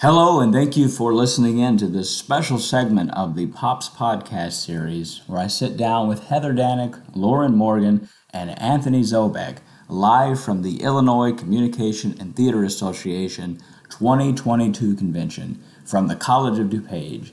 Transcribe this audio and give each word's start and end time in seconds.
Hello, 0.00 0.40
and 0.40 0.52
thank 0.52 0.76
you 0.76 0.88
for 0.88 1.14
listening 1.14 1.58
in 1.58 1.78
to 1.78 1.86
this 1.86 2.14
special 2.14 2.58
segment 2.58 3.10
of 3.14 3.34
the 3.34 3.46
Pops 3.46 3.88
Podcast 3.88 4.62
series, 4.62 5.22
where 5.26 5.40
I 5.40 5.46
sit 5.46 5.78
down 5.78 6.06
with 6.06 6.24
Heather 6.24 6.52
Danick, 6.52 7.02
Lauren 7.14 7.56
Morgan, 7.56 8.06
and 8.30 8.58
Anthony 8.60 9.00
Zobek, 9.00 9.56
live 9.88 10.38
from 10.38 10.60
the 10.60 10.82
Illinois 10.82 11.32
Communication 11.32 12.14
and 12.20 12.36
Theater 12.36 12.62
Association 12.62 13.58
2022 13.88 14.96
convention 14.96 15.64
from 15.86 16.08
the 16.08 16.16
College 16.16 16.58
of 16.58 16.66
DuPage. 16.66 17.32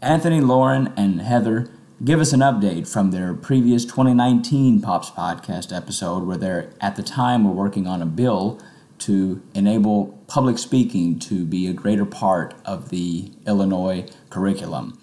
Anthony, 0.00 0.40
Lauren, 0.40 0.94
and 0.96 1.20
Heather 1.20 1.68
give 2.02 2.20
us 2.20 2.32
an 2.32 2.40
update 2.40 2.90
from 2.90 3.10
their 3.10 3.34
previous 3.34 3.84
2019 3.84 4.80
Pops 4.80 5.10
Podcast 5.10 5.76
episode, 5.76 6.26
where 6.26 6.38
they're 6.38 6.70
at 6.80 6.96
the 6.96 7.02
time 7.02 7.44
were 7.44 7.52
working 7.52 7.86
on 7.86 8.00
a 8.00 8.06
bill 8.06 8.58
to 8.98 9.42
enable 9.54 10.18
public 10.26 10.58
speaking 10.58 11.18
to 11.20 11.44
be 11.44 11.66
a 11.66 11.72
greater 11.72 12.04
part 12.04 12.54
of 12.64 12.90
the 12.90 13.30
Illinois 13.46 14.06
curriculum. 14.30 14.98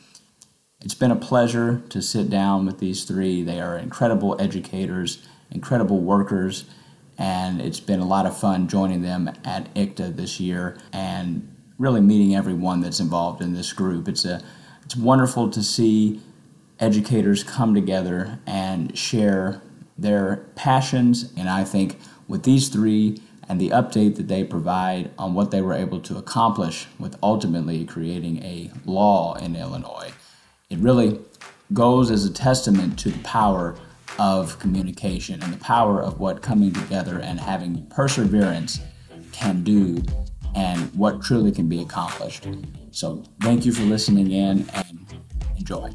It's 0.82 0.96
been 0.96 1.12
a 1.12 1.16
pleasure 1.16 1.82
to 1.90 2.02
sit 2.02 2.30
down 2.30 2.66
with 2.66 2.80
these 2.80 3.06
three. 3.06 3.42
They 3.42 3.62
are 3.62 3.78
incredible 3.78 4.36
educators, 4.40 5.26
incredible 5.50 6.00
workers, 6.00 6.66
and 7.18 7.62
it's 7.62 7.80
been 7.80 8.00
a 8.00 8.06
lot 8.06 8.26
of 8.26 8.38
fun 8.38 8.68
joining 8.68 9.02
them 9.02 9.30
at 9.46 9.74
ICTA 9.76 10.16
this 10.16 10.40
year 10.40 10.78
and 10.92 11.50
really 11.78 12.02
meeting 12.02 12.36
everyone 12.36 12.82
that's 12.82 13.00
involved 13.00 13.42
in 13.42 13.54
this 13.54 13.72
group. 13.72 14.08
It's 14.08 14.26
a 14.26 14.42
it's 14.84 14.96
wonderful 14.96 15.50
to 15.52 15.64
see 15.64 16.20
educators 16.80 17.44
come 17.44 17.74
together 17.74 18.40
and 18.46 18.98
share 18.98 19.62
their 19.98 20.48
passions 20.56 21.32
and 21.38 21.50
I 21.50 21.64
think 21.64 22.00
with 22.28 22.44
these 22.44 22.68
three 22.68 23.22
and 23.54 23.62
the 23.62 23.70
update 23.70 24.16
that 24.16 24.28
they 24.28 24.44
provide 24.44 25.12
on 25.20 25.36
what 25.36 25.52
they 25.52 25.62
were 25.62 25.76
able 25.76 26.00
to 26.00 26.18
accomplish 26.18 26.88
with 26.98 27.16
ultimately 27.22 27.86
creating 27.86 28.42
a 28.42 28.72
law 28.84 29.36
in 29.36 29.56
Illinois. 29.56 30.12
It 30.72 30.80
really 30.80 31.20
goes 31.72 32.10
as 32.10 32.26
a 32.26 32.34
testament 32.34 32.98
to 32.98 33.12
the 33.12 33.20
power 33.20 33.76
of 34.18 34.58
communication 34.58 35.44
and 35.44 35.54
the 35.54 35.60
power 35.60 36.02
of 36.02 36.20
what 36.20 36.42
coming 36.42 36.74
together 36.74 37.20
and 37.20 37.40
having 37.40 37.86
perseverance 37.92 38.80
can 39.32 39.64
do 39.64 40.02
and 40.56 40.92
what 40.96 41.22
truly 41.22 41.52
can 41.52 41.70
be 41.70 41.80
accomplished. 41.80 42.48
So, 42.90 43.24
thank 43.42 43.68
you 43.68 43.72
for 43.72 43.84
listening 43.84 44.32
in 44.32 44.68
and 44.74 45.24
enjoy. 45.60 45.92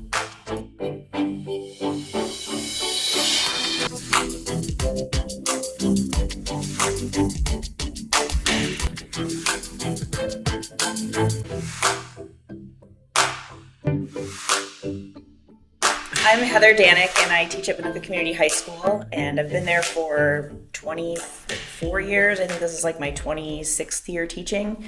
I'm 16.20 16.40
Heather 16.40 16.74
Danick, 16.74 17.16
and 17.22 17.32
I 17.32 17.46
teach 17.46 17.68
at 17.68 17.78
Minooka 17.78 18.02
Community 18.02 18.32
High 18.32 18.48
School, 18.48 19.04
and 19.12 19.38
I've 19.38 19.50
been 19.50 19.64
there 19.64 19.82
for 19.82 20.52
24 20.72 22.00
years. 22.00 22.40
I 22.40 22.46
think 22.46 22.60
this 22.60 22.76
is 22.76 22.84
like 22.84 23.00
my 23.00 23.12
26th 23.12 24.06
year 24.08 24.26
teaching. 24.26 24.84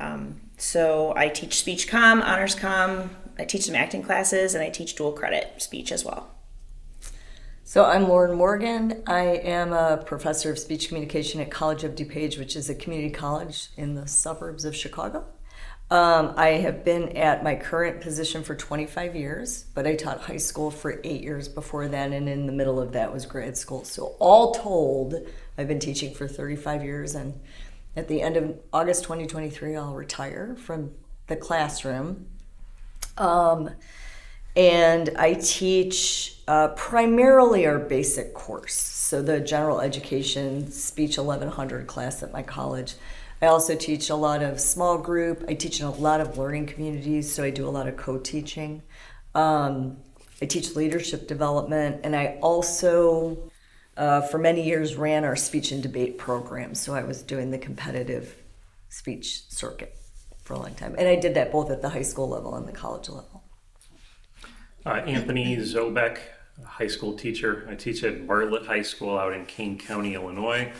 Um, 0.00 0.40
so 0.56 1.12
I 1.14 1.28
teach 1.28 1.58
speech 1.58 1.86
com, 1.86 2.22
honors 2.22 2.54
com, 2.54 3.10
I 3.38 3.44
teach 3.44 3.66
some 3.66 3.74
acting 3.74 4.02
classes, 4.02 4.54
and 4.54 4.64
I 4.64 4.70
teach 4.70 4.96
dual 4.96 5.12
credit 5.12 5.62
speech 5.62 5.92
as 5.92 6.04
well. 6.04 6.34
So 7.62 7.84
I'm 7.84 8.08
Lauren 8.08 8.36
Morgan. 8.36 9.02
I 9.06 9.22
am 9.22 9.72
a 9.72 9.98
professor 9.98 10.50
of 10.50 10.58
speech 10.58 10.88
communication 10.88 11.40
at 11.40 11.50
College 11.50 11.84
of 11.84 11.94
DuPage, 11.94 12.38
which 12.38 12.56
is 12.56 12.68
a 12.68 12.74
community 12.74 13.10
college 13.10 13.68
in 13.76 13.94
the 13.94 14.08
suburbs 14.08 14.64
of 14.64 14.74
Chicago. 14.74 15.26
Um, 15.90 16.34
I 16.36 16.50
have 16.50 16.84
been 16.84 17.16
at 17.16 17.42
my 17.42 17.56
current 17.56 18.00
position 18.00 18.44
for 18.44 18.54
25 18.54 19.16
years, 19.16 19.64
but 19.74 19.88
I 19.88 19.96
taught 19.96 20.20
high 20.20 20.36
school 20.36 20.70
for 20.70 21.00
eight 21.02 21.22
years 21.22 21.48
before 21.48 21.88
then, 21.88 22.12
and 22.12 22.28
in 22.28 22.46
the 22.46 22.52
middle 22.52 22.80
of 22.80 22.92
that 22.92 23.12
was 23.12 23.26
grad 23.26 23.56
school. 23.56 23.82
So, 23.84 24.14
all 24.20 24.52
told, 24.54 25.16
I've 25.58 25.66
been 25.66 25.80
teaching 25.80 26.14
for 26.14 26.28
35 26.28 26.84
years, 26.84 27.16
and 27.16 27.40
at 27.96 28.06
the 28.06 28.22
end 28.22 28.36
of 28.36 28.56
August 28.72 29.02
2023, 29.02 29.74
I'll 29.74 29.94
retire 29.94 30.54
from 30.54 30.92
the 31.26 31.34
classroom. 31.34 32.26
Um, 33.18 33.70
and 34.54 35.10
I 35.16 35.34
teach 35.34 36.36
uh, 36.46 36.68
primarily 36.68 37.66
our 37.66 37.80
basic 37.80 38.32
course, 38.32 38.74
so 38.74 39.22
the 39.22 39.40
general 39.40 39.80
education 39.80 40.70
speech 40.70 41.18
1100 41.18 41.88
class 41.88 42.22
at 42.22 42.32
my 42.32 42.44
college. 42.44 42.94
I 43.42 43.46
also 43.46 43.74
teach 43.74 44.10
a 44.10 44.14
lot 44.14 44.42
of 44.42 44.60
small 44.60 44.98
group. 44.98 45.44
I 45.48 45.54
teach 45.54 45.80
in 45.80 45.86
a 45.86 45.90
lot 45.90 46.20
of 46.20 46.36
learning 46.36 46.66
communities, 46.66 47.32
so 47.32 47.42
I 47.42 47.50
do 47.50 47.66
a 47.66 47.70
lot 47.70 47.88
of 47.88 47.96
co-teaching. 47.96 48.82
Um, 49.34 49.96
I 50.42 50.46
teach 50.46 50.76
leadership 50.76 51.26
development, 51.26 52.00
and 52.04 52.14
I 52.14 52.38
also, 52.42 53.50
uh, 53.96 54.20
for 54.22 54.38
many 54.38 54.62
years, 54.62 54.96
ran 54.96 55.24
our 55.24 55.36
speech 55.36 55.72
and 55.72 55.82
debate 55.82 56.18
program. 56.18 56.74
So 56.74 56.94
I 56.94 57.02
was 57.02 57.22
doing 57.22 57.50
the 57.50 57.58
competitive 57.58 58.36
speech 58.90 59.48
circuit 59.48 59.96
for 60.42 60.54
a 60.54 60.58
long 60.58 60.74
time, 60.74 60.94
and 60.98 61.08
I 61.08 61.16
did 61.16 61.34
that 61.34 61.50
both 61.50 61.70
at 61.70 61.80
the 61.80 61.88
high 61.88 62.02
school 62.02 62.28
level 62.28 62.54
and 62.56 62.68
the 62.68 62.72
college 62.72 63.08
level. 63.08 63.44
Uh, 64.84 64.90
Anthony 64.90 65.56
Zobek, 65.56 66.18
high 66.64 66.86
school 66.88 67.14
teacher. 67.14 67.66
I 67.70 67.74
teach 67.74 68.02
at 68.04 68.26
Bartlett 68.26 68.66
High 68.66 68.82
School 68.82 69.18
out 69.18 69.32
in 69.32 69.46
Kane 69.46 69.78
County, 69.78 70.14
Illinois. 70.14 70.72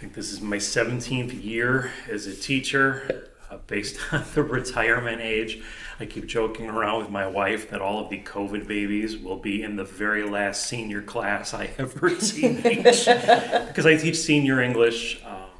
I 0.00 0.04
think 0.04 0.14
this 0.14 0.32
is 0.32 0.40
my 0.40 0.56
17th 0.56 1.44
year 1.44 1.90
as 2.08 2.26
a 2.26 2.34
teacher. 2.34 3.28
Uh, 3.50 3.58
based 3.66 3.98
on 4.14 4.24
the 4.32 4.42
retirement 4.42 5.20
age, 5.20 5.62
I 5.98 6.06
keep 6.06 6.24
joking 6.24 6.70
around 6.70 7.02
with 7.02 7.10
my 7.10 7.26
wife 7.26 7.68
that 7.68 7.82
all 7.82 8.02
of 8.02 8.08
the 8.08 8.18
COVID 8.22 8.66
babies 8.66 9.18
will 9.18 9.36
be 9.36 9.62
in 9.62 9.76
the 9.76 9.84
very 9.84 10.22
last 10.22 10.64
senior 10.64 11.02
class 11.02 11.52
I 11.52 11.68
ever 11.78 12.08
teach 12.16 12.40
because 13.04 13.84
I 13.84 13.98
teach 13.98 14.16
senior 14.16 14.62
English, 14.62 15.22
um, 15.22 15.50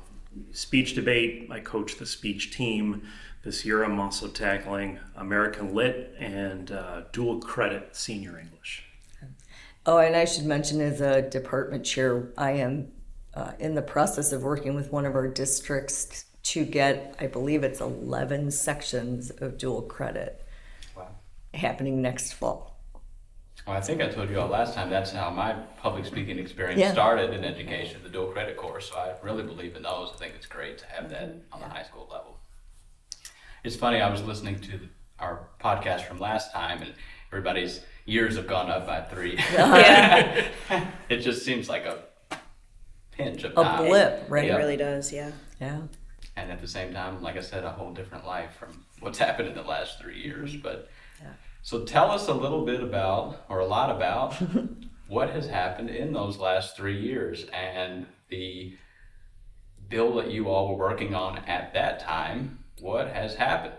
speech 0.53 0.95
debate. 0.95 1.51
I 1.51 1.61
coach 1.61 1.99
the 1.99 2.07
speech 2.07 2.57
team. 2.57 3.03
This 3.45 3.67
year, 3.67 3.85
I'm 3.85 4.01
also 4.01 4.27
tackling 4.27 5.01
American 5.17 5.75
Lit 5.75 6.17
and 6.19 6.73
uh, 6.73 7.03
dual 7.13 7.41
credit 7.41 7.95
senior 7.95 8.39
English. 8.39 8.85
Oh, 9.85 9.99
and 9.99 10.17
I 10.17 10.25
should 10.25 10.47
mention 10.47 10.81
as 10.81 11.03
a 11.03 11.21
department 11.21 11.85
chair, 11.85 12.31
I 12.39 12.53
am 12.53 12.93
uh, 13.35 13.53
in 13.59 13.75
the 13.75 13.83
process 13.83 14.33
of 14.33 14.43
working 14.43 14.75
with 14.75 14.93
one 14.93 15.07
of 15.07 15.15
our 15.15 15.29
districts 15.29 16.25
to 16.43 16.65
get, 16.65 17.15
I 17.21 17.27
believe 17.27 17.63
it's 17.63 17.81
11 17.81 18.51
sections 18.51 19.31
of 19.31 19.59
dual 19.59 19.83
credit 19.83 20.43
Wow. 20.97 21.09
happening 21.55 22.01
next 22.03 22.33
fall. 22.33 22.79
Well, 23.67 23.77
I 23.77 23.81
think 23.83 24.01
I 24.01 24.09
told 24.09 24.31
you 24.31 24.41
all 24.41 24.49
last 24.49 24.75
time, 24.75 24.89
that's 24.89 25.13
how 25.13 25.31
my 25.31 25.53
public 25.77 26.07
speaking 26.07 26.39
experience 26.39 26.81
Yeah. 26.81 26.93
started 26.93 27.33
in 27.35 27.45
education, 27.45 28.01
the 28.03 28.09
dual 28.09 28.29
credit 28.33 28.57
course. 28.57 28.89
So 28.91 28.97
I 28.97 29.15
really 29.23 29.43
believe 29.43 29.77
in 29.77 29.83
those. 29.83 30.11
I 30.15 30.17
think 30.17 30.35
it's 30.35 30.47
great 30.47 30.79
to 30.79 30.87
have 30.87 31.11
that 31.11 31.35
on 31.53 31.61
the 31.61 31.69
high 31.69 31.83
school 31.83 32.09
level. 32.11 32.39
It's 33.63 33.77
funny, 33.77 34.01
I 34.01 34.11
was 34.11 34.23
listening 34.23 34.59
to 34.61 34.81
our 35.19 35.49
podcast 35.63 36.07
from 36.07 36.19
last 36.19 36.53
time, 36.53 36.81
and 36.81 36.95
everybody's 37.31 37.83
years 38.07 38.37
have 38.37 38.47
gone 38.47 38.71
up 38.71 38.87
by 38.87 39.03
three. 39.03 39.37
Yeah, 39.53 40.49
it 41.11 41.19
just 41.19 41.45
seems 41.45 41.69
like 41.69 41.85
a 41.85 41.99
pinch 43.25 43.45
of 43.45 43.53
A 43.53 43.55
time. 43.65 43.87
blip, 43.87 44.25
right? 44.29 44.45
it 44.45 44.49
Yeah. 44.49 44.57
really 44.57 44.77
does. 44.77 45.13
Yeah. 45.13 45.31
Yeah. 45.61 45.81
and 46.37 46.51
at 46.51 46.61
the 46.61 46.67
same 46.69 46.93
time, 46.95 47.21
like 47.23 47.37
I 47.37 47.41
said, 47.41 47.65
a 47.65 47.71
whole 47.71 47.93
different 47.93 48.27
life 48.27 48.53
from 48.59 48.85
what's 49.01 49.19
happened 49.27 49.49
in 49.49 49.55
the 49.55 49.63
last 49.63 49.99
three 50.01 50.21
years. 50.23 50.57
But 50.57 50.89
so 51.63 51.85
tell 51.85 52.11
us 52.11 52.29
a 52.29 52.33
little 52.35 52.65
bit 52.65 52.83
about, 52.83 53.45
or 53.51 53.59
a 53.59 53.67
lot 53.67 53.91
about, 53.91 54.35
what 55.09 55.31
has 55.31 55.47
happened 55.47 55.91
in 55.91 56.13
those 56.13 56.39
last 56.39 56.77
three 56.77 56.99
years 56.99 57.45
and 57.53 58.07
the 58.31 58.75
bill 59.89 60.15
that 60.17 60.31
you 60.31 60.49
all 60.49 60.69
were 60.69 60.77
working 60.89 61.15
on 61.15 61.39
at 61.47 61.75
that 61.75 62.01
time. 62.01 62.59
What 62.81 63.09
has 63.09 63.35
happened? 63.35 63.75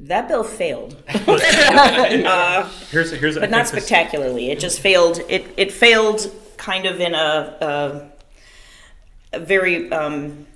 That 0.00 0.28
bill 0.28 0.44
failed. 0.44 1.02
uh, 1.08 2.68
Here's 2.90 3.10
here's 3.12 3.36
I 3.36 3.40
but 3.40 3.50
not 3.50 3.66
think 3.66 3.74
this- 3.74 3.86
spectacularly. 3.86 4.50
It 4.50 4.60
just 4.60 4.80
failed. 4.80 5.20
It 5.28 5.46
it 5.56 5.72
failed 5.72 6.30
kind 6.56 6.86
of 6.86 7.00
in 7.00 7.14
a 7.14 7.56
a, 7.60 8.19
a 9.32 9.38
very 9.38 9.90
um, 9.92 10.46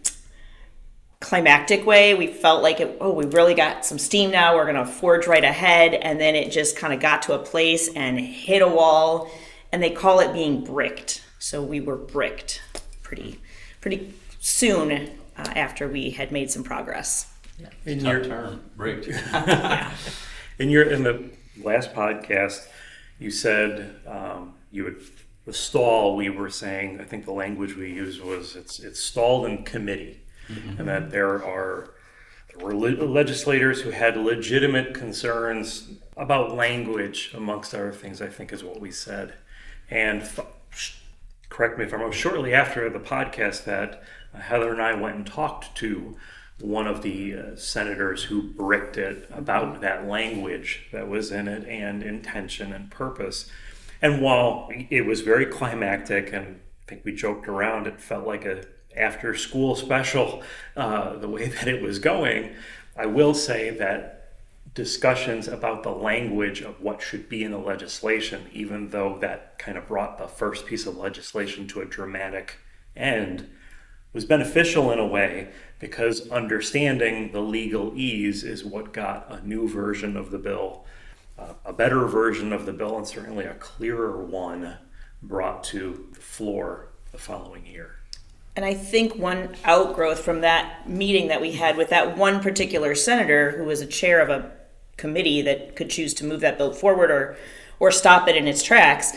climactic 1.21 1.87
way. 1.87 2.15
We 2.15 2.27
felt 2.27 2.63
like 2.63 2.81
it. 2.81 2.97
Oh, 3.01 3.13
we 3.13 3.27
really 3.27 3.55
got 3.55 3.85
some 3.85 3.99
steam 3.99 4.31
now. 4.31 4.55
We're 4.55 4.67
gonna 4.67 4.87
forge 4.87 5.27
right 5.27 5.45
ahead, 5.45 5.95
and 5.95 6.21
then 6.21 6.35
it 6.35 6.51
just 6.51 6.77
kind 6.77 6.93
of 6.93 7.01
got 7.01 7.23
to 7.23 7.35
a 7.35 7.39
place 7.39 7.89
and 7.95 8.19
hit 8.19 8.63
a 8.63 8.69
wall. 8.69 9.31
And 9.73 9.83
they 9.83 9.91
call 9.91 10.21
it 10.21 10.33
being 10.33 10.65
bricked. 10.65 11.25
So 11.39 11.63
we 11.63 11.81
were 11.81 11.97
bricked 11.97 12.63
pretty 13.03 13.41
pretty 13.81 14.15
soon 14.41 14.93
uh, 15.37 15.53
after 15.57 15.89
we 15.89 16.11
had 16.11 16.31
made 16.31 16.51
some 16.51 16.63
progress. 16.63 17.33
in 17.85 17.99
Tough 17.99 18.13
your 18.13 18.25
term, 18.25 18.65
rigged. 18.77 19.09
in 20.59 20.71
your 20.71 20.85
in 20.85 21.03
the 21.03 21.31
last 21.63 21.93
podcast, 21.93 22.67
you 23.19 23.31
said 23.31 23.97
um, 24.07 24.55
you 24.71 24.85
would 24.85 25.03
the 25.45 25.53
stall. 25.53 26.17
We 26.17 26.29
were 26.31 26.51
saying 26.51 27.01
I 27.01 27.05
think 27.05 27.25
the 27.25 27.33
language 27.33 27.77
we 27.77 27.91
used 27.93 28.23
was 28.23 28.57
it's 28.57 28.81
it's 28.81 29.01
stalled 29.01 29.47
in 29.47 29.65
committee, 29.65 30.23
and 30.79 30.89
that 30.89 31.11
there 31.11 31.45
are 31.45 31.91
there 32.55 32.65
were 32.65 32.75
le- 32.75 33.05
legislators 33.05 33.81
who 33.83 33.91
had 33.91 34.17
legitimate 34.17 34.95
concerns 34.95 35.89
about 36.17 36.55
language, 36.55 37.33
amongst 37.35 37.75
other 37.75 37.93
things, 37.93 38.23
I 38.23 38.29
think 38.29 38.53
is 38.53 38.63
what 38.63 38.81
we 38.81 38.91
said. 38.91 39.35
And 39.91 40.23
f- 40.23 40.41
correct 41.49 41.79
me 41.79 41.85
if 41.85 41.93
I'm 41.93 42.01
wrong, 42.01 42.13
shortly 42.13 42.55
after 42.55 42.89
the 42.89 43.01
podcast, 43.01 43.65
that 43.65 44.03
Heather 44.33 44.73
and 44.73 44.83
I 44.83 44.95
went 44.95 45.17
and 45.17 45.27
talked 45.27 45.75
to 45.77 46.17
one 46.61 46.87
of 46.87 47.03
the 47.03 47.35
uh, 47.35 47.57
senators 47.57 48.25
who 48.25 48.43
bricked 48.43 48.97
it 48.97 49.29
about 49.33 49.81
that 49.81 50.07
language 50.07 50.87
that 50.93 51.09
was 51.09 51.33
in 51.33 51.49
it 51.49 51.67
and 51.67 52.03
intention 52.03 52.73
and 52.73 52.91
purpose. 52.91 53.51
And 54.05 54.21
while 54.21 54.69
it 54.91 55.07
was 55.07 55.23
very 55.23 55.47
climactic, 55.47 56.31
and 56.31 56.61
I 56.83 56.85
think 56.87 57.07
we 57.07 57.15
joked 57.15 57.49
around, 57.49 57.87
it 57.87 58.03
felt 58.03 58.27
like 58.27 58.45
a 58.45 58.67
after 58.95 59.35
school 59.35 59.75
special, 59.75 60.43
uh, 60.77 61.17
the 61.17 61.27
way 61.27 61.49
that 61.49 61.67
it 61.67 61.81
was 61.81 61.99
going. 61.99 62.55
I 62.99 63.07
will 63.07 63.33
say 63.33 63.71
that 63.71 64.35
discussions 64.75 65.49
about 65.49 65.85
the 65.85 65.91
language 65.91 66.61
of 66.61 66.83
what 66.83 67.01
should 67.01 67.31
be 67.31 67.45
in 67.45 67.53
the 67.53 67.59
legislation, 67.59 68.47
even 68.53 68.91
though 68.91 69.17
that 69.23 69.59
kind 69.59 69.79
of 69.79 69.89
brought 69.89 70.19
the 70.19 70.29
first 70.29 70.67
piece 70.67 70.85
of 70.85 70.99
legislation 70.99 71.67
to 71.69 71.81
a 71.81 71.87
dramatic 71.87 72.59
end, 72.95 73.49
was 74.13 74.27
beneficial 74.27 74.93
in 74.93 74.99
a 74.99 75.07
way 75.07 75.49
because 75.79 76.29
understanding 76.29 77.33
the 77.33 77.41
legalese 77.41 78.45
is 78.45 78.67
what 78.67 78.93
got 78.93 79.27
a 79.31 79.47
new 79.47 79.67
version 79.67 80.15
of 80.15 80.31
the 80.31 80.39
bill, 80.39 80.85
a 81.65 81.73
better 81.73 82.07
version 82.07 82.53
of 82.53 82.67
the 82.67 82.73
bill, 82.73 82.97
and 82.97 83.07
certainly 83.07 83.45
a 83.45 83.55
clearer 83.55 84.23
one 84.23 84.77
brought 85.23 85.65
to 85.65 86.07
the 86.13 86.21
floor 86.21 86.89
the 87.13 87.19
following 87.19 87.67
year. 87.67 87.97
And 88.57 88.65
I 88.65 88.75
think 88.75 89.17
one 89.17 89.57
outgrowth 89.65 90.21
from 90.21 90.43
that 90.43 90.89
meeting 90.89 91.29
that 91.29 91.41
we 91.41 91.53
had 91.53 91.77
with 91.77 91.91
that 91.91 92.17
one 92.17 92.41
particular 92.41 92.95
senator 92.95 93.53
who 93.53 93.65
was 93.65 93.81
a 93.81 93.87
chair 93.87 94.21
of 94.21 94.31
a 94.31 94.53
committee 94.97 95.43
that 95.43 95.75
could 95.75 95.91
choose 95.91 96.15
to 96.15 96.25
move 96.25 96.41
that 96.41 96.57
bill 96.57 96.73
forward 96.73 97.11
or 97.11 97.37
or 97.81 97.91
stop 97.91 98.29
it 98.29 98.37
in 98.37 98.47
its 98.47 98.63
tracks. 98.63 99.13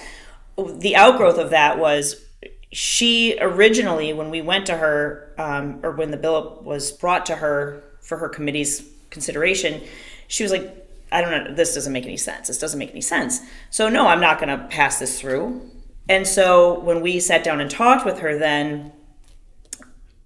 The 0.58 0.96
outgrowth 0.96 1.38
of 1.38 1.52
that 1.52 1.78
was 1.78 2.26
she 2.72 3.38
originally, 3.40 4.12
when 4.14 4.32
we 4.32 4.42
went 4.42 4.66
to 4.66 4.78
her, 4.78 5.34
um, 5.38 5.80
or 5.84 5.92
when 5.92 6.10
the 6.10 6.18
bill 6.18 6.60
was 6.64 6.92
brought 6.92 7.28
to 7.28 7.36
her 7.36 7.84
for 8.02 8.18
her 8.18 8.28
committee's 8.28 8.84
consideration, 9.12 9.84
she 10.28 10.44
was 10.44 10.52
like, 10.52 10.87
I 11.12 11.22
don't 11.22 11.32
know, 11.32 11.54
this 11.54 11.74
doesn't 11.74 11.94
make 11.94 12.06
any 12.06 12.18
sense. 12.18 12.48
This 12.48 12.60
doesn't 12.60 12.80
make 12.80 12.92
any 12.92 13.02
sense. 13.02 13.40
So, 13.70 13.90
no, 13.90 14.08
I'm 14.08 14.22
not 14.22 14.40
going 14.40 14.58
to 14.58 14.66
pass 14.68 15.00
this 15.00 15.20
through. 15.20 15.62
And 16.10 16.28
so, 16.28 16.80
when 16.80 17.02
we 17.02 17.20
sat 17.20 17.44
down 17.44 17.62
and 17.62 17.70
talked 17.70 18.06
with 18.06 18.20
her, 18.20 18.38
then 18.38 18.92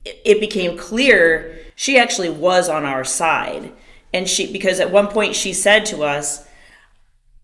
it 0.06 0.40
became 0.40 0.78
clear 0.78 1.58
she 1.76 1.98
actually 1.98 2.30
was 2.30 2.70
on 2.70 2.86
our 2.86 3.04
side 3.04 3.72
and 4.14 4.28
she 4.28 4.52
because 4.52 4.80
at 4.80 4.92
one 4.92 5.08
point 5.08 5.36
she 5.36 5.54
said 5.54 5.86
to 5.86 6.04
us 6.04 6.48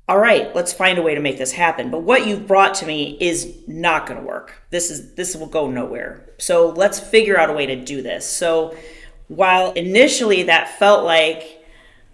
all 0.09 0.17
right 0.17 0.55
let's 0.55 0.73
find 0.73 0.97
a 0.97 1.01
way 1.01 1.13
to 1.13 1.21
make 1.21 1.37
this 1.37 1.51
happen 1.51 1.91
but 1.91 2.01
what 2.01 2.25
you've 2.25 2.47
brought 2.47 2.73
to 2.73 2.85
me 2.85 3.17
is 3.19 3.55
not 3.67 4.07
going 4.07 4.19
to 4.19 4.25
work 4.25 4.63
this 4.71 4.89
is 4.89 5.13
this 5.15 5.35
will 5.35 5.47
go 5.47 5.69
nowhere 5.69 6.29
so 6.39 6.69
let's 6.71 6.99
figure 6.99 7.39
out 7.39 7.49
a 7.49 7.53
way 7.53 7.65
to 7.65 7.75
do 7.75 8.01
this 8.01 8.25
so 8.27 8.75
while 9.27 9.71
initially 9.73 10.43
that 10.43 10.79
felt 10.79 11.05
like 11.05 11.56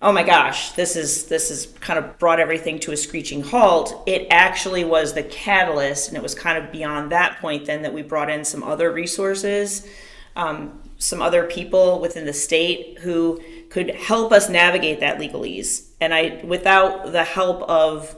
oh 0.04 0.12
my 0.12 0.22
gosh 0.24 0.72
this 0.74 0.96
is 0.96 1.26
this 1.26 1.50
is 1.50 1.74
kind 1.80 1.98
of 1.98 2.20
brought 2.20 2.40
everything 2.40 2.80
to 2.80 2.92
a 2.92 2.98
screeching 2.98 3.42
halt 3.42 4.04
it 4.06 4.28
actually 4.30 4.84
was 4.84 5.14
the 5.14 5.24
catalyst 5.24 6.10
and 6.10 6.18
it 6.18 6.22
was 6.22 6.36
kind 6.36 6.64
of 6.64 6.72
beyond 6.72 7.12
that 7.12 7.40
point 7.40 7.66
then 7.66 7.82
that 7.82 7.94
we 7.94 8.04
brought 8.04 8.30
in 8.30 8.46
some 8.46 8.62
other 8.62 8.92
resources 8.92 9.88
um, 10.36 10.80
some 10.98 11.22
other 11.22 11.44
people 11.46 12.00
within 12.00 12.26
the 12.26 12.34
state 12.34 13.00
who 13.00 13.42
could 13.70 13.90
help 13.96 14.32
us 14.32 14.50
navigate 14.50 15.00
that 15.00 15.18
legalese. 15.18 15.90
And 16.00 16.14
I, 16.14 16.42
without 16.44 17.12
the 17.12 17.24
help 17.24 17.64
of 17.64 18.16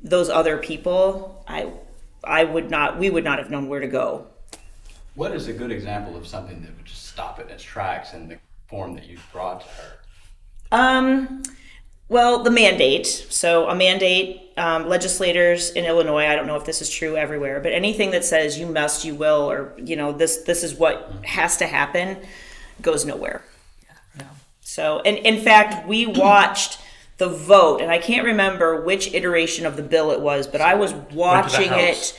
those 0.00 0.28
other 0.28 0.58
people, 0.58 1.44
I, 1.48 1.72
I 2.22 2.44
would 2.44 2.70
not, 2.70 2.98
we 2.98 3.10
would 3.10 3.24
not 3.24 3.38
have 3.38 3.50
known 3.50 3.68
where 3.68 3.80
to 3.80 3.86
go. 3.86 4.26
What 5.14 5.32
is 5.32 5.48
a 5.48 5.52
good 5.52 5.72
example 5.72 6.16
of 6.16 6.26
something 6.26 6.60
that 6.62 6.76
would 6.76 6.84
just 6.84 7.06
stop 7.06 7.40
it 7.40 7.46
in 7.46 7.52
its 7.52 7.62
tracks 7.62 8.12
in 8.12 8.28
the 8.28 8.38
form 8.68 8.94
that 8.94 9.06
you 9.06 9.18
brought 9.32 9.62
to 9.62 9.66
her? 9.68 9.98
Um, 10.70 11.42
well, 12.08 12.42
the 12.42 12.50
mandate. 12.50 13.06
So, 13.06 13.68
a 13.68 13.74
mandate, 13.74 14.52
um, 14.56 14.88
legislators 14.88 15.70
in 15.70 15.84
Illinois, 15.84 16.26
I 16.26 16.34
don't 16.34 16.46
know 16.46 16.56
if 16.56 16.64
this 16.64 16.80
is 16.80 16.90
true 16.90 17.16
everywhere, 17.16 17.60
but 17.60 17.72
anything 17.72 18.10
that 18.12 18.24
says 18.24 18.58
you 18.58 18.66
must, 18.66 19.04
you 19.04 19.14
will, 19.14 19.50
or, 19.50 19.74
you 19.76 19.96
know, 19.96 20.12
this, 20.12 20.38
this 20.38 20.64
is 20.64 20.74
what 20.74 21.12
has 21.24 21.58
to 21.58 21.66
happen 21.66 22.18
goes 22.80 23.04
nowhere. 23.04 23.42
So, 24.68 25.00
and 25.00 25.16
in 25.18 25.40
fact, 25.40 25.88
we 25.88 26.06
watched 26.06 26.78
the 27.16 27.28
vote, 27.28 27.80
and 27.80 27.90
I 27.90 27.98
can't 27.98 28.24
remember 28.24 28.82
which 28.82 29.12
iteration 29.14 29.64
of 29.64 29.76
the 29.76 29.82
bill 29.82 30.10
it 30.10 30.20
was, 30.20 30.46
but 30.46 30.60
I 30.60 30.74
was 30.74 30.92
watching 30.92 31.72
it. 31.72 32.18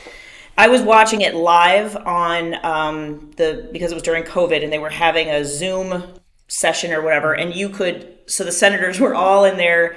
I 0.58 0.68
was 0.68 0.82
watching 0.82 1.22
it 1.22 1.36
live 1.36 1.96
on 1.96 2.56
um, 2.66 3.32
the 3.38 3.70
because 3.72 3.92
it 3.92 3.96
was 3.96 4.04
during 4.04 4.24
COVID, 4.24 4.64
and 4.64 4.74
they 4.74 4.80
were 4.80 4.90
having 4.90 5.30
a 5.30 5.46
Zoom 5.46 6.04
session 6.50 6.92
or 6.92 7.02
whatever, 7.02 7.34
and 7.34 7.56
you 7.56 7.70
could. 7.70 8.18
So 8.26 8.44
the 8.44 8.52
senators 8.52 9.00
were 9.00 9.16
all 9.16 9.46
in 9.46 9.56
their. 9.56 9.96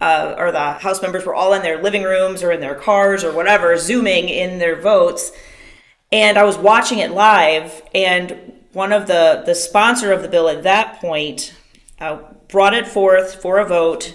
Uh, 0.00 0.34
or 0.36 0.52
the 0.52 0.72
House 0.72 1.00
members 1.00 1.24
were 1.24 1.34
all 1.34 1.54
in 1.54 1.62
their 1.62 1.80
living 1.80 2.02
rooms 2.02 2.42
or 2.42 2.50
in 2.52 2.60
their 2.60 2.74
cars 2.74 3.24
or 3.24 3.32
whatever, 3.32 3.74
zooming 3.78 4.28
in 4.28 4.58
their 4.58 4.78
votes. 4.78 5.32
And 6.12 6.36
I 6.36 6.44
was 6.44 6.58
watching 6.58 6.98
it 6.98 7.12
live, 7.12 7.80
and 7.94 8.52
one 8.72 8.92
of 8.92 9.06
the 9.06 9.42
the 9.46 9.54
sponsor 9.54 10.12
of 10.12 10.20
the 10.20 10.28
bill 10.28 10.48
at 10.48 10.64
that 10.64 11.00
point 11.00 11.54
uh, 12.00 12.18
brought 12.48 12.74
it 12.74 12.86
forth 12.86 13.40
for 13.40 13.58
a 13.58 13.64
vote, 13.64 14.14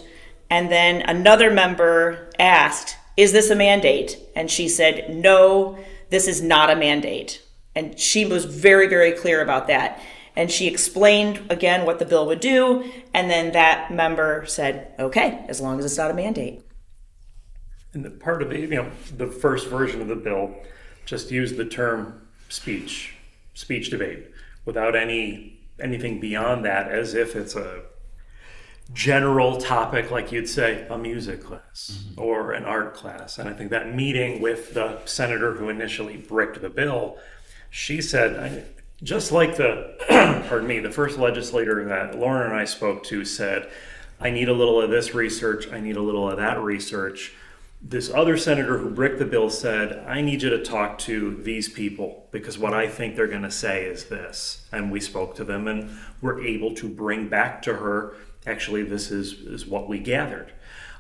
and 0.49 0.71
then 0.71 1.01
another 1.01 1.49
member 1.49 2.29
asked, 2.37 2.97
"Is 3.17 3.31
this 3.31 3.49
a 3.49 3.55
mandate?" 3.55 4.17
And 4.35 4.51
she 4.51 4.67
said, 4.67 5.15
"No, 5.15 5.79
this 6.09 6.27
is 6.27 6.41
not 6.41 6.69
a 6.69 6.75
mandate." 6.75 7.41
And 7.75 7.97
she 7.97 8.25
was 8.25 8.45
very, 8.45 8.87
very 8.87 9.13
clear 9.13 9.41
about 9.41 9.67
that. 9.67 10.01
And 10.39 10.49
she 10.49 10.67
explained 10.67 11.41
again 11.49 11.85
what 11.85 11.99
the 11.99 12.05
bill 12.05 12.25
would 12.27 12.39
do, 12.39 12.89
and 13.13 13.29
then 13.29 13.51
that 13.51 13.91
member 13.91 14.45
said, 14.45 14.93
"Okay, 14.97 15.43
as 15.49 15.59
long 15.59 15.77
as 15.79 15.83
it's 15.83 15.97
not 15.97 16.11
a 16.11 16.13
mandate." 16.13 16.61
And 17.93 18.05
the 18.05 18.09
part 18.09 18.41
of 18.41 18.49
the, 18.49 18.57
you 18.57 18.67
know, 18.69 18.89
the 19.17 19.27
first 19.27 19.67
version 19.67 20.01
of 20.01 20.07
the 20.07 20.15
bill 20.15 20.55
just 21.05 21.29
used 21.29 21.57
the 21.57 21.65
term 21.65 22.25
speech, 22.47 23.15
speech 23.53 23.89
debate, 23.89 24.27
without 24.63 24.95
any 24.95 25.59
anything 25.77 26.21
beyond 26.21 26.63
that, 26.63 26.89
as 26.89 27.15
if 27.15 27.35
it's 27.35 27.57
a 27.57 27.81
general 28.93 29.57
topic, 29.57 30.09
like 30.09 30.31
you'd 30.31 30.47
say, 30.47 30.87
a 30.89 30.97
music 30.97 31.43
class 31.43 32.05
mm-hmm. 32.07 32.21
or 32.21 32.53
an 32.53 32.63
art 32.63 32.93
class. 32.93 33.39
And 33.39 33.49
I 33.49 33.51
think 33.51 33.71
that 33.71 33.93
meeting 33.93 34.41
with 34.41 34.73
the 34.73 34.99
senator 35.03 35.55
who 35.55 35.67
initially 35.67 36.15
bricked 36.15 36.61
the 36.61 36.69
bill, 36.69 37.17
she 37.69 38.01
said, 38.01 38.39
I, 38.39 38.78
just 39.03 39.31
like 39.31 39.57
the, 39.57 39.95
pardon 40.49 40.67
me, 40.67 40.79
the 40.79 40.91
first 40.91 41.17
legislator 41.17 41.85
that 41.85 42.17
Lauren 42.17 42.51
and 42.51 42.59
I 42.59 42.65
spoke 42.65 43.03
to 43.05 43.23
said, 43.23 43.69
I 44.19 44.29
need 44.29 44.49
a 44.49 44.53
little 44.53 44.81
of 44.81 44.89
this 44.89 45.13
research, 45.13 45.71
I 45.71 45.79
need 45.79 45.95
a 45.95 46.01
little 46.01 46.29
of 46.29 46.37
that 46.37 46.61
research. 46.61 47.33
This 47.81 48.11
other 48.13 48.35
senator 48.35 48.77
who 48.77 48.89
bricked 48.89 49.19
the 49.19 49.25
bill 49.25 49.49
said, 49.49 50.05
I 50.05 50.19
need 50.19 50.41
you 50.41 50.49
to 50.49 50.61
talk 50.61 50.97
to 50.99 51.41
these 51.43 51.69
people 51.69 52.27
because 52.31 52.59
what 52.59 52.73
I 52.73 52.89
think 52.89 53.15
they're 53.15 53.27
going 53.27 53.43
to 53.43 53.51
say 53.51 53.85
is 53.85 54.05
this. 54.05 54.67
And 54.73 54.91
we 54.91 54.99
spoke 54.99 55.35
to 55.35 55.45
them 55.45 55.69
and 55.69 55.97
were 56.21 56.43
able 56.43 56.75
to 56.75 56.89
bring 56.89 57.29
back 57.29 57.61
to 57.63 57.75
her, 57.75 58.15
actually, 58.45 58.83
this 58.83 59.11
is, 59.11 59.31
is 59.31 59.65
what 59.65 59.87
we 59.87 59.99
gathered. 59.99 60.51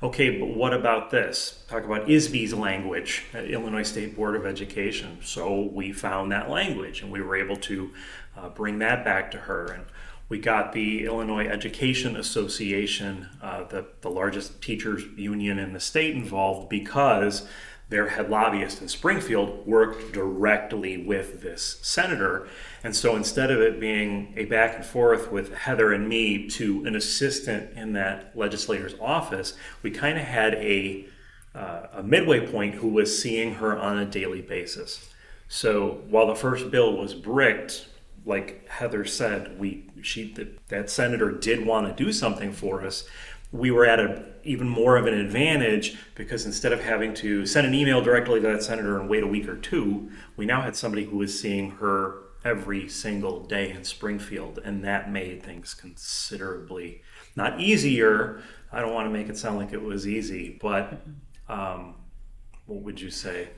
Okay, 0.01 0.39
but 0.39 0.47
what 0.47 0.73
about 0.73 1.11
this? 1.11 1.61
Talk 1.67 1.83
about 1.83 2.07
ISBE's 2.07 2.53
language 2.53 3.25
Illinois 3.33 3.83
State 3.83 4.15
Board 4.15 4.37
of 4.37 4.45
Education. 4.45 5.17
So 5.21 5.63
we 5.73 5.91
found 5.91 6.31
that 6.31 6.49
language 6.49 7.01
and 7.01 7.11
we 7.11 7.21
were 7.21 7.35
able 7.35 7.57
to 7.57 7.91
uh, 8.37 8.47
bring 8.47 8.79
that 8.79 9.03
back 9.03 9.29
to 9.31 9.37
her. 9.39 9.65
And 9.65 9.85
we 10.29 10.39
got 10.39 10.71
the 10.71 11.03
Illinois 11.03 11.47
Education 11.47 12.15
Association, 12.15 13.27
uh, 13.41 13.65
the, 13.65 13.87
the 13.99 14.09
largest 14.09 14.61
teachers 14.61 15.03
union 15.17 15.59
in 15.59 15.73
the 15.73 15.81
state, 15.81 16.15
involved 16.15 16.69
because 16.69 17.45
their 17.89 18.09
head 18.09 18.29
lobbyist 18.29 18.81
in 18.81 18.87
Springfield 18.87 19.65
worked 19.65 20.13
directly 20.13 21.03
with 21.03 21.41
this 21.41 21.79
senator. 21.81 22.47
And 22.83 22.95
so 22.95 23.15
instead 23.15 23.49
of 23.49 23.59
it 23.59 23.79
being 23.79 24.33
a 24.37 24.45
back 24.45 24.75
and 24.75 24.85
forth 24.85 25.31
with 25.31 25.53
Heather 25.53 25.91
and 25.91 26.07
me 26.07 26.47
to 26.49 26.85
an 26.85 26.95
assistant 26.95 27.75
in 27.75 27.93
that 27.93 28.37
legislator's 28.37 28.93
office, 29.01 29.55
we 29.81 29.89
kind 29.89 30.19
of 30.19 30.23
had 30.23 30.53
a, 30.55 31.07
uh, 31.55 31.87
a 31.93 32.03
midway 32.03 32.45
point 32.45 32.75
who 32.75 32.89
was 32.89 33.19
seeing 33.19 33.55
her 33.55 33.77
on 33.77 33.97
a 33.97 34.05
daily 34.05 34.41
basis. 34.41 35.09
So 35.47 36.03
while 36.09 36.27
the 36.27 36.35
first 36.35 36.69
bill 36.69 36.95
was 36.95 37.15
bricked, 37.15 37.87
like 38.23 38.67
Heather 38.69 39.05
said, 39.05 39.59
we 39.59 39.85
she 40.01 40.31
that, 40.33 40.67
that 40.67 40.89
senator 40.89 41.31
did 41.31 41.65
want 41.65 41.87
to 41.87 42.03
do 42.03 42.11
something 42.11 42.53
for 42.53 42.85
us. 42.85 43.07
We 43.51 43.71
were 43.71 43.85
at 43.85 43.99
a 43.99 44.25
even 44.43 44.69
more 44.69 44.95
of 44.95 45.05
an 45.05 45.13
advantage 45.13 45.97
because 46.15 46.45
instead 46.45 46.71
of 46.71 46.81
having 46.81 47.13
to 47.13 47.45
send 47.45 47.67
an 47.67 47.73
email 47.73 48.01
directly 48.01 48.39
to 48.39 48.47
that 48.47 48.63
senator 48.63 48.99
and 48.99 49.09
wait 49.09 49.23
a 49.23 49.27
week 49.27 49.49
or 49.49 49.57
two, 49.57 50.09
we 50.37 50.45
now 50.45 50.61
had 50.61 50.75
somebody 50.75 51.05
who 51.05 51.17
was 51.17 51.37
seeing 51.39 51.71
her 51.71 52.21
every 52.45 52.87
single 52.87 53.43
day 53.43 53.69
in 53.69 53.83
Springfield, 53.83 54.59
and 54.63 54.83
that 54.85 55.11
made 55.11 55.43
things 55.43 55.73
considerably 55.73 57.01
not 57.35 57.59
easier. 57.59 58.41
I 58.71 58.79
don't 58.79 58.93
want 58.93 59.07
to 59.07 59.11
make 59.11 59.27
it 59.27 59.37
sound 59.37 59.57
like 59.57 59.73
it 59.73 59.81
was 59.81 60.07
easy, 60.07 60.57
but 60.61 61.01
um, 61.49 61.95
what 62.65 62.81
would 62.81 63.01
you 63.01 63.09
say? 63.09 63.49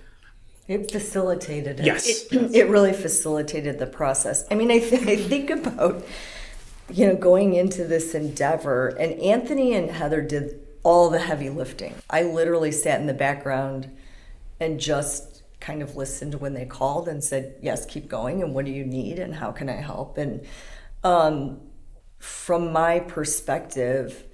It 0.68 0.92
facilitated 0.92 1.80
it. 1.80 1.86
Yes. 1.86 2.08
It, 2.32 2.56
it 2.56 2.70
really 2.70 2.94
facilitated 2.94 3.78
the 3.78 3.88
process. 3.88 4.46
I 4.50 4.56
mean, 4.56 4.72
I, 4.72 4.80
th- 4.80 5.06
I 5.06 5.16
think 5.16 5.50
about, 5.50 6.04
you 6.92 7.08
know, 7.08 7.16
going 7.16 7.54
into 7.54 7.86
this 7.86 8.14
endeavor, 8.14 8.90
and 8.90 9.20
Anthony 9.22 9.74
and 9.74 9.90
Heather 9.90 10.22
did 10.22 10.60
all 10.84 11.10
the 11.10 11.20
heavy 11.20 11.50
lifting. 11.50 11.96
I 12.10 12.24
literally 12.24 12.72
sat 12.72 13.00
in 13.00 13.08
the 13.08 13.14
background 13.14 13.96
and 14.60 14.80
just 14.80 15.44
kind 15.60 15.82
of 15.82 15.96
listened 15.96 16.36
when 16.36 16.54
they 16.54 16.66
called 16.66 17.08
and 17.08 17.24
said, 17.24 17.56
yes, 17.62 17.86
keep 17.86 18.08
going, 18.08 18.42
and 18.42 18.54
what 18.54 18.66
do 18.66 18.72
you 18.72 18.84
need, 18.84 19.20
and 19.20 19.36
how 19.36 19.52
can 19.52 19.70
I 19.70 19.76
help? 19.76 20.18
And 20.18 20.46
um, 21.04 21.62
from 22.20 22.74
my 22.74 23.00
perspective, 23.00 24.26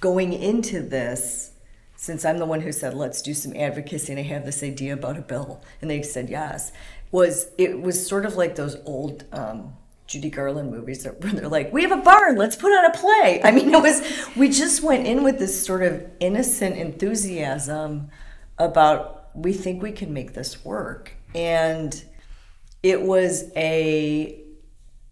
going 0.00 0.32
into 0.32 0.82
this, 0.82 1.52
since 1.96 2.24
I'm 2.24 2.38
the 2.38 2.46
one 2.46 2.62
who 2.62 2.72
said, 2.72 2.94
let's 2.94 3.20
do 3.20 3.34
some 3.34 3.54
advocacy, 3.54 4.12
and 4.12 4.18
I 4.18 4.24
have 4.24 4.46
this 4.46 4.62
idea 4.62 4.94
about 4.94 5.18
a 5.18 5.22
bill, 5.22 5.62
and 5.80 5.90
they 5.90 6.02
said 6.02 6.30
yes, 6.30 6.72
was 7.10 7.48
it 7.58 7.82
was 7.82 8.06
sort 8.06 8.24
of 8.24 8.36
like 8.36 8.54
those 8.54 8.76
old 8.86 9.24
um, 9.32 9.74
Judy 10.10 10.28
Garland 10.28 10.72
movies 10.72 11.04
where 11.04 11.32
they're 11.32 11.48
like, 11.48 11.72
we 11.72 11.82
have 11.82 11.92
a 11.92 12.02
barn, 12.02 12.36
let's 12.36 12.56
put 12.56 12.72
on 12.72 12.84
a 12.84 12.90
play. 12.90 13.40
I 13.44 13.52
mean, 13.52 13.72
it 13.72 13.80
was, 13.80 14.02
we 14.36 14.48
just 14.48 14.82
went 14.82 15.06
in 15.06 15.22
with 15.22 15.38
this 15.38 15.64
sort 15.64 15.84
of 15.84 16.04
innocent 16.18 16.76
enthusiasm 16.76 18.10
about 18.58 19.28
we 19.36 19.52
think 19.52 19.80
we 19.80 19.92
can 19.92 20.12
make 20.12 20.34
this 20.34 20.64
work. 20.64 21.12
And 21.32 22.02
it 22.82 23.00
was 23.02 23.52
a 23.54 24.42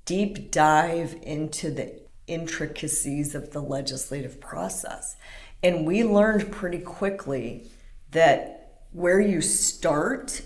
deep 0.04 0.50
dive 0.50 1.14
into 1.22 1.70
the 1.70 2.00
intricacies 2.26 3.36
of 3.36 3.52
the 3.52 3.62
legislative 3.62 4.40
process. 4.40 5.14
And 5.62 5.86
we 5.86 6.02
learned 6.02 6.50
pretty 6.50 6.80
quickly 6.80 7.70
that 8.10 8.82
where 8.90 9.20
you 9.20 9.42
start 9.42 10.42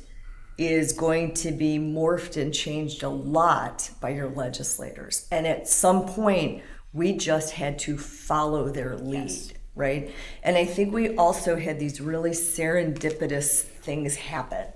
is 0.59 0.93
going 0.93 1.35
to 1.35 1.51
be 1.51 1.79
morphed 1.79 2.41
and 2.41 2.53
changed 2.53 3.03
a 3.03 3.09
lot 3.09 3.91
by 4.01 4.11
your 4.11 4.29
legislators. 4.29 5.27
And 5.31 5.47
at 5.47 5.69
some 5.69 6.07
point, 6.07 6.63
we 6.93 7.17
just 7.17 7.53
had 7.53 7.79
to 7.81 7.97
follow 7.97 8.69
their 8.69 8.97
lead, 8.97 9.31
yes. 9.31 9.53
right? 9.75 10.11
And 10.43 10.57
I 10.57 10.65
think 10.65 10.93
we 10.93 11.17
also 11.17 11.57
had 11.57 11.81
these 11.81 12.01
really 12.01 12.31
serendipitous 12.31 13.63
things 13.63 14.17
happen, 14.17 14.67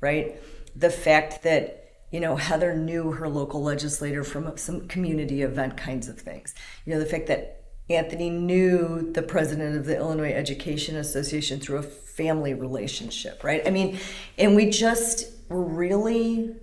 right? 0.00 0.36
The 0.74 0.90
fact 0.90 1.42
that 1.42 1.84
you 2.10 2.20
know, 2.20 2.36
Heather 2.36 2.74
knew 2.74 3.12
her 3.12 3.28
local 3.28 3.62
legislator 3.62 4.24
from 4.24 4.56
some 4.56 4.88
community 4.88 5.42
event 5.42 5.76
kinds 5.76 6.08
of 6.08 6.18
things. 6.18 6.54
You 6.86 6.94
know, 6.94 7.00
the 7.00 7.06
fact 7.06 7.26
that 7.26 7.62
Anthony 7.90 8.30
knew 8.30 9.12
the 9.12 9.22
president 9.22 9.76
of 9.76 9.86
the 9.86 9.96
Illinois 9.96 10.32
Education 10.32 10.96
Association 10.96 11.60
through 11.60 11.78
a 11.78 11.82
family 12.18 12.52
relationship, 12.52 13.44
right? 13.44 13.62
I 13.64 13.70
mean, 13.70 13.96
and 14.36 14.56
we 14.56 14.68
just 14.68 15.30
were 15.48 15.62
really, 15.62 16.56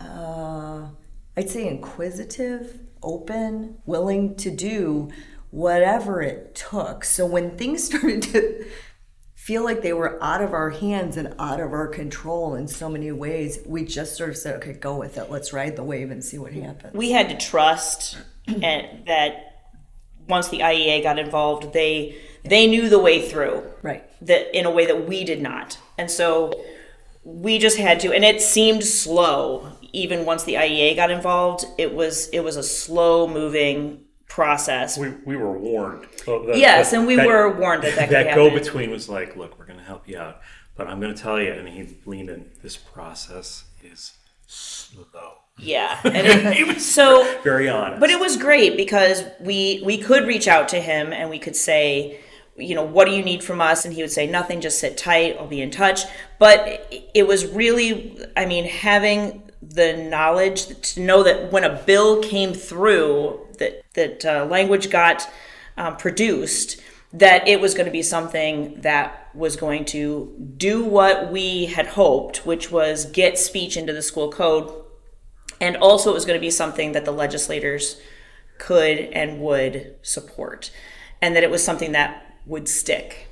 uh, 0.00 0.86
I'd 1.36 1.50
say, 1.50 1.66
inquisitive, 1.66 2.78
open, 3.02 3.78
willing 3.84 4.36
to 4.36 4.52
do 4.52 5.10
whatever 5.50 6.22
it 6.22 6.54
took. 6.54 7.04
So 7.04 7.26
when 7.26 7.58
things 7.58 7.82
started 7.88 8.22
to 8.22 8.64
feel 9.34 9.64
like 9.64 9.82
they 9.82 9.92
were 9.92 10.22
out 10.22 10.40
of 10.40 10.52
our 10.52 10.70
hands 10.70 11.16
and 11.16 11.34
out 11.40 11.58
of 11.58 11.72
our 11.72 11.88
control 11.88 12.54
in 12.54 12.68
so 12.68 12.88
many 12.88 13.10
ways, 13.10 13.58
we 13.66 13.84
just 13.84 14.16
sort 14.16 14.30
of 14.30 14.36
said, 14.36 14.54
okay, 14.58 14.74
go 14.74 14.96
with 14.96 15.18
it. 15.18 15.28
Let's 15.28 15.52
ride 15.52 15.74
the 15.74 15.82
wave 15.82 16.12
and 16.12 16.22
see 16.24 16.38
what 16.38 16.52
happens. 16.52 16.94
We 16.94 17.10
had 17.10 17.28
to 17.30 17.36
trust 17.36 18.16
and 18.46 19.06
that 19.08 19.70
once 20.28 20.48
the 20.48 20.60
IEA 20.60 21.02
got 21.02 21.18
involved, 21.18 21.72
they 21.72 22.16
they 22.44 22.66
knew 22.66 22.88
the 22.88 22.98
way 22.98 23.28
through. 23.28 23.62
Right. 23.82 24.04
That 24.24 24.56
in 24.56 24.66
a 24.66 24.70
way 24.70 24.86
that 24.86 25.08
we 25.08 25.24
did 25.24 25.42
not. 25.42 25.78
And 25.98 26.10
so 26.10 26.52
we 27.24 27.58
just 27.58 27.78
had 27.78 28.00
to 28.00 28.12
and 28.12 28.24
it 28.24 28.40
seemed 28.40 28.84
slow 28.84 29.72
even 29.92 30.24
once 30.24 30.44
the 30.44 30.54
IEA 30.54 30.96
got 30.96 31.10
involved. 31.10 31.64
It 31.78 31.94
was 31.94 32.28
it 32.28 32.40
was 32.40 32.56
a 32.56 32.62
slow 32.62 33.26
moving 33.28 34.04
process. 34.32 34.96
We, 34.96 35.10
we 35.26 35.36
were 35.36 35.56
warned. 35.56 36.06
Oh, 36.26 36.46
that, 36.46 36.56
yes, 36.56 36.90
that, 36.90 36.98
and 36.98 37.06
we 37.06 37.16
that, 37.16 37.26
were 37.26 37.50
warned 37.58 37.82
that 37.82 37.96
that, 37.96 38.10
that 38.10 38.34
go 38.34 38.50
between 38.50 38.90
was 38.90 39.08
like, 39.08 39.36
look, 39.36 39.58
we're 39.58 39.66
going 39.66 39.78
to 39.78 39.84
help 39.84 40.08
you 40.08 40.18
out, 40.18 40.40
but 40.74 40.86
I'm 40.86 41.00
going 41.00 41.14
to 41.14 41.22
tell 41.22 41.40
you, 41.40 41.52
and 41.52 41.68
he 41.68 41.98
leaned 42.06 42.30
in. 42.30 42.50
This 42.62 42.76
process 42.76 43.64
is 43.84 44.14
slow. 44.46 45.34
Yeah, 45.58 46.00
and 46.04 46.26
it, 46.26 46.60
it 46.60 46.66
was 46.66 46.90
so 46.90 47.40
very 47.44 47.68
honest. 47.68 48.00
But 48.00 48.08
it 48.08 48.18
was 48.18 48.38
great 48.38 48.76
because 48.76 49.22
we 49.38 49.82
we 49.84 49.98
could 49.98 50.26
reach 50.26 50.48
out 50.48 50.68
to 50.70 50.80
him 50.80 51.12
and 51.12 51.28
we 51.28 51.38
could 51.38 51.56
say, 51.56 52.20
you 52.56 52.74
know, 52.74 52.84
what 52.84 53.06
do 53.06 53.12
you 53.12 53.22
need 53.22 53.42
from 53.42 53.60
us? 53.60 53.84
And 53.84 53.94
he 53.94 54.02
would 54.02 54.10
say, 54.10 54.26
nothing, 54.26 54.60
just 54.60 54.78
sit 54.78 54.96
tight. 54.96 55.36
I'll 55.38 55.46
be 55.46 55.62
in 55.62 55.70
touch. 55.70 56.02
But 56.38 56.86
it 57.14 57.26
was 57.26 57.46
really, 57.46 58.18
I 58.36 58.46
mean, 58.46 58.64
having 58.64 59.50
the 59.62 59.96
knowledge 59.96 60.66
to 60.92 61.00
know 61.00 61.22
that 61.22 61.52
when 61.52 61.64
a 61.64 61.82
bill 61.84 62.22
came 62.22 62.52
through, 62.52 63.40
that 63.58 63.82
that 63.94 64.24
uh, 64.24 64.44
language 64.46 64.90
got 64.90 65.28
um, 65.76 65.96
produced, 65.96 66.80
that 67.12 67.46
it 67.46 67.60
was 67.60 67.74
going 67.74 67.86
to 67.86 67.92
be 67.92 68.02
something 68.02 68.80
that 68.80 69.30
was 69.34 69.56
going 69.56 69.84
to 69.86 70.34
do 70.56 70.84
what 70.84 71.30
we 71.30 71.66
had 71.66 71.86
hoped, 71.86 72.44
which 72.44 72.70
was 72.70 73.06
get 73.06 73.38
speech 73.38 73.76
into 73.76 73.92
the 73.92 74.02
school 74.02 74.30
code 74.30 74.82
and 75.62 75.76
also, 75.76 76.10
it 76.10 76.14
was 76.14 76.24
going 76.24 76.36
to 76.36 76.44
be 76.44 76.50
something 76.50 76.90
that 76.90 77.04
the 77.04 77.12
legislators 77.12 78.00
could 78.58 78.98
and 78.98 79.40
would 79.40 79.94
support, 80.02 80.72
and 81.20 81.36
that 81.36 81.44
it 81.44 81.52
was 81.52 81.62
something 81.62 81.92
that 81.92 82.31
would 82.46 82.68
stick. 82.68 83.28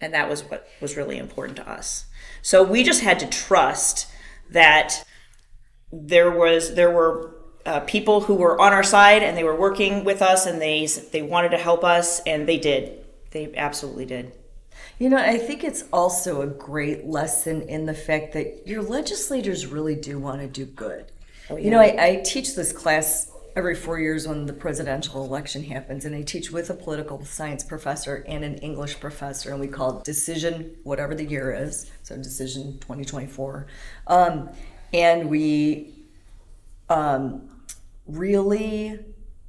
And 0.00 0.12
that 0.12 0.28
was 0.28 0.42
what 0.42 0.68
was 0.80 0.96
really 0.96 1.18
important 1.18 1.56
to 1.56 1.70
us. 1.70 2.06
So 2.42 2.62
we 2.62 2.82
just 2.82 3.02
had 3.02 3.18
to 3.20 3.26
trust 3.26 4.06
that 4.50 5.04
there 5.92 6.30
was 6.30 6.74
there 6.74 6.90
were 6.90 7.34
uh, 7.64 7.80
people 7.80 8.22
who 8.22 8.34
were 8.34 8.60
on 8.60 8.72
our 8.72 8.82
side 8.82 9.22
and 9.22 9.36
they 9.36 9.44
were 9.44 9.56
working 9.56 10.04
with 10.04 10.20
us 10.20 10.46
and 10.46 10.60
they 10.60 10.86
they 11.12 11.22
wanted 11.22 11.50
to 11.50 11.58
help 11.58 11.84
us 11.84 12.20
and 12.20 12.46
they 12.46 12.58
did. 12.58 13.04
They 13.30 13.54
absolutely 13.56 14.04
did. 14.06 14.32
You 14.98 15.08
know, 15.08 15.16
I 15.16 15.38
think 15.38 15.64
it's 15.64 15.84
also 15.92 16.42
a 16.42 16.46
great 16.46 17.06
lesson 17.06 17.62
in 17.62 17.86
the 17.86 17.94
fact 17.94 18.32
that 18.34 18.66
your 18.66 18.82
legislators 18.82 19.66
really 19.66 19.96
do 19.96 20.18
want 20.18 20.40
to 20.40 20.46
do 20.46 20.64
good. 20.64 21.10
Oh, 21.50 21.56
yeah. 21.56 21.64
You 21.64 21.70
know, 21.70 21.80
I, 21.80 21.96
I 21.98 22.22
teach 22.24 22.54
this 22.54 22.72
class 22.72 23.30
every 23.56 23.74
four 23.74 24.00
years 24.00 24.26
when 24.26 24.46
the 24.46 24.52
presidential 24.52 25.24
election 25.24 25.62
happens, 25.64 26.04
and 26.04 26.14
I 26.14 26.22
teach 26.22 26.50
with 26.50 26.70
a 26.70 26.74
political 26.74 27.24
science 27.24 27.62
professor 27.62 28.24
and 28.26 28.44
an 28.44 28.56
English 28.56 28.98
professor, 28.98 29.52
and 29.52 29.60
we 29.60 29.68
call 29.68 29.98
it 29.98 30.04
decision, 30.04 30.76
whatever 30.82 31.14
the 31.14 31.24
year 31.24 31.54
is, 31.54 31.90
so 32.02 32.16
decision 32.16 32.78
2024. 32.80 33.66
Um, 34.08 34.50
and 34.92 35.30
we 35.30 35.94
um, 36.88 37.48
really 38.06 38.98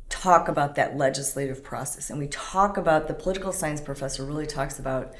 talk 0.10 0.48
about 0.48 0.76
that 0.76 0.96
legislative 0.98 1.64
process, 1.64 2.10
and 2.10 2.20
we 2.20 2.28
talk 2.28 2.78
about 2.78 3.08
the 3.08 3.14
political 3.14 3.52
science 3.52 3.82
professor 3.82 4.24
really 4.24 4.48
talks 4.48 4.78
about, 4.78 5.14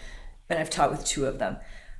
and 0.50 0.60
I've 0.60 0.70
taught 0.70 0.92
with 0.92 1.04
two 1.04 1.26
of 1.26 1.40
them 1.40 1.58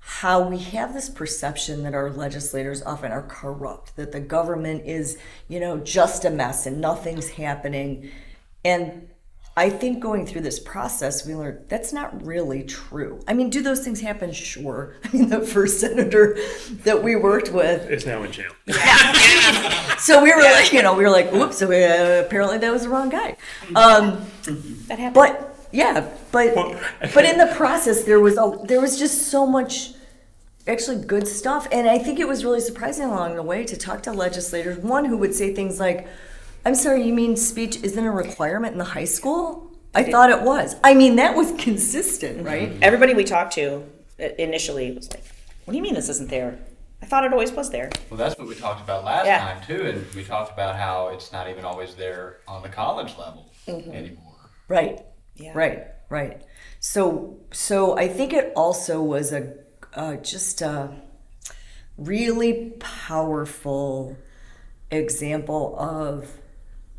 how 0.08 0.48
we 0.48 0.60
have 0.60 0.94
this 0.94 1.10
perception 1.10 1.82
that 1.82 1.96
our 1.96 2.12
legislators 2.12 2.84
often 2.84 3.12
are 3.12 3.24
corrupt, 3.24 3.96
that 3.96 4.12
the 4.12 4.20
government 4.20 4.86
is, 4.86 5.18
you 5.48 5.60
know, 5.60 5.80
just 5.80 6.24
a 6.26 6.30
mess 6.30 6.68
and 6.68 6.80
nothing's 6.80 7.28
happening. 7.32 8.12
And 8.64 9.10
I 9.58 9.72
think 9.72 10.02
going 10.02 10.28
through 10.28 10.42
this 10.42 10.60
process, 10.60 11.26
we 11.26 11.34
learned 11.34 11.70
that's 11.70 11.92
not 11.92 12.24
really 12.24 12.62
true. 12.62 13.20
I 13.28 13.34
mean, 13.34 13.50
do 13.50 13.64
those 13.64 13.84
things 13.84 14.00
happen? 14.00 14.32
Sure. 14.32 14.96
I 15.04 15.10
mean, 15.12 15.30
the 15.30 15.42
first 15.42 15.80
senator 15.80 16.38
that 16.84 17.04
we 17.04 17.16
worked 17.16 17.52
with 17.52 17.90
is 17.90 18.06
now 18.06 18.22
in 18.22 18.32
jail. 18.32 18.52
so 19.98 20.22
we 20.22 20.32
were 20.32 20.44
like, 20.44 20.72
you 20.72 20.84
know, 20.84 20.94
we 20.94 21.04
were 21.04 21.10
like, 21.10 21.34
oops, 21.34 21.58
so 21.58 21.68
we, 21.68 21.84
uh, 21.84 22.22
apparently 22.22 22.60
that 22.60 22.72
was 22.72 22.84
the 22.84 22.90
wrong 22.90 23.10
guy. 23.10 23.38
Um, 23.70 24.24
that 24.88 25.00
happened. 25.00 25.16
But 25.16 25.68
yeah, 25.72 26.08
but 26.32 26.54
but 27.14 27.26
in 27.26 27.40
the 27.40 27.52
process, 27.56 28.04
there 28.04 28.20
was 28.20 28.38
a, 28.38 28.56
there 28.66 28.80
was 28.80 29.00
just 29.00 29.30
so 29.30 29.48
much 29.48 29.95
actually 30.68 31.06
good 31.06 31.28
stuff. 31.28 31.68
And 31.72 31.88
I 31.88 31.98
think 31.98 32.20
it 32.20 32.28
was 32.28 32.44
really 32.44 32.62
surprising 32.62 33.06
along 33.06 33.36
the 33.36 33.44
way 33.44 33.64
to 33.66 33.78
talk 33.78 34.04
to 34.04 34.12
legislators, 34.12 34.78
one 34.78 35.06
who 35.06 35.18
would 35.18 35.34
say 35.34 35.54
things 35.54 35.80
like, 35.80 36.08
I'm 36.66 36.76
sorry, 36.76 37.04
you 37.04 37.14
mean 37.14 37.36
speech 37.38 37.84
isn't 37.84 38.04
a 38.04 38.12
requirement 38.12 38.74
in 38.74 38.80
the 38.80 38.86
high 38.86 39.06
school? 39.06 39.72
I 39.94 40.04
thought 40.04 40.30
it 40.30 40.42
was. 40.42 40.76
I 40.84 40.94
mean, 40.94 41.16
that 41.18 41.36
was 41.36 41.54
consistent, 41.58 42.46
right? 42.46 42.70
Mm-hmm. 42.70 42.84
Everybody 42.84 43.14
we 43.14 43.24
talked 43.24 43.54
to 43.54 43.84
initially 44.18 44.92
was 44.92 45.10
like, 45.10 45.24
What 45.64 45.72
do 45.72 45.78
you 45.78 45.84
mean 45.84 45.94
this 45.94 46.10
isn't 46.10 46.30
there? 46.30 46.60
I 47.02 47.06
thought 47.06 47.24
it 47.24 47.32
always 47.32 47.52
was 47.52 47.70
there. 47.70 47.92
Well, 48.10 48.18
that's 48.18 48.38
what 48.38 48.48
we 48.48 48.56
talked 48.56 48.82
about 48.82 49.06
last 49.06 49.26
yeah. 49.26 49.40
time, 49.40 49.64
too. 49.66 49.86
And 49.86 50.16
we 50.16 50.24
talked 50.24 50.52
about 50.52 50.76
how 50.76 51.10
it's 51.10 51.32
not 51.32 51.50
even 51.50 51.64
always 51.64 51.94
there 51.96 52.38
on 52.48 52.64
the 52.64 52.70
college 52.70 53.16
level 53.18 53.52
mm-hmm. 53.68 53.92
anymore. 53.92 54.50
Right. 54.68 55.00
Yeah. 55.36 55.52
Right. 55.54 55.84
Right. 56.10 56.42
So, 56.80 57.40
so 57.52 57.98
I 57.98 58.08
think 58.08 58.34
it 58.34 58.54
also 58.56 59.02
was 59.02 59.32
a 59.32 59.54
uh, 59.96 60.16
just 60.18 60.62
a 60.62 60.92
really 61.98 62.74
powerful 62.80 64.18
example 64.92 65.76
of 65.80 66.30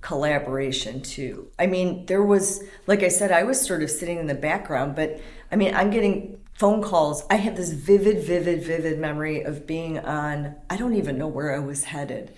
collaboration 0.00 1.02
too. 1.02 1.48
I 1.58 1.66
mean, 1.66 2.06
there 2.06 2.22
was, 2.22 2.62
like 2.86 3.02
I 3.02 3.08
said, 3.08 3.32
I 3.32 3.42
was 3.42 3.60
sort 3.60 3.82
of 3.82 3.90
sitting 3.90 4.18
in 4.18 4.26
the 4.26 4.34
background, 4.34 4.94
but 4.94 5.20
I 5.50 5.56
mean, 5.56 5.74
I'm 5.74 5.90
getting 5.90 6.40
phone 6.54 6.82
calls. 6.82 7.24
I 7.28 7.36
have 7.36 7.56
this 7.56 7.72
vivid, 7.72 8.24
vivid, 8.24 8.62
vivid 8.62 8.98
memory 8.98 9.42
of 9.42 9.66
being 9.66 9.98
on, 9.98 10.54
I 10.70 10.76
don't 10.76 10.94
even 10.94 11.18
know 11.18 11.28
where 11.28 11.54
I 11.54 11.58
was 11.58 11.84
headed, 11.84 12.32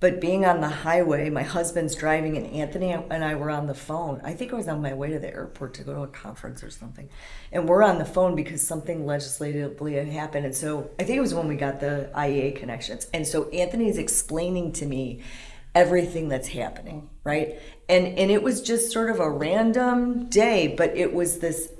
but 0.00 0.18
being 0.18 0.46
on 0.46 0.62
the 0.62 0.68
highway, 0.68 1.28
my 1.28 1.42
husband's 1.42 1.94
driving, 1.94 2.38
and 2.38 2.46
Anthony 2.46 2.90
and 2.90 3.22
I 3.22 3.34
were 3.34 3.50
on 3.50 3.66
the 3.66 3.74
phone. 3.74 4.22
I 4.24 4.32
think 4.32 4.50
I 4.50 4.56
was 4.56 4.66
on 4.66 4.80
my 4.80 4.94
way 4.94 5.10
to 5.10 5.18
the 5.18 5.28
airport 5.28 5.74
to 5.74 5.84
go 5.84 5.92
to 5.92 6.00
a 6.00 6.08
conference 6.08 6.64
or 6.64 6.70
something. 6.70 7.10
And 7.52 7.68
we're 7.68 7.82
on 7.82 7.98
the 7.98 8.06
phone 8.06 8.34
because 8.34 8.66
something 8.66 9.04
legislatively 9.04 9.94
had 9.94 10.08
happened. 10.08 10.46
And 10.46 10.54
so 10.54 10.90
I 10.98 11.04
think 11.04 11.18
it 11.18 11.20
was 11.20 11.34
when 11.34 11.48
we 11.48 11.56
got 11.56 11.80
the 11.80 12.10
IEA 12.14 12.56
connections. 12.56 13.08
And 13.12 13.26
so 13.26 13.50
Anthony's 13.50 13.98
explaining 13.98 14.72
to 14.72 14.86
me 14.86 15.20
everything 15.74 16.30
that's 16.30 16.48
happening, 16.48 17.10
right? 17.22 17.60
And 17.86 18.18
and 18.18 18.30
it 18.30 18.42
was 18.42 18.62
just 18.62 18.92
sort 18.92 19.10
of 19.10 19.20
a 19.20 19.30
random 19.30 20.30
day, 20.30 20.74
but 20.78 20.96
it 20.96 21.12
was 21.12 21.40
this 21.40 21.72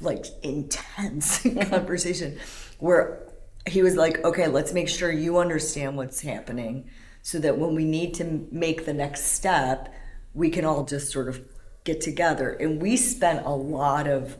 like 0.00 0.26
intense 0.44 1.42
conversation 1.70 2.38
where 2.78 3.26
he 3.66 3.82
was 3.82 3.96
like, 3.96 4.24
"Okay, 4.24 4.46
let's 4.46 4.72
make 4.72 4.88
sure 4.88 5.10
you 5.10 5.38
understand 5.38 5.96
what's 5.96 6.20
happening 6.20 6.88
so 7.22 7.38
that 7.38 7.56
when 7.58 7.74
we 7.74 7.84
need 7.84 8.14
to 8.14 8.46
make 8.50 8.84
the 8.84 8.92
next 8.92 9.26
step, 9.26 9.92
we 10.34 10.50
can 10.50 10.64
all 10.64 10.84
just 10.84 11.10
sort 11.10 11.28
of 11.28 11.40
get 11.84 12.00
together." 12.00 12.50
And 12.50 12.82
we 12.82 12.96
spent 12.96 13.46
a 13.46 13.54
lot 13.54 14.06
of 14.06 14.36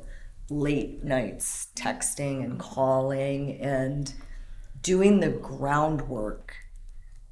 late 0.50 1.02
nights 1.02 1.68
texting 1.74 2.44
and 2.44 2.58
calling 2.58 3.58
and 3.60 4.12
doing 4.82 5.20
the 5.20 5.30
groundwork 5.30 6.54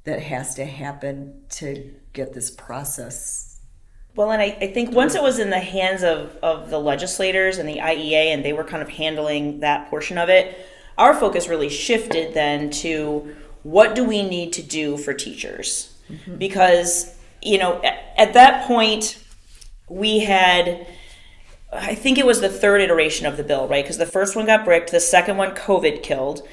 that 0.03 0.21
has 0.21 0.55
to 0.55 0.65
happen 0.65 1.41
to 1.49 1.93
get 2.13 2.33
this 2.33 2.49
process. 2.49 3.59
Well, 4.15 4.31
and 4.31 4.41
I, 4.41 4.57
I 4.59 4.67
think 4.67 4.93
once 4.93 5.15
it 5.15 5.21
was 5.21 5.39
in 5.39 5.51
the 5.51 5.59
hands 5.59 6.03
of, 6.03 6.35
of 6.41 6.69
the 6.69 6.79
legislators 6.79 7.57
and 7.57 7.69
the 7.69 7.77
IEA 7.77 8.33
and 8.33 8.43
they 8.43 8.53
were 8.53 8.63
kind 8.63 8.81
of 8.81 8.89
handling 8.89 9.59
that 9.61 9.89
portion 9.89 10.17
of 10.17 10.27
it, 10.29 10.57
our 10.97 11.13
focus 11.13 11.47
really 11.47 11.69
shifted 11.69 12.33
then 12.33 12.69
to 12.71 13.35
what 13.63 13.95
do 13.95 14.03
we 14.03 14.23
need 14.23 14.53
to 14.53 14.63
do 14.63 14.97
for 14.97 15.13
teachers? 15.13 15.97
Mm-hmm. 16.09 16.37
Because, 16.37 17.17
you 17.41 17.57
know, 17.57 17.81
at, 17.83 18.13
at 18.17 18.33
that 18.33 18.67
point, 18.67 19.23
we 19.87 20.19
had, 20.19 20.87
I 21.71 21.95
think 21.95 22.17
it 22.17 22.25
was 22.25 22.41
the 22.41 22.49
third 22.49 22.81
iteration 22.81 23.25
of 23.25 23.37
the 23.37 23.43
bill, 23.43 23.67
right? 23.67 23.83
Because 23.83 23.97
the 23.97 24.05
first 24.05 24.35
one 24.35 24.45
got 24.45 24.65
bricked, 24.65 24.91
the 24.91 24.99
second 24.99 25.37
one 25.37 25.51
COVID 25.55 26.03
killed 26.03 26.47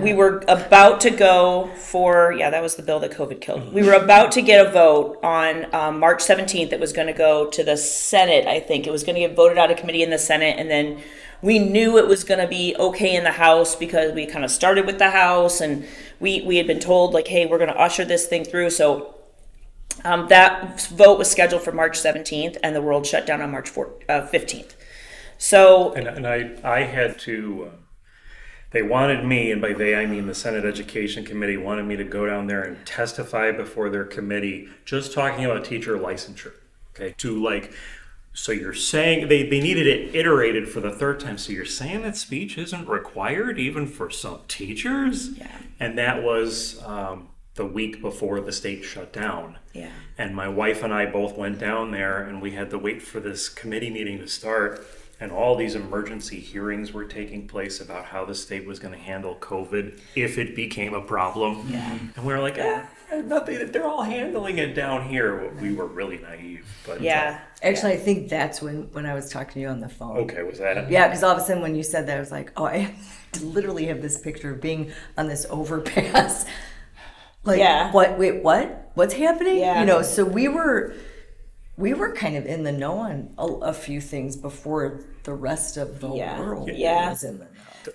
we 0.00 0.12
were 0.12 0.42
about 0.48 1.00
to 1.02 1.10
go 1.10 1.70
for, 1.76 2.32
yeah, 2.32 2.50
that 2.50 2.62
was 2.62 2.74
the 2.74 2.82
bill 2.82 2.98
that 3.00 3.12
COVID 3.12 3.40
killed. 3.40 3.72
We 3.72 3.82
were 3.82 3.92
about 3.92 4.32
to 4.32 4.42
get 4.42 4.66
a 4.66 4.70
vote 4.70 5.18
on 5.22 5.72
um, 5.74 6.00
March 6.00 6.18
17th. 6.18 6.72
It 6.72 6.80
was 6.80 6.92
going 6.92 7.06
to 7.06 7.12
go 7.12 7.48
to 7.50 7.62
the 7.62 7.76
Senate, 7.76 8.46
I 8.46 8.60
think. 8.60 8.86
It 8.86 8.90
was 8.90 9.04
going 9.04 9.14
to 9.14 9.20
get 9.20 9.36
voted 9.36 9.56
out 9.56 9.70
of 9.70 9.76
committee 9.76 10.02
in 10.02 10.10
the 10.10 10.18
Senate. 10.18 10.56
And 10.58 10.68
then 10.68 11.00
we 11.42 11.58
knew 11.58 11.96
it 11.98 12.08
was 12.08 12.24
going 12.24 12.40
to 12.40 12.48
be 12.48 12.74
okay 12.76 13.14
in 13.14 13.22
the 13.22 13.32
House 13.32 13.76
because 13.76 14.12
we 14.12 14.26
kind 14.26 14.44
of 14.44 14.50
started 14.50 14.86
with 14.86 14.98
the 14.98 15.10
House 15.10 15.60
and 15.60 15.86
we, 16.20 16.42
we 16.42 16.56
had 16.56 16.66
been 16.66 16.80
told, 16.80 17.14
like, 17.14 17.28
hey, 17.28 17.46
we're 17.46 17.58
going 17.58 17.72
to 17.72 17.80
usher 17.80 18.04
this 18.04 18.26
thing 18.26 18.44
through. 18.44 18.70
So 18.70 19.14
um, 20.04 20.28
that 20.28 20.80
vote 20.88 21.18
was 21.18 21.30
scheduled 21.30 21.62
for 21.62 21.72
March 21.72 21.98
17th 21.98 22.56
and 22.62 22.74
the 22.74 22.82
world 22.82 23.06
shut 23.06 23.26
down 23.26 23.40
on 23.40 23.50
March 23.50 23.68
4, 23.68 23.92
uh, 24.08 24.12
15th. 24.32 24.74
So, 25.38 25.92
and, 25.92 26.06
and 26.06 26.26
I, 26.26 26.56
I 26.62 26.82
had 26.84 27.18
to. 27.20 27.70
Uh 27.70 27.76
they 28.74 28.82
wanted 28.82 29.24
me, 29.24 29.52
and 29.52 29.62
by 29.62 29.72
they 29.72 29.94
I 29.94 30.04
mean 30.04 30.26
the 30.26 30.34
Senate 30.34 30.64
Education 30.64 31.24
Committee, 31.24 31.56
wanted 31.56 31.84
me 31.84 31.94
to 31.94 32.02
go 32.02 32.26
down 32.26 32.48
there 32.48 32.60
and 32.60 32.84
testify 32.84 33.52
before 33.52 33.88
their 33.88 34.04
committee, 34.04 34.68
just 34.84 35.12
talking 35.12 35.44
about 35.44 35.64
teacher 35.64 35.96
licensure. 35.96 36.54
Okay, 36.90 37.14
to 37.18 37.40
like, 37.40 37.72
so 38.34 38.50
you're 38.50 38.74
saying 38.74 39.28
they, 39.28 39.48
they 39.48 39.60
needed 39.60 39.86
it 39.86 40.14
iterated 40.14 40.68
for 40.68 40.80
the 40.80 40.90
third 40.90 41.20
time. 41.20 41.38
So 41.38 41.52
you're 41.52 41.64
saying 41.64 42.02
that 42.02 42.16
speech 42.16 42.58
isn't 42.58 42.88
required 42.88 43.58
even 43.58 43.86
for 43.86 44.10
some 44.10 44.40
teachers? 44.48 45.38
Yeah. 45.38 45.56
And 45.78 45.96
that 45.98 46.24
was 46.24 46.82
um, 46.82 47.28
the 47.54 47.64
week 47.64 48.02
before 48.02 48.40
the 48.40 48.50
state 48.50 48.84
shut 48.84 49.12
down. 49.12 49.58
Yeah. 49.72 49.92
And 50.18 50.34
my 50.34 50.48
wife 50.48 50.82
and 50.82 50.92
I 50.92 51.06
both 51.06 51.36
went 51.36 51.60
down 51.60 51.92
there, 51.92 52.22
and 52.22 52.42
we 52.42 52.52
had 52.52 52.70
to 52.70 52.78
wait 52.78 53.02
for 53.02 53.20
this 53.20 53.48
committee 53.48 53.90
meeting 53.90 54.18
to 54.18 54.26
start 54.28 54.84
and 55.20 55.32
all 55.32 55.56
these 55.56 55.74
emergency 55.74 56.40
hearings 56.40 56.92
were 56.92 57.04
taking 57.04 57.46
place 57.46 57.80
about 57.80 58.04
how 58.06 58.24
the 58.24 58.34
state 58.34 58.66
was 58.66 58.78
going 58.78 58.92
to 58.92 59.00
handle 59.00 59.36
COVID 59.36 59.98
if 60.14 60.38
it 60.38 60.56
became 60.56 60.92
a 60.92 61.00
problem. 61.00 61.66
Yeah. 61.70 61.98
And 62.16 62.26
we 62.26 62.32
were 62.32 62.40
like, 62.40 62.58
eh, 62.58 62.82
nothing. 63.26 63.70
They're 63.72 63.86
all 63.86 64.02
handling 64.02 64.58
it 64.58 64.74
down 64.74 65.08
here. 65.08 65.50
We 65.60 65.74
were 65.74 65.86
really 65.86 66.18
naive, 66.18 66.66
but 66.86 67.00
yeah. 67.00 67.40
Uh, 67.42 67.66
Actually, 67.66 67.92
I 67.92 67.96
think 67.96 68.28
that's 68.28 68.60
when 68.60 68.90
when 68.92 69.06
I 69.06 69.14
was 69.14 69.30
talking 69.30 69.54
to 69.54 69.60
you 69.60 69.68
on 69.68 69.80
the 69.80 69.88
phone. 69.88 70.16
Okay, 70.18 70.42
was 70.42 70.58
that? 70.58 70.90
Yeah, 70.90 71.08
because 71.08 71.22
all 71.22 71.30
of 71.32 71.38
a 71.38 71.40
sudden 71.40 71.62
when 71.62 71.74
you 71.74 71.82
said 71.82 72.06
that, 72.08 72.16
I 72.16 72.20
was 72.20 72.30
like, 72.32 72.52
oh, 72.56 72.66
I 72.66 72.94
literally 73.42 73.86
have 73.86 74.02
this 74.02 74.18
picture 74.18 74.52
of 74.52 74.60
being 74.60 74.92
on 75.16 75.28
this 75.28 75.46
overpass. 75.50 76.46
Like, 77.46 77.58
yeah. 77.58 77.92
what? 77.92 78.18
Wait, 78.18 78.42
what? 78.42 78.90
What's 78.94 79.12
happening? 79.12 79.58
Yeah. 79.58 79.80
You 79.80 79.84
know, 79.84 80.00
so 80.00 80.24
we 80.24 80.48
were 80.48 80.94
we 81.76 81.92
were 81.92 82.12
kind 82.14 82.36
of 82.36 82.46
in 82.46 82.62
the 82.62 82.72
know 82.72 82.96
on 83.00 83.34
a, 83.36 83.44
a 83.44 83.72
few 83.74 84.00
things 84.00 84.34
before 84.34 85.00
the 85.24 85.34
rest 85.34 85.76
of 85.76 86.00
the 86.00 86.10
Yeah. 86.14 86.38
world 86.40 86.70
Yeah. 86.72 87.10
was 87.10 87.22
in 87.22 87.38
the 87.38 87.44
know. 87.44 87.50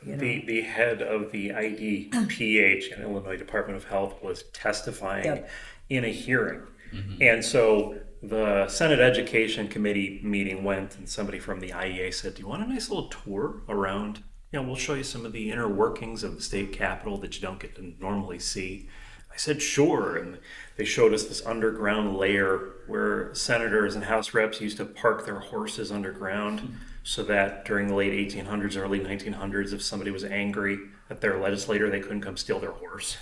You 0.05 0.13
know? 0.13 0.17
The, 0.17 0.45
the 0.45 0.61
head 0.61 1.01
of 1.01 1.31
the 1.31 1.49
IDPH 1.49 2.95
in 2.95 3.01
Illinois 3.01 3.37
Department 3.37 3.77
of 3.77 3.85
Health 3.85 4.21
was 4.23 4.43
testifying 4.53 5.25
Yep. 5.25 5.49
in 5.89 6.05
a 6.05 6.09
hearing. 6.09 6.61
Mm-hmm. 6.93 7.21
And 7.21 7.45
so 7.45 7.99
the 8.21 8.67
Senate 8.67 8.99
Education 8.99 9.67
Committee 9.67 10.19
meeting 10.23 10.63
went, 10.63 10.97
and 10.97 11.07
somebody 11.07 11.39
from 11.39 11.59
the 11.59 11.69
IEA 11.69 12.13
said, 12.13 12.35
Do 12.35 12.41
you 12.41 12.47
want 12.47 12.63
a 12.63 12.67
nice 12.67 12.89
little 12.89 13.07
tour 13.07 13.61
around? 13.69 14.23
You 14.51 14.59
know, 14.59 14.67
we'll 14.67 14.75
show 14.75 14.95
you 14.95 15.03
some 15.03 15.25
of 15.25 15.31
the 15.31 15.51
inner 15.51 15.67
workings 15.67 16.23
of 16.23 16.35
the 16.35 16.41
state 16.41 16.73
capitol 16.73 17.17
that 17.19 17.35
you 17.35 17.41
don't 17.41 17.59
get 17.59 17.75
to 17.75 17.93
normally 17.99 18.39
see. 18.39 18.89
I 19.31 19.37
said, 19.37 19.61
Sure. 19.61 20.17
And 20.17 20.39
they 20.75 20.85
showed 20.85 21.13
us 21.13 21.25
this 21.25 21.45
underground 21.45 22.17
layer 22.17 22.73
where 22.87 23.33
senators 23.35 23.95
and 23.95 24.03
House 24.03 24.33
reps 24.33 24.59
used 24.59 24.77
to 24.77 24.85
park 24.85 25.25
their 25.25 25.39
horses 25.39 25.91
underground 25.91 26.61
hmm. 26.61 26.73
So 27.09 27.23
that 27.23 27.65
during 27.65 27.87
the 27.87 27.95
late 27.95 28.13
1800s, 28.13 28.77
early 28.77 28.99
1900s, 28.99 29.73
if 29.73 29.81
somebody 29.81 30.11
was 30.11 30.23
angry 30.23 30.77
at 31.09 31.21
their 31.21 31.39
legislator, 31.39 31.89
they 31.89 31.99
couldn't 31.99 32.21
come 32.21 32.37
steal 32.37 32.59
their 32.59 32.69
horse. 32.69 33.17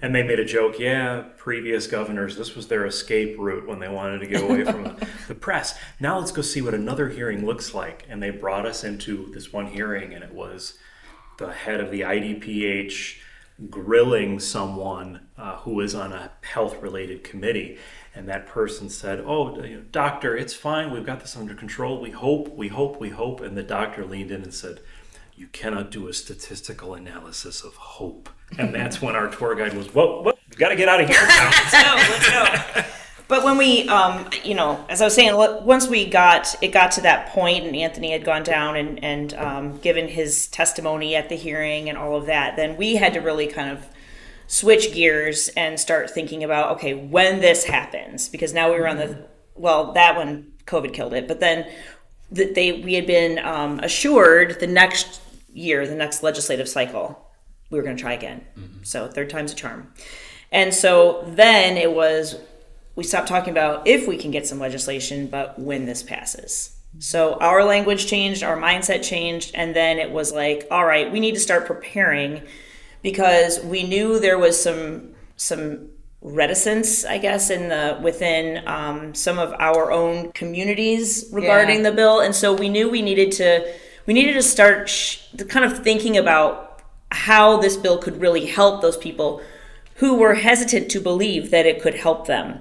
And 0.00 0.12
they 0.12 0.24
made 0.24 0.40
a 0.40 0.44
joke, 0.44 0.80
yeah, 0.80 1.26
previous 1.36 1.86
governors, 1.86 2.36
this 2.36 2.56
was 2.56 2.66
their 2.66 2.84
escape 2.84 3.36
route 3.38 3.68
when 3.68 3.78
they 3.78 3.88
wanted 3.88 4.18
to 4.18 4.26
get 4.26 4.42
away 4.42 4.64
from 4.64 4.96
the 5.28 5.36
press. 5.36 5.78
Now 6.00 6.18
let's 6.18 6.32
go 6.32 6.42
see 6.42 6.62
what 6.62 6.74
another 6.74 7.10
hearing 7.10 7.46
looks 7.46 7.72
like. 7.72 8.04
And 8.08 8.20
they 8.20 8.30
brought 8.30 8.66
us 8.66 8.82
into 8.82 9.30
this 9.32 9.52
one 9.52 9.68
hearing, 9.68 10.12
and 10.14 10.24
it 10.24 10.34
was 10.34 10.76
the 11.38 11.52
head 11.52 11.78
of 11.78 11.92
the 11.92 12.00
IDPH 12.00 13.18
grilling 13.70 14.40
someone 14.40 15.20
uh, 15.36 15.56
who 15.58 15.74
was 15.74 15.94
on 15.94 16.12
a 16.12 16.32
health 16.42 16.80
related 16.82 17.24
committee. 17.24 17.78
And 18.14 18.28
that 18.28 18.46
person 18.46 18.88
said, 18.88 19.20
Oh, 19.26 19.56
doctor, 19.90 20.36
it's 20.36 20.54
fine. 20.54 20.90
We've 20.90 21.06
got 21.06 21.20
this 21.20 21.36
under 21.36 21.54
control. 21.54 22.00
We 22.00 22.10
hope, 22.10 22.54
we 22.54 22.68
hope, 22.68 23.00
we 23.00 23.10
hope. 23.10 23.40
And 23.40 23.56
the 23.56 23.62
doctor 23.62 24.04
leaned 24.04 24.30
in 24.30 24.42
and 24.42 24.54
said, 24.54 24.80
You 25.34 25.46
cannot 25.48 25.90
do 25.90 26.08
a 26.08 26.12
statistical 26.12 26.94
analysis 26.94 27.62
of 27.62 27.74
hope. 27.74 28.28
And 28.58 28.74
that's 28.74 29.00
when 29.00 29.16
our 29.16 29.28
tour 29.28 29.54
guide 29.54 29.74
was, 29.74 29.94
Whoa, 29.94 30.22
whoa 30.22 30.32
we 30.52 30.56
got 30.56 30.68
to 30.68 30.76
get 30.76 30.88
out 30.88 31.00
of 31.00 31.08
here. 31.08 31.18
Now. 31.26 31.50
Let's 31.50 31.72
go, 31.72 31.94
let's 31.96 32.74
go. 32.74 32.92
But 33.32 33.44
when 33.44 33.56
we, 33.56 33.88
um, 33.88 34.28
you 34.44 34.54
know, 34.54 34.84
as 34.90 35.00
I 35.00 35.06
was 35.06 35.14
saying, 35.14 35.34
once 35.34 35.88
we 35.88 36.04
got 36.04 36.54
it 36.60 36.68
got 36.68 36.92
to 36.92 37.00
that 37.00 37.30
point, 37.30 37.64
and 37.64 37.74
Anthony 37.74 38.10
had 38.10 38.26
gone 38.26 38.42
down 38.42 38.76
and 38.76 39.02
and 39.02 39.32
um, 39.32 39.78
given 39.78 40.06
his 40.06 40.48
testimony 40.48 41.16
at 41.16 41.30
the 41.30 41.34
hearing 41.34 41.88
and 41.88 41.96
all 41.96 42.14
of 42.14 42.26
that, 42.26 42.56
then 42.56 42.76
we 42.76 42.96
had 42.96 43.14
to 43.14 43.20
really 43.20 43.46
kind 43.46 43.70
of 43.70 43.86
switch 44.48 44.92
gears 44.92 45.48
and 45.56 45.80
start 45.80 46.10
thinking 46.10 46.44
about 46.44 46.72
okay, 46.72 46.92
when 46.92 47.40
this 47.40 47.64
happens, 47.64 48.28
because 48.28 48.52
now 48.52 48.70
we 48.70 48.78
were 48.78 48.86
on 48.86 48.98
the 48.98 49.26
well, 49.54 49.92
that 49.92 50.14
one 50.14 50.52
COVID 50.66 50.92
killed 50.92 51.14
it, 51.14 51.26
but 51.26 51.40
then 51.40 51.66
that 52.32 52.54
they 52.54 52.72
we 52.82 52.92
had 52.92 53.06
been 53.06 53.38
um, 53.38 53.80
assured 53.80 54.60
the 54.60 54.66
next 54.66 55.22
year, 55.54 55.88
the 55.88 55.94
next 55.94 56.22
legislative 56.22 56.68
cycle, 56.68 57.32
we 57.70 57.78
were 57.78 57.82
going 57.82 57.96
to 57.96 58.02
try 58.02 58.12
again. 58.12 58.44
So 58.82 59.08
third 59.08 59.30
time's 59.30 59.54
a 59.54 59.56
charm. 59.56 59.90
And 60.50 60.74
so 60.74 61.24
then 61.28 61.78
it 61.78 61.90
was 61.90 62.38
we 62.94 63.04
stopped 63.04 63.28
talking 63.28 63.50
about 63.50 63.86
if 63.86 64.06
we 64.06 64.16
can 64.16 64.30
get 64.30 64.46
some 64.46 64.58
legislation, 64.58 65.26
but 65.26 65.58
when 65.58 65.86
this 65.86 66.02
passes. 66.02 66.76
So 66.98 67.34
our 67.40 67.64
language 67.64 68.06
changed, 68.06 68.42
our 68.42 68.56
mindset 68.56 69.02
changed, 69.02 69.52
and 69.54 69.74
then 69.74 69.98
it 69.98 70.10
was 70.10 70.32
like, 70.32 70.66
all 70.70 70.84
right, 70.84 71.10
we 71.10 71.20
need 71.20 71.34
to 71.34 71.40
start 71.40 71.66
preparing 71.66 72.42
because 73.02 73.60
we 73.64 73.82
knew 73.82 74.20
there 74.20 74.38
was 74.38 74.62
some 74.62 75.14
some 75.36 75.88
reticence, 76.20 77.04
I 77.04 77.18
guess, 77.18 77.50
in 77.50 77.68
the 77.68 77.98
within 78.02 78.66
um, 78.68 79.14
some 79.14 79.38
of 79.38 79.54
our 79.58 79.90
own 79.90 80.32
communities 80.32 81.28
regarding 81.32 81.78
Yeah. 81.82 81.90
the 81.90 81.96
bill, 81.96 82.20
and 82.20 82.34
so 82.34 82.52
we 82.54 82.68
knew 82.68 82.88
we 82.90 83.02
needed 83.02 83.32
to 83.32 83.72
we 84.06 84.12
needed 84.14 84.34
to 84.34 84.42
start 84.42 84.88
sh- 84.88 85.18
kind 85.48 85.64
of 85.64 85.82
thinking 85.82 86.16
about 86.18 86.82
how 87.10 87.56
this 87.56 87.76
bill 87.76 87.98
could 87.98 88.20
really 88.20 88.46
help 88.46 88.82
those 88.82 88.96
people 88.98 89.40
who 89.96 90.14
were 90.14 90.34
hesitant 90.34 90.90
to 90.90 91.00
believe 91.00 91.50
that 91.50 91.66
it 91.66 91.80
could 91.80 91.94
help 91.94 92.26
them. 92.26 92.60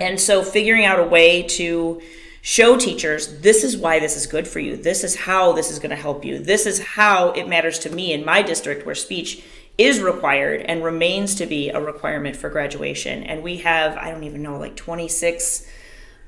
And 0.00 0.20
so 0.20 0.42
figuring 0.42 0.84
out 0.84 0.98
a 0.98 1.04
way 1.04 1.42
to 1.42 2.02
show 2.42 2.76
teachers 2.76 3.40
this 3.40 3.64
is 3.64 3.76
why 3.76 3.98
this 3.98 4.16
is 4.16 4.26
good 4.26 4.46
for 4.46 4.60
you. 4.60 4.76
This 4.76 5.02
is 5.02 5.16
how 5.16 5.52
this 5.52 5.70
is 5.70 5.78
going 5.78 5.90
to 5.90 5.96
help 5.96 6.24
you. 6.24 6.38
This 6.38 6.64
is 6.64 6.80
how 6.80 7.32
it 7.32 7.48
matters 7.48 7.78
to 7.80 7.90
me 7.90 8.12
in 8.12 8.24
my 8.24 8.42
district 8.42 8.86
where 8.86 8.94
speech 8.94 9.42
is 9.78 10.00
required 10.00 10.62
and 10.62 10.82
remains 10.82 11.34
to 11.34 11.46
be 11.46 11.70
a 11.70 11.80
requirement 11.80 12.36
for 12.36 12.48
graduation. 12.48 13.22
And 13.24 13.42
we 13.42 13.58
have, 13.58 13.96
I 13.96 14.10
don't 14.10 14.24
even 14.24 14.42
know, 14.42 14.58
like 14.58 14.76
26, 14.76 15.68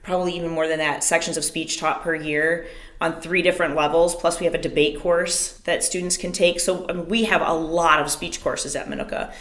probably 0.03 0.37
even 0.37 0.51
more 0.51 0.67
than 0.67 0.79
that, 0.79 1.05
sections 1.05 1.37
of 1.37 1.45
speech 1.45 1.79
taught 1.79 2.03
per 2.03 2.15
year 2.15 2.67
on 3.01 3.21
three 3.21 3.43
different 3.43 3.77
levels. 3.77 4.15
Plus, 4.15 4.41
we 4.41 4.47
have 4.47 4.55
a 4.55 4.61
debate 4.61 5.01
course 5.01 5.59
that 5.59 5.85
students 5.85 6.17
can 6.17 6.33
take. 6.33 6.61
So 6.61 6.87
I 6.89 6.93
mean, 6.93 7.09
we 7.09 7.25
have 7.25 7.43
a 7.43 7.53
lot 7.53 8.01
of 8.01 8.11
speech 8.11 8.43
courses 8.43 8.75
at 8.75 8.89
Minooka. 8.89 9.33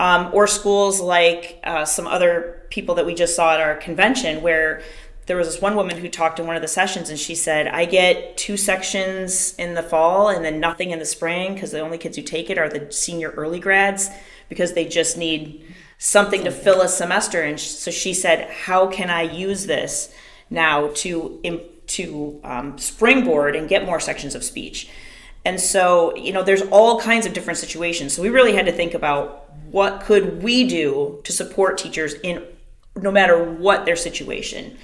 Um, 0.00 0.30
or 0.32 0.48
schools 0.48 1.00
like 1.00 1.60
uh, 1.62 1.84
some 1.84 2.08
other 2.08 2.62
people 2.68 2.96
that 2.96 3.06
we 3.06 3.14
just 3.14 3.36
saw 3.36 3.54
at 3.54 3.60
our 3.60 3.76
convention 3.76 4.42
where 4.42 4.82
there 5.26 5.36
was 5.36 5.46
this 5.46 5.62
one 5.62 5.76
woman 5.76 5.98
who 5.98 6.08
talked 6.08 6.40
in 6.40 6.46
one 6.46 6.56
of 6.56 6.62
the 6.62 6.68
sessions 6.68 7.08
and 7.08 7.18
she 7.18 7.34
said 7.34 7.68
i 7.68 7.84
get 7.84 8.36
two 8.36 8.56
sections 8.56 9.54
in 9.54 9.74
the 9.74 9.82
fall 9.82 10.28
and 10.28 10.44
then 10.44 10.58
nothing 10.58 10.90
in 10.90 10.98
the 10.98 11.04
spring 11.04 11.54
because 11.54 11.70
the 11.70 11.80
only 11.80 11.96
kids 11.96 12.16
who 12.16 12.22
take 12.22 12.50
it 12.50 12.58
are 12.58 12.68
the 12.68 12.92
senior 12.92 13.30
early 13.30 13.60
grads 13.60 14.10
because 14.48 14.72
they 14.72 14.84
just 14.84 15.16
need 15.16 15.64
something 15.98 16.44
to 16.44 16.50
fill 16.50 16.80
a 16.82 16.88
semester. 16.88 17.42
And 17.42 17.58
so 17.58 17.90
she 17.90 18.14
said 18.14 18.50
how 18.50 18.86
can 18.86 19.10
i 19.10 19.22
use 19.22 19.66
this 19.66 20.14
now 20.50 20.88
to 20.94 21.40
to 21.86 22.40
um, 22.44 22.78
springboard 22.78 23.54
and 23.56 23.68
get 23.68 23.84
more 23.84 24.00
sections 24.00 24.34
of 24.34 24.42
speech 24.44 24.88
and 25.44 25.60
so 25.60 26.14
you 26.16 26.32
know 26.32 26.42
there's 26.42 26.62
all 26.62 27.00
kinds 27.00 27.26
of 27.26 27.32
different 27.32 27.58
situations 27.58 28.14
so 28.14 28.22
we 28.22 28.28
really 28.28 28.54
had 28.54 28.66
to 28.66 28.72
think 28.72 28.94
about 28.94 29.50
what 29.70 30.00
could 30.02 30.42
we 30.42 30.66
do 30.66 31.20
to 31.24 31.32
support 31.32 31.78
teachers 31.78 32.14
in 32.22 32.44
no 32.96 33.10
matter 33.10 33.42
what 33.42 33.84
their 33.84 33.96
situation 33.96 34.76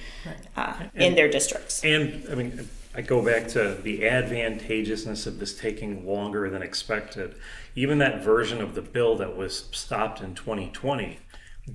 uh, 0.55 0.73
in 0.95 1.15
their 1.15 1.29
districts. 1.29 1.83
And 1.83 2.25
I 2.29 2.35
mean, 2.35 2.69
I 2.93 3.01
go 3.01 3.23
back 3.23 3.47
to 3.49 3.75
the 3.75 4.05
advantageousness 4.07 5.25
of 5.25 5.39
this 5.39 5.57
taking 5.57 6.05
longer 6.05 6.49
than 6.49 6.61
expected. 6.61 7.35
Even 7.75 7.99
that 7.99 8.21
version 8.21 8.61
of 8.61 8.75
the 8.75 8.81
bill 8.81 9.15
that 9.17 9.37
was 9.37 9.69
stopped 9.71 10.21
in 10.21 10.35
2020 10.35 11.19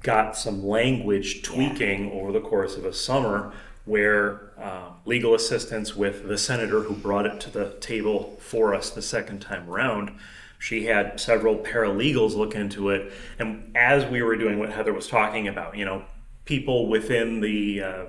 got 0.02 0.36
some 0.36 0.66
language 0.66 1.42
tweaking 1.42 2.12
over 2.12 2.32
the 2.32 2.40
course 2.40 2.76
of 2.76 2.84
a 2.84 2.92
summer 2.92 3.52
where 3.86 4.52
uh, 4.60 4.90
legal 5.04 5.34
assistance 5.34 5.96
with 5.96 6.28
the 6.28 6.36
senator 6.36 6.82
who 6.82 6.94
brought 6.94 7.24
it 7.24 7.40
to 7.40 7.50
the 7.50 7.70
table 7.80 8.36
for 8.40 8.74
us 8.74 8.90
the 8.90 9.02
second 9.02 9.40
time 9.40 9.68
around 9.70 10.10
she 10.58 10.86
had 10.86 11.18
several 11.18 11.56
paralegals 11.56 12.36
look 12.36 12.54
into 12.54 12.90
it 12.90 13.12
and 13.38 13.74
as 13.74 14.04
we 14.06 14.22
were 14.22 14.36
doing 14.36 14.58
what 14.58 14.70
heather 14.70 14.92
was 14.92 15.08
talking 15.08 15.48
about 15.48 15.76
you 15.76 15.84
know 15.84 16.04
people 16.44 16.88
within 16.88 17.40
the 17.40 17.82
uh, 17.82 18.04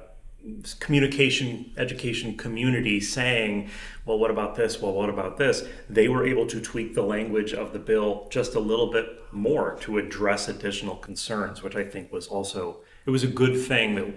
communication 0.79 1.71
education 1.77 2.37
community 2.37 2.99
saying, 2.99 3.69
well, 4.05 4.17
what 4.17 4.31
about 4.31 4.55
this? 4.55 4.81
Well, 4.81 4.93
what 4.93 5.09
about 5.09 5.37
this? 5.37 5.65
They 5.89 6.07
were 6.07 6.25
able 6.25 6.47
to 6.47 6.61
tweak 6.61 6.93
the 6.93 7.01
language 7.01 7.53
of 7.53 7.73
the 7.73 7.79
bill 7.79 8.27
just 8.29 8.55
a 8.55 8.59
little 8.59 8.91
bit 8.91 9.07
more 9.31 9.77
to 9.81 9.97
address 9.97 10.47
additional 10.47 10.95
concerns, 10.95 11.61
which 11.61 11.75
I 11.75 11.83
think 11.83 12.11
was 12.11 12.27
also, 12.27 12.77
it 13.05 13.09
was 13.09 13.23
a 13.23 13.27
good 13.27 13.59
thing 13.59 13.95
that 13.95 14.07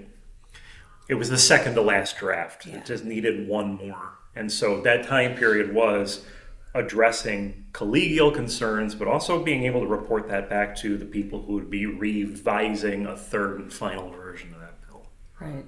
it 1.11 1.15
was 1.15 1.29
the 1.29 1.39
second 1.39 1.75
to 1.75 1.83
last 1.83 2.17
draft. 2.19 2.67
Yeah. 2.67 2.77
It 2.77 2.87
just 2.87 3.05
needed 3.05 3.49
one 3.49 3.75
more. 3.77 4.13
And 4.37 4.51
so 4.51 4.81
that 4.83 5.07
time 5.07 5.35
period 5.35 5.75
was 5.75 6.25
addressing 6.73 7.67
collegial 7.73 8.33
concerns, 8.33 8.95
but 8.95 9.09
also 9.09 9.43
being 9.43 9.65
able 9.65 9.81
to 9.81 9.89
report 9.89 10.29
that 10.29 10.49
back 10.49 10.77
to 10.77 10.97
the 10.97 11.05
people 11.05 11.43
who 11.43 11.55
would 11.55 11.69
be 11.69 11.85
revising 11.85 13.07
a 13.07 13.17
third 13.17 13.61
and 13.61 13.73
final 13.73 14.09
version 14.11 14.55
of 14.55 14.61
that 14.61 14.81
bill. 14.87 15.07
Right. 15.41 15.65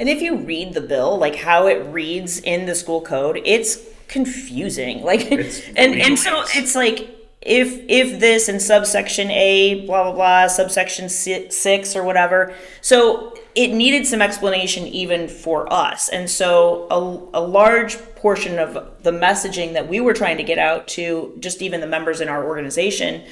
And 0.00 0.08
if 0.08 0.22
you 0.22 0.36
read 0.36 0.72
the 0.72 0.80
bill, 0.80 1.18
like 1.18 1.36
how 1.36 1.66
it 1.66 1.86
reads 1.92 2.38
in 2.40 2.64
the 2.64 2.74
school 2.74 3.02
code, 3.02 3.40
it's 3.44 3.78
confusing. 4.08 5.02
Like 5.02 5.30
It's 5.30 5.60
and 5.76 5.94
and 5.94 6.18
so 6.18 6.42
it's 6.54 6.74
like 6.74 7.10
if 7.42 7.84
if 7.88 8.18
this 8.18 8.48
and 8.48 8.60
subsection 8.60 9.30
A, 9.30 9.84
blah 9.86 10.04
blah 10.04 10.12
blah, 10.12 10.46
subsection 10.48 11.08
six 11.10 11.94
or 11.94 12.02
whatever. 12.02 12.54
So 12.80 13.36
it 13.56 13.72
needed 13.72 14.06
some 14.06 14.22
explanation 14.22 14.86
even 14.86 15.28
for 15.28 15.72
us, 15.72 16.08
and 16.08 16.28
so 16.30 16.86
a, 16.90 17.38
a 17.38 17.42
large 17.42 17.98
portion 18.16 18.58
of 18.58 18.74
the 19.02 19.10
messaging 19.10 19.72
that 19.72 19.88
we 19.88 19.98
were 19.98 20.12
trying 20.12 20.36
to 20.36 20.42
get 20.42 20.58
out 20.58 20.86
to 20.88 21.34
just 21.40 21.62
even 21.62 21.80
the 21.80 21.86
members 21.86 22.20
in 22.20 22.28
our 22.28 22.44
organization 22.44 23.24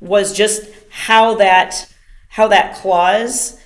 was 0.00 0.32
just 0.32 0.70
how 0.90 1.34
that 1.34 1.92
how 2.28 2.48
that 2.48 2.76
clause 2.76 3.58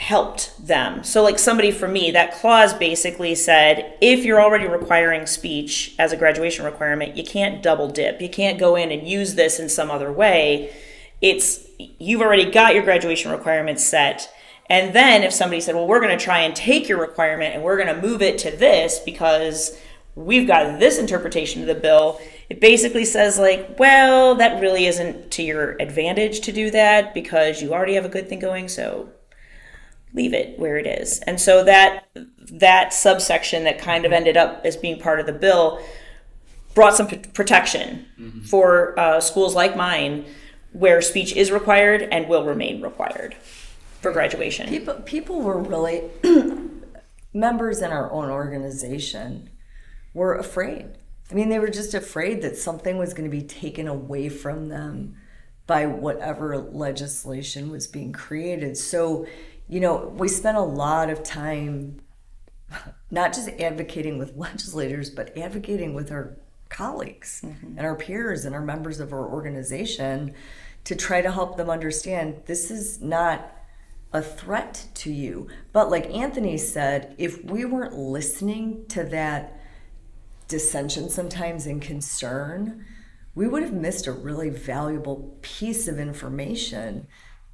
helped 0.00 0.66
them. 0.66 1.04
So, 1.04 1.22
like 1.22 1.38
somebody 1.38 1.70
for 1.70 1.86
me, 1.86 2.10
that 2.12 2.32
clause 2.32 2.72
basically 2.72 3.34
said 3.34 3.98
if 4.00 4.24
you're 4.24 4.40
already 4.40 4.66
requiring 4.66 5.26
speech 5.26 5.94
as 5.98 6.10
a 6.10 6.16
graduation 6.16 6.64
requirement, 6.64 7.16
you 7.16 7.24
can't 7.24 7.62
double 7.62 7.88
dip. 7.88 8.22
You 8.22 8.30
can't 8.30 8.58
go 8.58 8.76
in 8.76 8.90
and 8.90 9.06
use 9.06 9.34
this 9.34 9.60
in 9.60 9.68
some 9.68 9.90
other 9.90 10.10
way. 10.10 10.72
It's 11.20 11.66
you've 11.98 12.22
already 12.22 12.50
got 12.50 12.74
your 12.74 12.82
graduation 12.82 13.30
requirements 13.30 13.84
set. 13.84 14.32
And 14.70 14.94
then 14.94 15.24
if 15.24 15.32
somebody 15.32 15.60
said, 15.60 15.74
well, 15.74 15.88
we're 15.88 16.00
going 16.00 16.16
to 16.16 16.24
try 16.24 16.38
and 16.40 16.54
take 16.54 16.88
your 16.88 17.00
requirement 17.00 17.54
and 17.54 17.64
we're 17.64 17.76
going 17.76 17.94
to 17.94 18.00
move 18.00 18.22
it 18.22 18.38
to 18.38 18.56
this 18.56 19.00
because 19.00 19.76
we've 20.14 20.46
got 20.46 20.78
this 20.78 20.96
interpretation 20.96 21.60
of 21.60 21.66
the 21.66 21.74
bill, 21.74 22.20
it 22.48 22.60
basically 22.60 23.04
says, 23.04 23.36
like, 23.36 23.78
well, 23.80 24.36
that 24.36 24.60
really 24.60 24.86
isn't 24.86 25.32
to 25.32 25.42
your 25.42 25.76
advantage 25.80 26.40
to 26.42 26.52
do 26.52 26.70
that 26.70 27.12
because 27.14 27.60
you 27.60 27.72
already 27.72 27.94
have 27.94 28.04
a 28.04 28.08
good 28.08 28.28
thing 28.28 28.38
going. 28.38 28.68
So 28.68 29.08
leave 30.14 30.32
it 30.32 30.56
where 30.56 30.76
it 30.76 30.86
is. 30.86 31.18
And 31.20 31.40
so 31.40 31.64
that 31.64 32.08
that 32.52 32.92
subsection 32.92 33.64
that 33.64 33.78
kind 33.78 34.04
of 34.04 34.12
ended 34.12 34.36
up 34.36 34.62
as 34.64 34.76
being 34.76 35.00
part 35.00 35.18
of 35.18 35.26
the 35.26 35.32
bill 35.32 35.80
brought 36.74 36.94
some 36.94 37.08
p- 37.08 37.16
protection 37.16 38.06
for 38.44 38.98
uh, 38.98 39.20
schools 39.20 39.54
like 39.54 39.76
mine 39.76 40.24
where 40.72 41.02
speech 41.02 41.32
is 41.34 41.50
required 41.50 42.02
and 42.02 42.28
will 42.28 42.44
remain 42.44 42.80
required 42.80 43.34
for 44.00 44.12
graduation. 44.12 44.68
People, 44.68 44.94
people 44.94 45.40
were 45.42 45.58
really 45.58 46.10
members 47.32 47.82
in 47.82 47.90
our 47.90 48.10
own 48.10 48.30
organization 48.30 49.50
were 50.14 50.34
afraid. 50.34 50.86
I 51.30 51.34
mean, 51.34 51.48
they 51.48 51.58
were 51.58 51.70
just 51.70 51.94
afraid 51.94 52.42
that 52.42 52.56
something 52.56 52.98
was 52.98 53.14
going 53.14 53.30
to 53.30 53.36
be 53.36 53.42
taken 53.42 53.86
away 53.86 54.28
from 54.28 54.68
them 54.68 55.16
by 55.66 55.86
whatever 55.86 56.58
legislation 56.58 57.70
was 57.70 57.86
being 57.86 58.12
created. 58.12 58.76
So, 58.76 59.26
you 59.68 59.78
know, 59.78 60.12
we 60.16 60.26
spent 60.26 60.56
a 60.56 60.62
lot 60.62 61.10
of 61.10 61.22
time 61.22 62.00
not 63.10 63.32
just 63.32 63.48
advocating 63.48 64.18
with 64.18 64.36
legislators, 64.36 65.10
but 65.10 65.36
advocating 65.36 65.94
with 65.94 66.10
our 66.10 66.36
colleagues 66.68 67.42
mm-hmm. 67.44 67.78
and 67.78 67.86
our 67.86 67.94
peers 67.94 68.44
and 68.44 68.54
our 68.54 68.60
members 68.60 69.00
of 69.00 69.12
our 69.12 69.28
organization 69.28 70.34
to 70.84 70.96
try 70.96 71.20
to 71.20 71.30
help 71.30 71.56
them 71.56 71.68
understand 71.68 72.42
this 72.46 72.70
is 72.70 73.00
not 73.00 73.59
a 74.12 74.22
threat 74.22 74.88
to 74.94 75.12
you. 75.12 75.48
But 75.72 75.90
like 75.90 76.06
Anthony 76.10 76.58
said, 76.58 77.14
if 77.18 77.44
we 77.44 77.64
weren't 77.64 77.96
listening 77.96 78.86
to 78.88 79.04
that 79.04 79.60
dissension 80.48 81.08
sometimes 81.08 81.66
and 81.66 81.80
concern, 81.80 82.84
we 83.34 83.46
would 83.46 83.62
have 83.62 83.72
missed 83.72 84.06
a 84.06 84.12
really 84.12 84.50
valuable 84.50 85.38
piece 85.42 85.86
of 85.86 85.98
information 85.98 87.06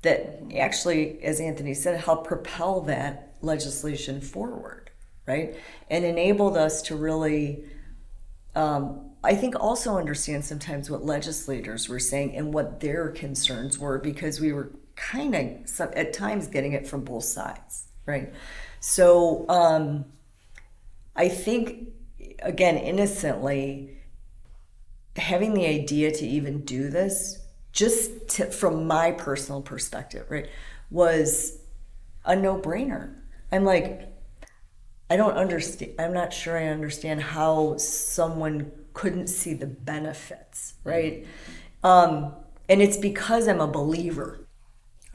that 0.02 0.42
actually, 0.56 1.22
as 1.22 1.40
Anthony 1.40 1.74
said, 1.74 2.00
helped 2.00 2.26
propel 2.26 2.80
that 2.82 3.34
legislation 3.42 4.20
forward, 4.20 4.90
right? 5.26 5.56
And 5.90 6.04
enabled 6.04 6.56
us 6.56 6.80
to 6.82 6.96
really, 6.96 7.64
um, 8.54 9.10
I 9.22 9.34
think, 9.34 9.56
also 9.60 9.98
understand 9.98 10.44
sometimes 10.44 10.90
what 10.90 11.04
legislators 11.04 11.88
were 11.88 11.98
saying 11.98 12.34
and 12.34 12.54
what 12.54 12.80
their 12.80 13.10
concerns 13.10 13.78
were 13.78 13.98
because 13.98 14.40
we 14.40 14.52
were 14.52 14.70
kind 14.96 15.34
of 15.34 15.80
at 15.94 16.12
times 16.12 16.48
getting 16.48 16.72
it 16.72 16.86
from 16.86 17.04
both 17.04 17.24
sides, 17.24 17.88
right? 18.06 18.32
So 18.80 19.46
um, 19.48 20.06
I 21.14 21.28
think, 21.28 21.90
again, 22.40 22.76
innocently, 22.78 23.98
having 25.16 25.54
the 25.54 25.66
idea 25.66 26.10
to 26.12 26.26
even 26.26 26.62
do 26.62 26.88
this, 26.88 27.38
just 27.72 28.28
to, 28.28 28.46
from 28.46 28.86
my 28.86 29.12
personal 29.12 29.60
perspective, 29.60 30.26
right, 30.30 30.48
was 30.90 31.58
a 32.24 32.34
no 32.34 32.58
brainer. 32.58 33.14
I'm 33.52 33.64
like, 33.64 34.08
I 35.08 35.16
don't 35.16 35.34
understand. 35.34 35.92
I'm 35.98 36.12
not 36.12 36.32
sure 36.32 36.58
I 36.58 36.66
understand 36.66 37.22
how 37.22 37.76
someone 37.76 38.72
couldn't 38.92 39.28
see 39.28 39.52
the 39.54 39.66
benefits, 39.66 40.74
right? 40.84 41.26
Um, 41.84 42.32
and 42.68 42.82
it's 42.82 42.96
because 42.96 43.46
I'm 43.46 43.60
a 43.60 43.68
believer 43.68 44.45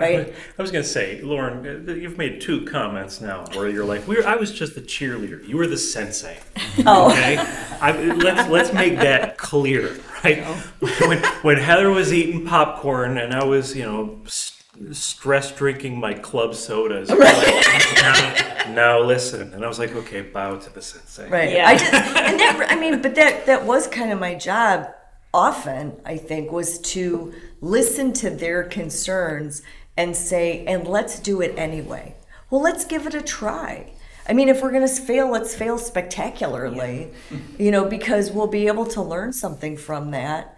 right? 0.02 0.34
I 0.58 0.62
was 0.62 0.72
going 0.72 0.84
to 0.84 0.90
say, 0.90 1.22
Lauren, 1.22 1.90
uh, 1.90 1.94
you've 1.94 2.18
made 2.18 2.42
two 2.42 2.66
comments 2.66 3.22
now 3.22 3.46
where 3.54 3.70
you're 3.70 3.86
like, 3.86 4.08
"We're 4.08 4.26
I 4.26 4.36
was 4.36 4.52
just 4.52 4.76
the 4.76 4.82
cheerleader. 4.82 5.48
You 5.48 5.58
were 5.58 5.68
the 5.68 5.78
sensei." 5.78 6.38
Oh. 6.86 7.12
Okay, 7.12 7.36
I, 7.82 7.92
let's 8.14 8.50
let's 8.50 8.72
make 8.74 8.96
that 8.96 9.38
clear, 9.38 10.00
right? 10.24 10.44
When 10.80 11.18
when 11.42 11.58
Heather 11.58 11.90
was 11.90 12.14
eating 12.14 12.46
popcorn 12.46 13.18
and 13.18 13.34
I 13.34 13.44
was, 13.44 13.76
you 13.76 13.84
know, 13.84 14.22
s- 14.26 14.64
stress 14.94 15.52
drinking 15.52 16.00
my 16.00 16.14
club 16.14 16.56
sodas, 16.56 17.10
now, 17.10 18.66
now 18.70 19.00
listen, 19.02 19.54
and 19.54 19.66
I 19.66 19.68
was 19.68 19.80
like, 19.80 19.94
"Okay, 19.94 20.22
bow 20.22 20.58
to 20.58 20.74
the 20.74 20.82
sensei." 20.82 21.30
Right. 21.30 21.52
Yeah. 21.54 21.68
I 21.68 21.78
just 21.78 21.94
and 21.94 22.40
that 22.40 22.68
I 22.70 22.76
mean, 22.80 23.02
but 23.02 23.16
that 23.16 23.46
that 23.48 23.66
was 23.66 23.88
kind 23.88 24.12
of 24.12 24.20
my 24.20 24.36
job 24.36 24.88
often, 25.34 25.94
I 26.06 26.18
think, 26.18 26.52
was 26.52 26.80
to 26.80 27.34
listen 27.62 28.12
to 28.14 28.30
their 28.30 28.64
concerns 28.64 29.62
and 30.02 30.18
say, 30.18 30.66
and 30.66 30.88
let's 30.88 31.20
do 31.20 31.42
it 31.42 31.54
anyway. 31.58 32.16
Well, 32.50 32.60
let's 32.60 32.86
give 32.86 33.06
it 33.06 33.14
a 33.14 33.22
try. 33.22 33.94
I 34.28 34.34
mean, 34.34 34.50
if 34.50 34.60
we're 34.60 34.72
going 34.72 34.88
to 34.88 35.02
fail, 35.02 35.30
let's 35.30 35.54
fail 35.54 35.78
spectacularly, 35.78 37.12
you 37.60 37.70
know, 37.70 37.86
because 37.86 38.32
we'll 38.32 38.48
be 38.48 38.66
able 38.66 38.88
to 38.88 39.02
learn 39.02 39.32
something 39.32 39.78
from 39.78 40.10
that. 40.12 40.58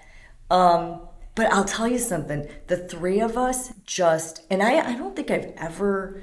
Um, 0.50 1.02
but 1.36 1.52
I'll 1.52 1.66
tell 1.66 1.90
you 1.90 2.00
something 2.00 2.48
the 2.68 2.78
three 2.78 3.20
of 3.20 3.38
us 3.38 3.74
just, 3.86 4.44
and 4.50 4.64
I, 4.64 4.92
I 4.92 4.96
don't 4.96 5.14
think 5.14 5.30
I've 5.30 5.52
ever 5.58 6.22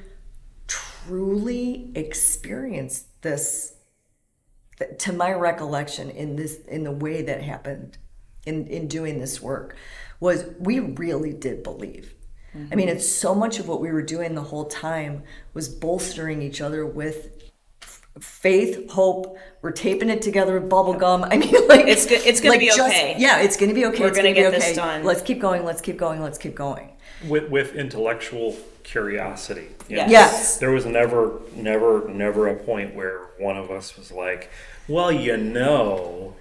truly 0.67 1.93
experienced 1.95 3.21
this 3.21 3.75
to 4.99 5.13
my 5.13 5.31
recollection 5.33 6.09
in 6.09 6.37
this 6.37 6.57
in 6.67 6.85
the 6.85 6.93
way 6.93 7.21
that 7.21 7.43
happened 7.43 7.99
in 8.47 8.67
in 8.69 8.89
doing 8.89 9.19
this 9.19 9.43
work 9.43 9.77
was 10.21 10.47
we 10.59 10.79
really 10.79 11.35
did 11.35 11.63
believe 11.63 12.15
i 12.73 12.75
mean 12.75 12.89
it's 12.89 13.07
so 13.09 13.35
much 13.35 13.59
of 13.59 13.69
what 13.69 13.81
we 13.81 13.91
were 13.93 14.03
doing 14.03 14.35
the 14.35 14.43
whole 14.43 14.65
time 14.67 15.23
was 15.55 15.69
bolstering 15.69 16.43
each 16.43 16.61
other 16.61 16.85
with 16.87 17.31
faith 18.19 18.91
hope 18.91 19.37
we're 19.63 19.71
taping 19.71 20.11
it 20.11 20.21
together 20.21 20.59
with 20.59 20.69
bubble 20.69 20.95
gum 20.95 21.25
i 21.31 21.37
mean 21.37 21.53
like 21.69 21.87
It's 21.87 22.07
go- 22.07 22.17
it's 22.17 22.41
gonna 22.41 22.51
like 22.51 22.61
be 22.61 22.67
just- 22.67 22.81
okay. 22.81 23.15
yeah 23.19 23.41
it's 23.41 23.57
gonna 23.57 23.75
be 23.75 23.87
okay 23.87 24.01
We're 24.03 24.09
it's 24.09 24.17
gonna 24.19 24.31
be 24.31 24.35
get 24.35 24.51
this 24.53 24.65
okay. 24.65 24.75
done. 24.75 25.05
let's 25.05 25.23
keep 25.23 25.41
going 25.41 25.65
let's 25.65 25.81
keep 25.81 25.97
going 25.97 26.21
let's 26.21 26.39
keep 26.39 26.55
going 26.55 26.91
with, 27.29 27.51
with 27.51 27.75
intellectual 27.75 28.57
curiosity. 28.83 29.69
Yes. 29.89 30.11
yes 30.11 30.57
There 30.57 30.71
was 30.71 30.87
never, 30.87 31.39
never, 31.55 32.09
never 32.09 32.49
a 32.49 32.55
point 32.57 32.95
where 32.95 33.27
one 33.39 33.59
of 33.59 33.71
us 33.71 33.97
was 33.99 34.11
like, 34.11 34.51
well, 34.89 35.13
you 35.13 35.37
know, 35.37 36.35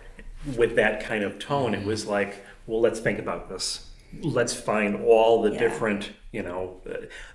with 0.55 0.75
that 0.77 1.03
kind 1.03 1.25
of 1.25 1.37
tone. 1.37 1.75
It 1.75 1.85
was 1.85 2.05
like, 2.05 2.45
well, 2.65 2.79
let's 2.79 3.01
think 3.01 3.19
about 3.19 3.49
this. 3.49 3.88
Let's 4.21 4.53
find 4.53 5.03
all 5.05 5.41
the 5.41 5.51
Yeah. 5.51 5.59
different, 5.59 6.11
you 6.31 6.43
know, 6.43 6.81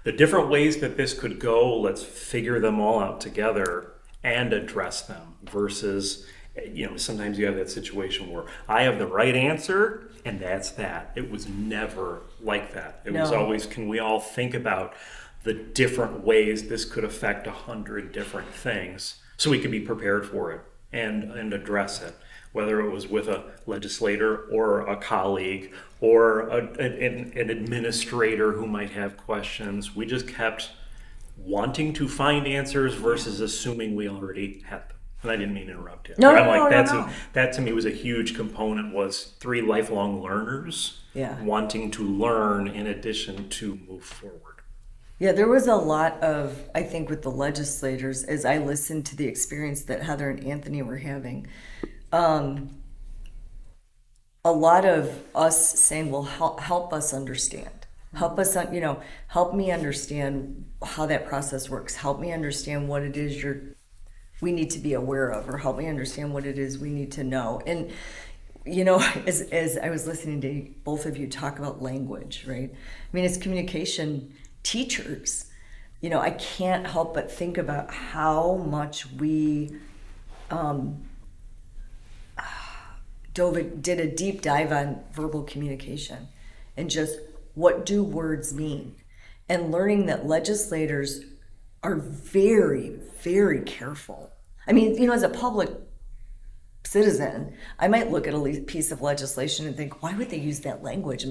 the 0.04 0.12
different 0.12 0.48
ways 0.48 0.78
that 0.78 0.96
this 0.96 1.18
could 1.18 1.38
go. 1.38 1.76
Let's 1.78 2.02
figure 2.02 2.58
them 2.60 2.80
all 2.80 3.00
out 3.00 3.20
together 3.20 3.92
and 4.22 4.52
address 4.52 5.02
them 5.02 5.34
versus, 5.44 6.26
you 6.72 6.86
know, 6.88 6.96
sometimes 6.96 7.38
you 7.38 7.46
have 7.46 7.56
that 7.56 7.70
situation 7.70 8.30
where 8.30 8.44
I 8.68 8.82
have 8.82 8.98
the 8.98 9.06
right 9.06 9.34
answer 9.34 10.10
and 10.24 10.40
that's 10.40 10.70
that. 10.72 11.12
It 11.14 11.30
was 11.30 11.46
never 11.48 12.22
like 12.40 12.72
that. 12.74 13.02
It 13.04 13.12
was 13.12 13.30
always, 13.32 13.66
can 13.66 13.88
we 13.88 13.98
all 13.98 14.20
think 14.20 14.54
about 14.54 14.94
the 15.42 15.52
different 15.52 16.24
ways 16.24 16.68
this 16.68 16.84
could 16.86 17.04
affect 17.04 17.46
a 17.46 17.50
hundred 17.50 18.12
different 18.12 18.48
things 18.48 19.16
so 19.36 19.50
we 19.50 19.60
could 19.60 19.70
be 19.70 19.80
prepared 19.80 20.26
for 20.26 20.52
it 20.52 20.60
and, 20.92 21.24
and 21.32 21.52
address 21.52 22.02
it? 22.02 22.14
Whether 22.54 22.80
it 22.80 22.90
was 22.90 23.08
with 23.08 23.26
a 23.26 23.42
legislator 23.66 24.44
or 24.44 24.86
a 24.86 24.96
colleague 24.96 25.72
or 26.00 26.42
a, 26.50 26.58
an, 26.78 27.32
an 27.34 27.50
administrator 27.50 28.52
who 28.52 28.64
might 28.68 28.90
have 28.90 29.16
questions, 29.16 29.96
we 29.96 30.06
just 30.06 30.28
kept 30.28 30.70
wanting 31.36 31.92
to 31.94 32.08
find 32.08 32.46
answers 32.46 32.94
versus 32.94 33.40
assuming 33.40 33.96
we 33.96 34.08
already 34.08 34.62
had 34.68 34.88
them. 34.88 34.96
And 35.22 35.32
I 35.32 35.36
didn't 35.36 35.52
mean 35.54 35.66
to 35.66 35.72
interrupt 35.72 36.10
you. 36.10 36.14
No, 36.16 36.30
But 36.30 36.42
I'm 36.42 36.44
no, 36.44 36.50
like, 36.52 36.58
no, 36.58 36.64
no, 36.64 36.70
that's 36.70 36.92
no. 36.92 36.98
A, 37.00 37.12
that 37.32 37.52
to 37.54 37.60
me 37.60 37.72
was 37.72 37.86
a 37.86 37.90
huge 37.90 38.36
component 38.36 38.94
was 38.94 39.34
three 39.40 39.60
lifelong 39.60 40.22
learners 40.22 41.00
Yeah. 41.12 41.42
wanting 41.42 41.90
to 41.90 42.04
learn 42.04 42.68
in 42.68 42.86
addition 42.86 43.48
to 43.48 43.80
move 43.88 44.04
forward. 44.04 44.60
Yeah, 45.18 45.32
there 45.32 45.48
was 45.48 45.66
a 45.66 45.74
lot 45.74 46.22
of, 46.22 46.68
I 46.72 46.84
think, 46.84 47.10
with 47.10 47.22
the 47.22 47.32
legislators 47.32 48.22
as 48.22 48.44
I 48.44 48.58
listened 48.58 49.06
to 49.06 49.16
the 49.16 49.26
experience 49.26 49.82
that 49.86 50.04
Heather 50.04 50.30
and 50.30 50.44
Anthony 50.44 50.82
were 50.82 50.98
having. 50.98 51.48
Um, 52.14 52.70
a 54.44 54.52
lot 54.52 54.84
of 54.84 55.20
us 55.34 55.80
saying, 55.80 56.12
well, 56.12 56.22
help, 56.22 56.60
help 56.60 56.92
us 56.92 57.12
understand. 57.12 57.86
Help 58.14 58.38
us, 58.38 58.56
you 58.72 58.80
know, 58.80 59.02
help 59.26 59.52
me 59.52 59.72
understand 59.72 60.64
how 60.80 61.06
that 61.06 61.26
process 61.26 61.68
works. 61.68 61.96
Help 61.96 62.20
me 62.20 62.30
understand 62.30 62.88
what 62.88 63.02
it 63.02 63.16
is 63.16 63.42
you're, 63.42 63.60
we 64.40 64.52
need 64.52 64.70
to 64.70 64.78
be 64.78 64.92
aware 64.92 65.28
of, 65.28 65.48
or 65.48 65.58
help 65.58 65.76
me 65.76 65.88
understand 65.88 66.32
what 66.32 66.46
it 66.46 66.56
is 66.56 66.78
we 66.78 66.90
need 66.90 67.10
to 67.10 67.24
know. 67.24 67.60
And, 67.66 67.90
you 68.64 68.84
know, 68.84 69.00
as, 69.26 69.40
as 69.40 69.76
I 69.76 69.90
was 69.90 70.06
listening 70.06 70.40
to 70.42 70.70
both 70.84 71.06
of 71.06 71.16
you 71.16 71.26
talk 71.26 71.58
about 71.58 71.82
language, 71.82 72.44
right? 72.46 72.70
I 72.72 73.08
mean, 73.16 73.24
as 73.24 73.36
communication 73.36 74.32
teachers, 74.62 75.46
you 76.00 76.10
know, 76.10 76.20
I 76.20 76.30
can't 76.30 76.86
help 76.86 77.12
but 77.12 77.28
think 77.28 77.58
about 77.58 77.92
how 77.92 78.54
much 78.54 79.10
we 79.14 79.72
dove 83.34 83.82
did 83.82 84.00
a 84.00 84.06
deep 84.06 84.40
dive 84.40 84.72
on 84.72 85.00
verbal 85.12 85.42
communication 85.42 86.28
and 86.76 86.88
just 86.88 87.18
what 87.54 87.86
do 87.86 88.02
words 88.02 88.52
mean? 88.54 88.96
And 89.48 89.70
learning 89.70 90.06
that 90.06 90.26
legislators 90.26 91.20
are 91.82 91.96
very 91.96 92.90
very 93.20 93.60
careful. 93.60 94.30
I 94.66 94.72
mean 94.72 94.94
you 94.96 95.06
know 95.06 95.12
as 95.12 95.22
a 95.22 95.28
public 95.28 95.70
citizen 96.86 97.54
i 97.78 97.88
might 97.88 98.10
look 98.10 98.26
at 98.26 98.34
a 98.34 98.60
piece 98.66 98.92
of 98.92 99.00
legislation 99.00 99.66
and 99.66 99.74
think 99.74 100.02
why 100.02 100.14
would 100.14 100.30
they 100.30 100.38
use 100.38 100.60
that 100.60 100.82
language? 100.82 101.26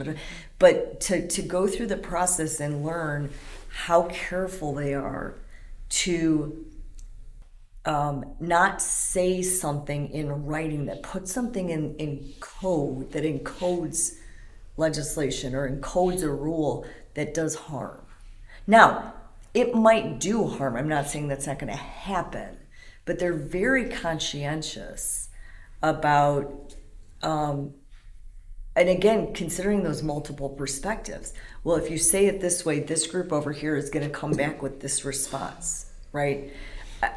But, 0.60 1.00
to, 1.02 1.28
to 1.28 1.42
go 1.42 1.68
through 1.68 1.88
the 1.88 1.98
process 1.98 2.60
and 2.60 2.84
learn 2.84 3.30
how 3.70 4.04
careful 4.04 4.74
they 4.74 4.94
are 4.94 5.36
to 5.90 6.66
um, 7.86 8.36
not 8.40 8.82
say 8.82 9.42
something 9.42 10.10
in 10.12 10.46
writing 10.46 10.86
that 10.86 11.04
puts 11.04 11.32
something 11.32 11.70
in, 11.70 11.96
in 11.96 12.34
code 12.40 13.12
that 13.12 13.24
encodes 13.24 14.16
legislation 14.78 15.54
or 15.54 15.70
encodes 15.70 16.24
a 16.24 16.30
rule 16.30 16.86
that 17.14 17.34
does 17.34 17.56
harm. 17.56 18.06
Now, 18.66 19.14
it 19.54 19.76
might 19.76 20.20
do 20.20 20.48
harm. 20.48 20.76
I'm 20.76 20.88
not 20.88 21.10
saying 21.10 21.28
that's 21.28 21.46
not 21.46 21.60
going 21.60 21.72
to 21.72 21.78
happen, 21.78 22.58
but 23.06 23.20
they're 23.20 23.34
very 23.34 23.90
conscientious 23.90 25.30
about 25.82 26.76
um, 27.22 27.74
and 28.76 28.90
again, 28.90 29.34
considering 29.34 29.84
those 29.84 30.02
multiple 30.02 30.50
perspectives. 30.50 31.34
Well, 31.64 31.76
if 31.76 31.92
you 31.92 31.98
say 31.98 32.26
it 32.26 32.42
this 32.42 32.66
way, 32.66 32.80
this 32.80 33.06
group 33.06 33.32
over 33.32 33.52
here 33.52 33.76
is 33.76 33.90
going 33.90 34.06
to 34.06 34.12
come 34.12 34.32
back 34.32 34.62
with 34.62 34.80
this 34.80 35.06
response, 35.06 35.92
right? 36.12 36.52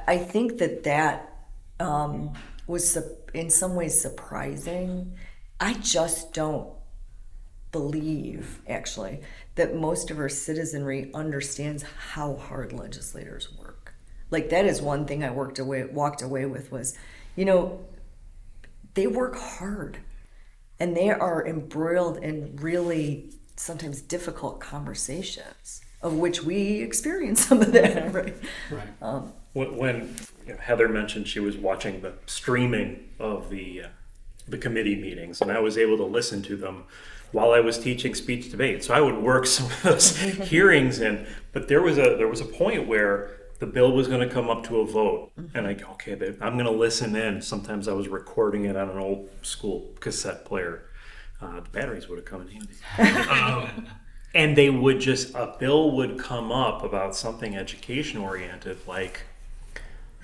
I, 0.06 0.18
think 0.18 0.58
that 0.58 0.84
that 0.84 1.32
um, 1.80 2.32
was 2.66 2.90
su- 2.92 3.16
in 3.34 3.50
some 3.50 3.74
ways 3.74 4.00
surprising. 4.00 5.14
I 5.60 5.74
just 5.74 6.32
don't 6.32 6.68
believe, 7.72 8.60
actually, 8.68 9.20
that 9.54 9.74
most 9.74 10.10
of 10.10 10.18
our 10.18 10.28
citizenry 10.28 11.10
understands 11.14 11.84
how 12.10 12.36
hard 12.36 12.72
legislators 12.72 13.52
work. 13.58 13.94
Like 14.30 14.50
that 14.50 14.64
is 14.64 14.82
one 14.82 15.06
thing 15.06 15.22
I 15.22 15.30
worked 15.30 15.58
away, 15.58 15.84
walked 15.84 16.22
away 16.22 16.46
with 16.46 16.72
was, 16.72 16.96
you 17.36 17.44
know, 17.44 17.84
they 18.94 19.06
work 19.06 19.36
hard 19.36 19.98
and 20.80 20.96
they 20.96 21.10
are 21.10 21.46
embroiled 21.46 22.18
in 22.18 22.56
really 22.56 23.30
sometimes 23.56 24.00
difficult 24.00 24.60
conversations 24.60 25.80
of 26.02 26.14
which 26.14 26.42
we 26.42 26.80
experience 26.82 27.46
some 27.46 27.62
of 27.62 27.72
that 27.72 28.12
right 28.14 28.36
Right. 28.70 29.02
When, 29.56 29.74
when 29.78 30.16
you 30.46 30.52
know, 30.52 30.60
Heather 30.60 30.86
mentioned 30.86 31.26
she 31.26 31.40
was 31.40 31.56
watching 31.56 32.02
the 32.02 32.12
streaming 32.26 33.08
of 33.18 33.48
the 33.48 33.84
uh, 33.84 33.88
the 34.46 34.58
committee 34.58 34.96
meetings, 34.96 35.40
and 35.40 35.50
I 35.50 35.60
was 35.60 35.78
able 35.78 35.96
to 35.96 36.04
listen 36.04 36.42
to 36.42 36.56
them 36.58 36.84
while 37.32 37.52
I 37.52 37.60
was 37.60 37.78
teaching 37.78 38.14
speech 38.14 38.50
debate. 38.50 38.84
So 38.84 38.92
I 38.92 39.00
would 39.00 39.16
work 39.16 39.46
some 39.56 39.64
of 39.64 39.82
those 39.82 40.14
hearings 40.50 41.00
in. 41.00 41.26
But 41.54 41.68
there 41.68 41.80
was 41.80 41.96
a 41.96 42.16
there 42.18 42.28
was 42.28 42.42
a 42.42 42.44
point 42.44 42.86
where 42.86 43.30
the 43.58 43.66
bill 43.66 43.92
was 43.92 44.08
going 44.08 44.20
to 44.20 44.28
come 44.28 44.50
up 44.50 44.62
to 44.64 44.80
a 44.80 44.86
vote, 44.86 45.32
and 45.54 45.66
I 45.66 45.72
go, 45.72 45.86
okay, 45.92 46.16
babe, 46.16 46.36
I'm 46.42 46.58
going 46.58 46.66
to 46.66 46.78
listen 46.78 47.16
in. 47.16 47.40
Sometimes 47.40 47.88
I 47.88 47.94
was 47.94 48.08
recording 48.08 48.66
it 48.66 48.76
on 48.76 48.90
an 48.90 48.98
old 48.98 49.30
school 49.40 49.86
cassette 50.00 50.44
player. 50.44 50.82
Uh, 51.40 51.60
the 51.60 51.70
batteries 51.70 52.10
would 52.10 52.18
have 52.18 52.26
come 52.26 52.42
in 52.42 52.48
handy. 52.48 53.28
um, 53.30 53.88
and 54.34 54.54
they 54.54 54.68
would 54.68 55.00
just 55.00 55.34
a 55.34 55.56
bill 55.58 55.96
would 55.96 56.18
come 56.18 56.52
up 56.52 56.84
about 56.84 57.16
something 57.16 57.56
education 57.56 58.20
oriented, 58.20 58.76
like 58.86 59.22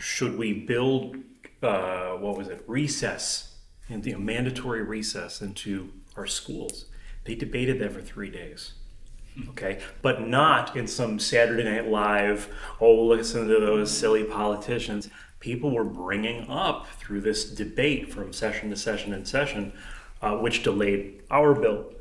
should 0.02 0.36
we 0.36 0.52
build 0.52 1.16
uh, 1.62 2.10
what 2.14 2.36
was 2.36 2.48
it 2.48 2.64
recess 2.66 3.54
into 3.88 4.10
you 4.10 4.16
know, 4.16 4.20
mandatory 4.20 4.82
recess 4.82 5.40
into 5.40 5.92
our 6.16 6.26
schools? 6.26 6.86
They 7.24 7.36
debated 7.36 7.78
that 7.78 7.92
for 7.92 8.00
three 8.00 8.30
days. 8.30 8.72
Okay, 9.50 9.80
but 10.02 10.26
not 10.26 10.76
in 10.76 10.86
some 10.88 11.18
Saturday 11.18 11.62
Night 11.62 11.88
Live, 11.88 12.52
oh, 12.80 13.06
listen 13.06 13.46
to 13.46 13.60
those 13.60 13.96
silly 13.96 14.24
politicians. 14.24 15.08
People 15.38 15.70
were 15.70 15.84
bringing 15.84 16.50
up 16.50 16.86
through 16.98 17.20
this 17.20 17.44
debate 17.44 18.12
from 18.12 18.32
session 18.32 18.70
to 18.70 18.76
session 18.76 19.14
and 19.14 19.26
session, 19.26 19.72
uh, 20.20 20.36
which 20.36 20.64
delayed 20.64 21.22
our 21.30 21.54
bill. 21.54 21.94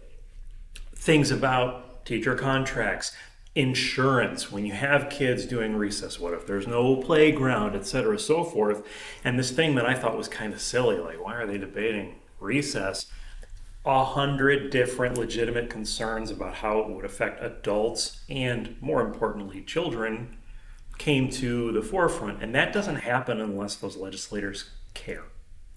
Things 0.95 1.31
about 1.31 2.03
teacher 2.03 2.35
contracts, 2.35 3.15
insurance, 3.55 4.51
when 4.51 4.65
you 4.65 4.73
have 4.73 5.09
kids 5.09 5.45
doing 5.45 5.75
recess, 5.75 6.19
what 6.19 6.33
if 6.33 6.47
there's 6.47 6.67
no 6.67 6.95
playground, 6.95 7.75
et 7.75 7.85
cetera, 7.85 8.17
so 8.17 8.43
forth. 8.43 8.85
And 9.23 9.37
this 9.37 9.51
thing 9.51 9.75
that 9.75 9.85
I 9.85 9.93
thought 9.93 10.17
was 10.17 10.27
kind 10.27 10.53
of 10.53 10.61
silly, 10.61 10.97
like, 10.97 11.23
why 11.23 11.35
are 11.35 11.45
they 11.45 11.57
debating 11.57 12.15
recess? 12.39 13.11
a 13.85 14.05
hundred 14.05 14.69
different 14.69 15.17
legitimate 15.17 15.69
concerns 15.69 16.29
about 16.29 16.55
how 16.55 16.79
it 16.79 16.89
would 16.89 17.05
affect 17.05 17.43
adults 17.43 18.21
and, 18.29 18.75
more 18.79 19.01
importantly, 19.01 19.61
children 19.61 20.37
came 20.97 21.29
to 21.29 21.71
the 21.71 21.81
forefront. 21.81 22.43
And 22.43 22.53
that 22.53 22.73
doesn't 22.73 22.97
happen 22.97 23.41
unless 23.41 23.75
those 23.75 23.97
legislators 23.97 24.69
care. 24.93 25.23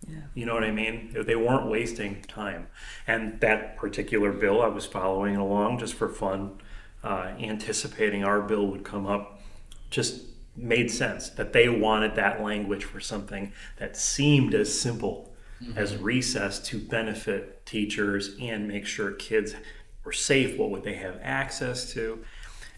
Yeah. 0.06 0.24
You 0.34 0.44
know 0.44 0.52
what 0.52 0.64
I 0.64 0.70
mean? 0.70 1.16
They 1.26 1.37
weren't 1.37 1.70
wasting 1.70 2.20
time. 2.28 2.66
And 3.06 3.40
that 3.40 3.78
particular 3.78 4.32
bill, 4.32 4.60
I 4.60 4.66
was 4.66 4.84
following 4.84 5.37
along 5.37 5.78
just 5.78 5.94
for 5.94 6.10
fun, 6.10 6.60
uh, 7.04 7.34
anticipating 7.38 8.24
our 8.24 8.40
bill 8.40 8.66
would 8.66 8.82
come 8.82 9.06
up, 9.06 9.40
just 9.90 10.22
made 10.56 10.90
sense 10.90 11.28
that 11.30 11.52
they 11.52 11.68
wanted 11.68 12.14
that 12.14 12.42
language 12.42 12.84
for 12.84 13.00
something 13.00 13.52
that 13.78 13.96
seemed 13.96 14.54
as 14.54 14.80
simple 14.80 15.32
mm-hmm. 15.62 15.76
as 15.76 15.96
recess 15.96 16.58
to 16.60 16.78
benefit 16.78 17.64
teachers 17.66 18.36
and 18.40 18.66
make 18.66 18.86
sure 18.86 19.12
kids 19.12 19.54
were 20.04 20.12
safe. 20.12 20.58
What 20.58 20.70
would 20.70 20.84
they 20.84 20.94
have 20.94 21.18
access 21.22 21.92
to? 21.92 22.24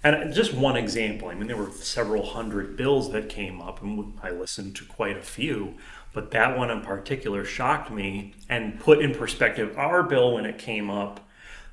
And 0.03 0.33
just 0.33 0.55
one 0.55 0.77
example, 0.77 1.29
I 1.29 1.35
mean, 1.35 1.49
there 1.49 1.57
were 1.57 1.71
several 1.71 2.25
hundred 2.25 2.77
bills 2.77 3.11
that 3.13 3.29
came 3.29 3.61
up, 3.61 3.83
and 3.83 4.15
I 4.23 4.31
listened 4.31 4.77
to 4.77 4.85
quite 4.85 5.17
a 5.17 5.23
few, 5.23 5.75
but 6.13 6.31
that 6.31 6.57
one 6.57 6.71
in 6.71 6.81
particular 6.81 7.45
shocked 7.45 7.91
me 7.91 8.35
and 8.49 8.79
put 8.79 9.01
in 9.01 9.15
perspective 9.15 9.77
our 9.77 10.03
bill 10.03 10.35
when 10.35 10.47
it 10.47 10.59
came 10.59 10.91
up 10.91 11.21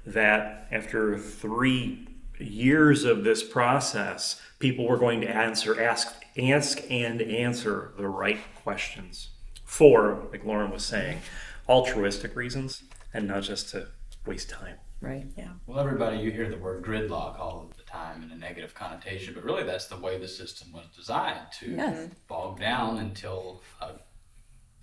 that 0.05 0.67
after 0.71 1.17
three 1.17 2.07
years 2.43 3.03
of 3.03 3.23
this 3.23 3.43
process, 3.43 4.39
people 4.59 4.87
were 4.87 4.97
going 4.97 5.21
to 5.21 5.29
answer, 5.29 5.81
ask, 5.81 6.13
ask 6.37 6.79
and 6.89 7.21
answer 7.21 7.93
the 7.97 8.07
right 8.07 8.39
questions 8.63 9.29
for, 9.65 10.27
like 10.31 10.45
Lauren 10.45 10.71
was 10.71 10.83
saying, 10.85 11.19
altruistic 11.67 12.35
reasons 12.35 12.83
and 13.13 13.27
not 13.27 13.43
just 13.43 13.69
to 13.69 13.87
waste 14.25 14.49
time. 14.49 14.77
Right. 15.01 15.25
Yeah. 15.37 15.49
Well, 15.67 15.79
everybody, 15.79 16.17
you 16.19 16.31
hear 16.31 16.49
the 16.49 16.57
word 16.57 16.83
gridlock 16.83 17.37
all 17.37 17.69
the 17.75 17.83
time 17.83 18.23
in 18.23 18.31
a 18.31 18.35
negative 18.37 18.73
connotation, 18.73 19.33
but 19.33 19.43
really 19.43 19.63
that's 19.63 19.87
the 19.87 19.97
way 19.97 20.17
the 20.17 20.27
system 20.29 20.71
was 20.71 20.85
designed 20.95 21.47
to 21.59 21.71
Yes. 21.71 22.09
bog 22.29 22.59
down 22.59 22.99
until 22.99 23.61
uh, 23.81 23.93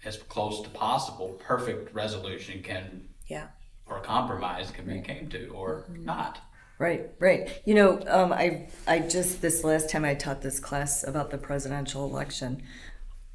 as 0.04 0.18
close 0.18 0.62
to 0.62 0.68
possible 0.70 1.30
perfect 1.38 1.94
resolution 1.94 2.62
can 2.62 3.08
Yeah. 3.28 3.48
or 3.86 4.00
compromise 4.00 4.70
can 4.70 4.86
be 4.86 5.00
came 5.00 5.28
to 5.30 5.48
or 5.48 5.86
not. 5.88 6.40
Right, 6.80 7.10
right. 7.18 7.60
You 7.66 7.74
know, 7.74 8.02
um, 8.08 8.32
I 8.32 8.68
I 8.88 9.00
just 9.00 9.42
this 9.42 9.64
last 9.64 9.90
time 9.90 10.02
I 10.02 10.14
taught 10.14 10.40
this 10.40 10.58
class 10.58 11.04
about 11.04 11.30
the 11.30 11.36
presidential 11.36 12.06
election 12.06 12.62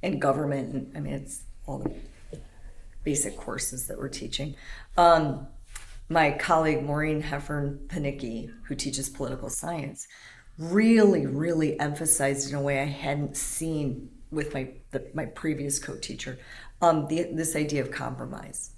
and 0.01 0.19
government. 0.19 0.73
And, 0.73 0.97
I 0.97 0.99
mean, 0.99 1.13
it's 1.13 1.43
all 1.67 1.77
the 1.77 2.39
basic 3.03 3.37
courses 3.37 3.85
that 3.85 3.99
we're 3.99 4.09
teaching. 4.09 4.55
Um, 4.97 5.45
my 6.09 6.31
colleague 6.31 6.81
Maureen 6.81 7.21
Heffern 7.21 7.85
Panicki, 7.85 8.51
who 8.63 8.73
teaches 8.73 9.09
political 9.09 9.51
science, 9.51 10.07
really, 10.57 11.27
really 11.27 11.79
emphasized 11.79 12.49
in 12.49 12.55
a 12.55 12.61
way 12.63 12.81
I 12.81 12.85
hadn't 12.85 13.37
seen 13.37 14.09
with 14.31 14.55
my 14.55 14.69
the, 14.89 15.05
my 15.13 15.25
previous 15.25 15.77
co-teacher 15.77 16.39
um, 16.81 17.07
this 17.07 17.55
idea 17.55 17.81
of 17.81 17.91
compromise. 17.91 18.71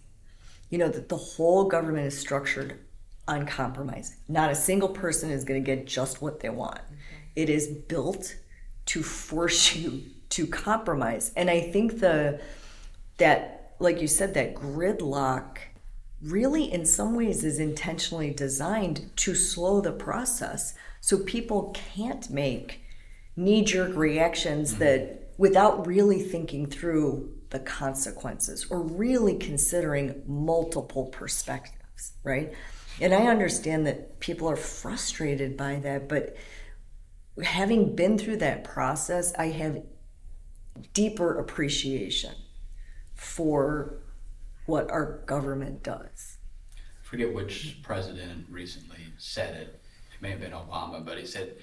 You 0.70 0.78
know 0.78 0.90
that 0.90 1.08
the 1.08 1.16
whole 1.16 1.64
government 1.64 2.08
is 2.08 2.20
structured 2.20 2.80
on 3.28 3.46
compromise. 3.46 4.18
Not 4.28 4.52
a 4.52 4.56
single 4.56 4.90
person 4.90 5.30
is 5.30 5.44
going 5.44 5.64
to 5.64 5.66
get 5.66 5.86
just 5.86 6.22
what 6.22 6.40
they 6.40 6.50
want. 6.50 6.80
It 7.36 7.50
is 7.50 7.68
built 7.68 8.36
to 8.88 9.04
force 9.04 9.76
you 9.76 10.04
to 10.30 10.48
compromise. 10.48 11.32
And 11.36 11.50
I 11.50 11.62
think 11.62 12.00
the 12.00 12.42
that 13.18 13.76
like 13.80 14.02
you 14.02 14.08
said 14.08 14.34
that 14.34 14.56
gridlock 14.56 15.58
really 16.22 16.72
in 16.72 16.86
some 16.86 17.16
ways 17.16 17.44
is 17.44 17.60
intentionally 17.60 18.32
designed 18.32 19.10
to 19.16 19.36
slow 19.36 19.82
the 19.82 19.92
process 19.92 20.74
so 21.00 21.20
people 21.20 21.76
can't 21.96 22.30
make 22.30 22.82
knee-jerk 23.36 23.96
reactions 23.96 24.72
mm-hmm. 24.72 24.80
that 24.80 25.34
without 25.38 25.86
really 25.86 26.20
thinking 26.20 26.66
through 26.66 27.32
the 27.52 27.60
consequences 27.60 28.66
or 28.70 28.82
really 28.82 29.38
considering 29.38 30.24
multiple 30.26 31.06
perspectives 31.06 32.14
right 32.24 32.54
and 33.02 33.14
i 33.14 33.28
understand 33.28 33.86
that 33.86 34.20
people 34.20 34.50
are 34.50 34.56
frustrated 34.56 35.56
by 35.56 35.76
that 35.76 36.08
but 36.08 36.36
having 37.44 37.96
been 37.96 38.18
through 38.18 38.38
that 38.38 38.64
process 38.64 39.34
i 39.38 39.48
have 39.48 39.82
deeper 40.94 41.40
appreciation 41.40 42.34
for 43.16 44.00
what 44.66 44.90
our 44.92 45.24
government 45.26 45.84
does. 45.84 46.38
I 46.76 47.08
forget 47.08 47.34
which 47.34 47.80
president 47.84 48.46
recently 48.50 49.00
said 49.18 49.56
it. 49.56 49.82
It 50.14 50.22
may 50.22 50.32
have 50.32 50.42
been 50.42 50.52
Obama, 50.52 51.04
but 51.04 51.18
he 51.18 51.26
said 51.26 51.58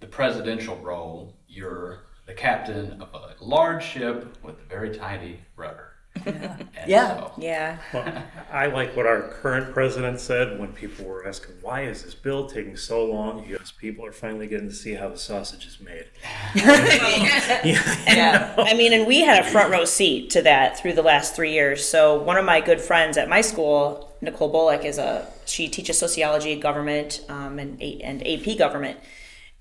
the 0.00 0.06
presidential 0.06 0.76
role, 0.76 1.36
you're 1.46 2.04
the 2.26 2.34
captain 2.34 3.00
of 3.00 3.08
a 3.14 3.34
large 3.40 3.84
ship 3.84 4.36
with 4.42 4.56
a 4.60 4.68
very 4.68 4.96
tiny 4.96 5.40
rudder. 5.56 5.92
Yeah. 6.86 7.28
yeah. 7.36 7.78
Well, 7.92 8.24
I 8.50 8.66
like 8.66 8.96
what 8.96 9.06
our 9.06 9.28
current 9.28 9.74
president 9.74 10.20
said 10.20 10.58
when 10.58 10.72
people 10.72 11.04
were 11.04 11.26
asking, 11.28 11.56
why 11.60 11.82
is 11.82 12.02
this 12.02 12.14
bill 12.14 12.46
taking 12.46 12.78
so 12.78 13.04
long? 13.04 13.44
He 13.44 13.52
goes, 13.52 13.72
people 13.72 14.06
are 14.06 14.12
finally 14.12 14.46
getting 14.46 14.68
to 14.68 14.74
see 14.74 14.94
how 14.94 15.10
the 15.10 15.18
sausage 15.18 15.66
is 15.66 15.80
made. 15.80 16.06
yeah. 16.54 17.62
yeah. 18.06 18.54
I 18.56 18.72
mean, 18.72 18.94
and 18.94 19.06
we 19.06 19.20
had 19.20 19.44
a 19.44 19.50
front 19.50 19.70
row 19.70 19.84
seat 19.84 20.30
to 20.30 20.42
that 20.42 20.78
through 20.78 20.94
the 20.94 21.02
last 21.02 21.36
three 21.36 21.52
years. 21.52 21.86
So 21.86 22.22
one 22.22 22.38
of 22.38 22.46
my 22.46 22.62
good 22.62 22.80
friends 22.80 23.18
at 23.18 23.28
my 23.28 23.42
school, 23.42 24.16
Nicole 24.22 24.48
Bullock, 24.48 24.86
is 24.86 24.96
a, 24.96 25.30
she 25.44 25.68
teaches 25.68 25.98
sociology, 25.98 26.58
government, 26.58 27.22
um, 27.28 27.58
and, 27.58 27.82
and 27.82 28.26
AP 28.26 28.56
government. 28.56 28.98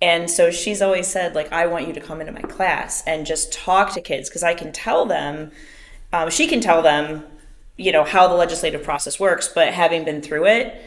And 0.02 0.32
so 0.32 0.50
she's 0.50 0.82
always 0.82 1.08
said, 1.08 1.36
like, 1.36 1.52
I 1.52 1.66
want 1.68 1.88
you 1.88 1.94
to 1.94 2.00
come 2.00 2.22
into 2.22 2.32
my 2.32 2.44
class 2.44 3.04
and 3.06 3.26
just 3.26 3.52
talk 3.52 3.92
to 3.96 4.02
kids 4.02 4.30
because 4.30 4.44
I 4.44 4.54
can 4.54 4.72
tell 4.72 5.06
them– 5.06 5.52
um, 6.18 6.30
she 6.30 6.48
can 6.48 6.62
tell 6.62 6.82
them, 6.82 7.24
you 7.78 7.92
know, 7.92 8.04
how 8.04 8.28
the 8.28 8.34
legislative 8.34 8.84
process 8.84 9.20
works. 9.20 9.48
But 9.48 9.74
having 9.74 10.04
been 10.04 10.22
through 10.22 10.48
it, 10.48 10.82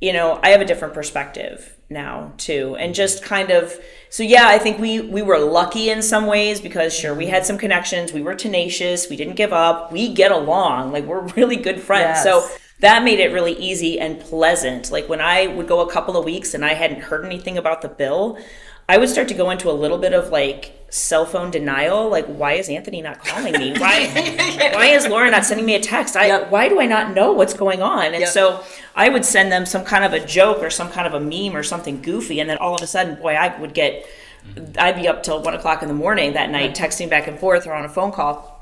you 0.00 0.12
know, 0.12 0.38
I 0.42 0.50
have 0.50 0.60
a 0.60 0.64
different 0.64 0.94
perspective 0.94 1.76
now 1.90 2.32
too, 2.36 2.76
and 2.78 2.94
just 2.94 3.22
kind 3.22 3.50
of. 3.50 3.74
So 4.10 4.22
yeah, 4.22 4.46
I 4.46 4.58
think 4.58 4.78
we 4.78 5.00
we 5.00 5.22
were 5.22 5.38
lucky 5.38 5.90
in 5.90 6.02
some 6.02 6.26
ways 6.26 6.60
because 6.60 6.94
sure 6.94 7.14
we 7.14 7.26
had 7.26 7.44
some 7.44 7.58
connections. 7.58 8.12
We 8.12 8.22
were 8.22 8.34
tenacious. 8.34 9.08
We 9.08 9.16
didn't 9.16 9.34
give 9.34 9.52
up. 9.52 9.92
We 9.92 10.14
get 10.14 10.30
along. 10.30 10.92
Like 10.92 11.04
we're 11.04 11.26
really 11.36 11.56
good 11.56 11.80
friends. 11.80 12.22
Yes. 12.22 12.22
So 12.24 12.48
that 12.80 13.02
made 13.02 13.18
it 13.18 13.32
really 13.32 13.54
easy 13.54 13.98
and 13.98 14.20
pleasant. 14.20 14.92
Like 14.92 15.08
when 15.08 15.20
I 15.20 15.48
would 15.48 15.66
go 15.66 15.80
a 15.80 15.90
couple 15.90 16.16
of 16.16 16.24
weeks 16.24 16.54
and 16.54 16.64
I 16.64 16.74
hadn't 16.74 17.00
heard 17.00 17.24
anything 17.24 17.58
about 17.58 17.82
the 17.82 17.88
bill, 17.88 18.38
I 18.88 18.98
would 18.98 19.08
start 19.08 19.26
to 19.28 19.34
go 19.34 19.50
into 19.50 19.68
a 19.68 19.72
little 19.72 19.98
bit 19.98 20.12
of 20.12 20.30
like 20.30 20.77
cell 20.90 21.26
phone 21.26 21.50
denial. 21.50 22.08
Like, 22.08 22.26
why 22.26 22.54
is 22.54 22.68
Anthony 22.68 23.02
not 23.02 23.24
calling 23.24 23.52
me? 23.52 23.72
Why, 23.78 24.06
why 24.74 24.86
is 24.86 25.06
Laura 25.06 25.30
not 25.30 25.44
sending 25.44 25.66
me 25.66 25.74
a 25.74 25.80
text? 25.80 26.16
I, 26.16 26.26
yep. 26.26 26.50
why 26.50 26.68
do 26.68 26.80
I 26.80 26.86
not 26.86 27.14
know 27.14 27.32
what's 27.32 27.54
going 27.54 27.82
on? 27.82 28.06
And 28.06 28.20
yep. 28.20 28.28
so 28.28 28.64
I 28.94 29.08
would 29.08 29.24
send 29.24 29.52
them 29.52 29.66
some 29.66 29.84
kind 29.84 30.04
of 30.04 30.12
a 30.12 30.24
joke 30.24 30.62
or 30.62 30.70
some 30.70 30.90
kind 30.90 31.06
of 31.06 31.14
a 31.14 31.20
meme 31.20 31.56
or 31.56 31.62
something 31.62 32.00
goofy. 32.00 32.40
And 32.40 32.48
then 32.48 32.56
all 32.58 32.74
of 32.74 32.82
a 32.82 32.86
sudden, 32.86 33.16
boy, 33.16 33.34
I 33.34 33.58
would 33.60 33.74
get, 33.74 34.06
I'd 34.78 34.96
be 34.96 35.06
up 35.08 35.22
till 35.22 35.42
one 35.42 35.54
o'clock 35.54 35.82
in 35.82 35.88
the 35.88 35.94
morning 35.94 36.32
that 36.32 36.50
night, 36.50 36.74
texting 36.74 37.10
back 37.10 37.26
and 37.26 37.38
forth 37.38 37.66
or 37.66 37.74
on 37.74 37.84
a 37.84 37.88
phone 37.88 38.12
call. 38.12 38.54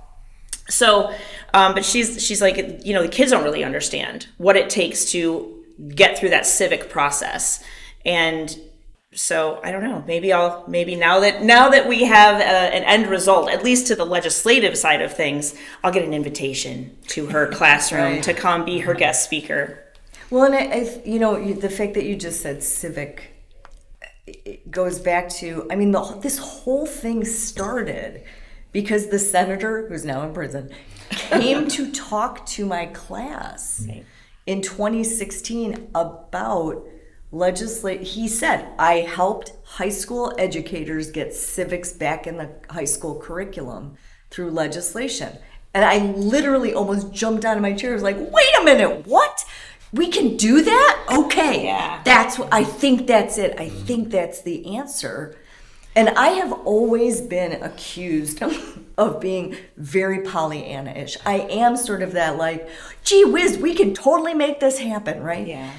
So, 0.68 1.14
um, 1.54 1.74
but 1.74 1.84
she's, 1.84 2.24
she's 2.24 2.42
like, 2.42 2.84
you 2.84 2.92
know, 2.92 3.02
the 3.02 3.08
kids 3.08 3.30
don't 3.30 3.44
really 3.44 3.62
understand 3.62 4.26
what 4.36 4.56
it 4.56 4.68
takes 4.68 5.12
to 5.12 5.64
get 5.94 6.18
through 6.18 6.30
that 6.30 6.44
civic 6.44 6.90
process. 6.90 7.62
And 8.04 8.56
so 9.16 9.60
I 9.64 9.72
don't 9.72 9.82
know. 9.82 10.04
Maybe 10.06 10.32
I'll 10.32 10.64
maybe 10.68 10.94
now 10.94 11.20
that 11.20 11.42
now 11.42 11.70
that 11.70 11.88
we 11.88 12.04
have 12.04 12.40
a, 12.40 12.44
uh, 12.44 12.76
an 12.76 12.84
end 12.84 13.06
result, 13.08 13.50
at 13.50 13.64
least 13.64 13.86
to 13.88 13.96
the 13.96 14.04
legislative 14.04 14.76
side 14.76 15.00
of 15.00 15.12
things, 15.12 15.54
I'll 15.82 15.92
get 15.92 16.04
an 16.04 16.14
invitation 16.14 16.96
to 17.08 17.26
her 17.26 17.48
classroom 17.52 18.14
right. 18.14 18.22
to 18.22 18.34
come 18.34 18.64
be 18.64 18.80
her 18.80 18.94
guest 18.94 19.24
speaker. 19.24 19.82
Well, 20.30 20.44
and 20.44 20.54
I, 20.54 20.58
I, 20.58 21.02
you 21.04 21.18
know 21.18 21.52
the 21.52 21.70
fact 21.70 21.94
that 21.94 22.04
you 22.04 22.14
just 22.14 22.42
said 22.42 22.62
civic 22.62 23.32
it 24.26 24.70
goes 24.70 24.98
back 24.98 25.28
to 25.28 25.66
I 25.70 25.76
mean 25.76 25.92
the, 25.92 26.02
this 26.20 26.38
whole 26.38 26.86
thing 26.86 27.24
started 27.24 28.24
because 28.72 29.08
the 29.08 29.18
senator 29.18 29.88
who's 29.88 30.04
now 30.04 30.22
in 30.22 30.34
prison 30.34 30.70
came 31.10 31.68
to 31.68 31.90
talk 32.10 32.44
to 32.46 32.66
my 32.66 32.86
class 32.86 33.86
right. 33.88 34.04
in 34.44 34.60
2016 34.60 35.90
about 35.94 36.86
legislate 37.32 38.00
he 38.00 38.28
said 38.28 38.68
i 38.78 38.94
helped 39.00 39.52
high 39.64 39.88
school 39.88 40.32
educators 40.38 41.10
get 41.10 41.34
civics 41.34 41.92
back 41.92 42.26
in 42.26 42.36
the 42.36 42.48
high 42.70 42.84
school 42.84 43.18
curriculum 43.20 43.96
through 44.30 44.50
legislation 44.50 45.36
and 45.74 45.84
i 45.84 45.98
literally 46.12 46.72
almost 46.72 47.12
jumped 47.12 47.44
out 47.44 47.56
of 47.56 47.62
my 47.62 47.72
chair 47.72 47.90
I 47.90 47.94
was 47.94 48.02
like 48.02 48.16
wait 48.16 48.48
a 48.60 48.64
minute 48.64 49.06
what 49.06 49.44
we 49.92 50.08
can 50.08 50.36
do 50.36 50.62
that 50.62 51.06
okay 51.10 51.66
Yeah. 51.66 52.00
that's 52.04 52.38
what 52.38 52.48
i 52.52 52.62
think 52.62 53.06
that's 53.06 53.38
it 53.38 53.58
i 53.58 53.68
think 53.68 54.10
that's 54.10 54.42
the 54.42 54.76
answer 54.76 55.36
and 55.96 56.10
I 56.10 56.28
have 56.28 56.52
always 56.52 57.22
been 57.22 57.52
accused 57.62 58.42
of 58.98 59.18
being 59.18 59.56
very 59.78 60.20
Pollyanna 60.20 60.90
ish. 60.90 61.16
I 61.24 61.38
am 61.38 61.74
sort 61.78 62.02
of 62.02 62.12
that, 62.12 62.36
like, 62.36 62.68
gee 63.02 63.24
whiz, 63.24 63.56
we 63.56 63.74
can 63.74 63.94
totally 63.94 64.34
make 64.34 64.60
this 64.60 64.78
happen, 64.78 65.22
right? 65.22 65.46
Yeah. 65.46 65.72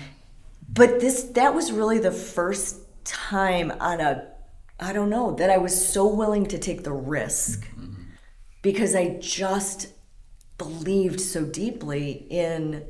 But 0.78 0.99
this, 0.99 1.23
that 1.23 1.55
was 1.55 1.71
really 1.71 1.97
the 1.97 2.11
first 2.11 2.78
time 3.03 3.73
on 3.80 3.99
a, 3.99 4.28
I 4.80 4.93
don't 4.93 5.09
know, 5.09 5.36
that 5.36 5.49
I 5.49 5.57
was 5.57 5.89
so 5.89 6.07
willing 6.07 6.45
to 6.47 6.59
take 6.59 6.84
the 6.84 6.93
risk 6.93 7.65
mm-hmm. 7.71 8.03
because 8.61 8.93
I 8.93 9.17
just 9.19 9.88
believed 10.59 11.19
so 11.19 11.45
deeply 11.45 12.28
in 12.30 12.86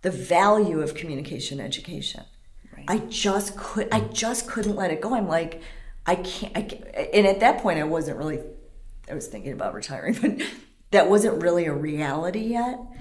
the 0.00 0.10
value 0.10 0.80
of 0.80 0.94
communication 0.94 1.60
education. 1.60 2.24
I 2.88 2.98
just 2.98 3.56
could 3.56 3.88
I 3.90 4.00
just 4.00 4.48
couldn't 4.48 4.76
let 4.76 4.92
it 4.92 5.00
go. 5.00 5.12
I'm 5.12 5.26
like 5.26 5.60
I 6.06 6.14
can't, 6.14 6.56
I 6.56 6.62
can't 6.62 6.84
and 6.94 7.26
at 7.26 7.40
that 7.40 7.60
point 7.60 7.80
I 7.80 7.84
wasn't 7.84 8.18
really 8.18 8.38
I 9.10 9.14
was 9.14 9.26
thinking 9.26 9.52
about 9.52 9.74
retiring, 9.74 10.16
but 10.22 10.46
that 10.92 11.10
wasn't 11.10 11.42
really 11.42 11.66
a 11.66 11.74
reality 11.74 12.40
yet. 12.40 12.78
Mm-hmm. 12.78 12.92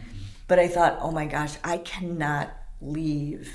But 0.47 0.57
I 0.57 0.67
thought, 0.67 0.97
"Oh 1.01 1.11
my 1.11 1.25
gosh, 1.25 1.55
I 1.63 1.77
cannot 1.77 2.51
leave 2.81 3.53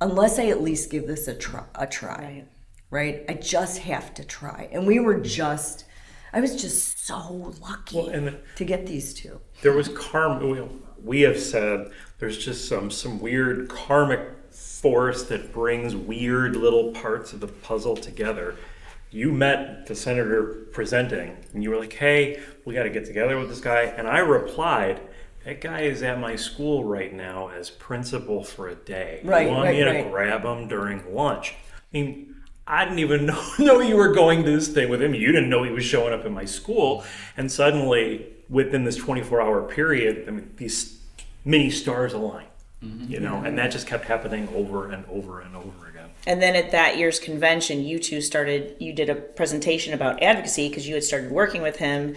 unless 0.00 0.38
I 0.38 0.46
at 0.46 0.62
least 0.62 0.90
give 0.90 1.06
this 1.06 1.28
a 1.28 1.34
try, 1.34 1.64
a 1.74 1.86
try." 1.86 2.44
Right. 2.90 3.20
right? 3.20 3.24
I 3.28 3.34
just 3.34 3.78
have 3.78 4.14
to 4.14 4.24
try. 4.24 4.68
And 4.72 4.86
we 4.86 4.98
were 5.00 5.18
just 5.20 5.84
I 6.32 6.40
was 6.40 6.60
just 6.60 7.04
so 7.06 7.52
lucky 7.60 7.96
Well, 7.96 8.08
and 8.08 8.26
the- 8.28 8.38
to 8.56 8.64
get 8.64 8.86
these 8.86 9.12
two. 9.14 9.40
there 9.62 9.72
was 9.72 9.88
karma. 9.88 10.46
We, 10.46 10.62
we 11.02 11.20
have 11.22 11.40
said 11.40 11.90
there's 12.18 12.38
just 12.38 12.68
some 12.68 12.90
some 12.90 13.18
weird 13.20 13.68
karmic 13.68 14.20
force 14.52 15.24
that 15.24 15.52
brings 15.52 15.94
weird 15.96 16.54
little 16.56 16.92
parts 16.92 17.32
of 17.32 17.40
the 17.40 17.48
puzzle 17.48 17.96
together. 17.96 18.56
You 19.12 19.32
met 19.32 19.86
the 19.86 19.94
senator 19.96 20.66
presenting, 20.72 21.36
and 21.52 21.64
you 21.64 21.70
were 21.70 21.78
like, 21.78 21.92
"Hey, 21.94 22.40
we 22.64 22.74
got 22.74 22.84
to 22.84 22.90
get 22.90 23.04
together 23.06 23.36
with 23.38 23.48
this 23.48 23.60
guy." 23.60 23.82
And 23.82 24.06
I 24.06 24.18
replied, 24.20 25.00
"That 25.50 25.60
guy 25.60 25.80
is 25.80 26.02
at 26.02 26.20
my 26.20 26.36
school 26.36 26.84
right 26.84 27.12
now 27.12 27.48
as 27.48 27.70
principal 27.70 28.44
for 28.44 28.68
a 28.68 28.74
day. 28.76 29.20
Right, 29.24 29.48
you 29.48 29.52
want 29.52 29.64
right, 29.64 29.76
me 29.76 29.84
to 29.84 29.90
right. 29.90 30.10
grab 30.10 30.44
him 30.44 30.68
during 30.68 31.14
lunch?" 31.14 31.54
I 31.92 31.98
mean, 31.98 32.36
I 32.68 32.84
didn't 32.84 33.00
even 33.00 33.26
know, 33.26 33.42
know 33.58 33.80
you 33.80 33.96
were 33.96 34.12
going 34.12 34.44
to 34.44 34.50
this 34.50 34.68
thing 34.68 34.88
with 34.88 35.02
him. 35.02 35.12
You 35.12 35.32
didn't 35.32 35.50
know 35.50 35.64
he 35.64 35.72
was 35.72 35.84
showing 35.84 36.14
up 36.14 36.24
in 36.24 36.32
my 36.32 36.44
school. 36.44 37.04
And 37.36 37.50
suddenly, 37.50 38.26
within 38.48 38.84
this 38.84 38.96
24 38.96 39.42
hour 39.42 39.62
period, 39.62 40.24
I 40.28 40.30
mean, 40.30 40.52
these 40.56 41.02
many 41.44 41.70
stars 41.70 42.12
align, 42.12 42.46
mm-hmm. 42.82 43.10
you 43.10 43.18
know, 43.18 43.42
and 43.42 43.58
that 43.58 43.72
just 43.72 43.86
kept 43.86 44.04
happening 44.04 44.48
over 44.54 44.90
and 44.90 45.04
over 45.06 45.40
and 45.40 45.56
over 45.56 45.88
again. 45.88 46.10
And 46.26 46.40
then 46.40 46.54
at 46.54 46.70
that 46.70 46.96
year's 46.96 47.18
convention, 47.18 47.82
you 47.82 47.98
two 47.98 48.20
started, 48.20 48.76
you 48.78 48.92
did 48.92 49.08
a 49.08 49.14
presentation 49.16 49.94
about 49.94 50.22
advocacy 50.22 50.68
because 50.68 50.86
you 50.86 50.94
had 50.94 51.02
started 51.02 51.32
working 51.32 51.62
with 51.62 51.76
him. 51.76 52.14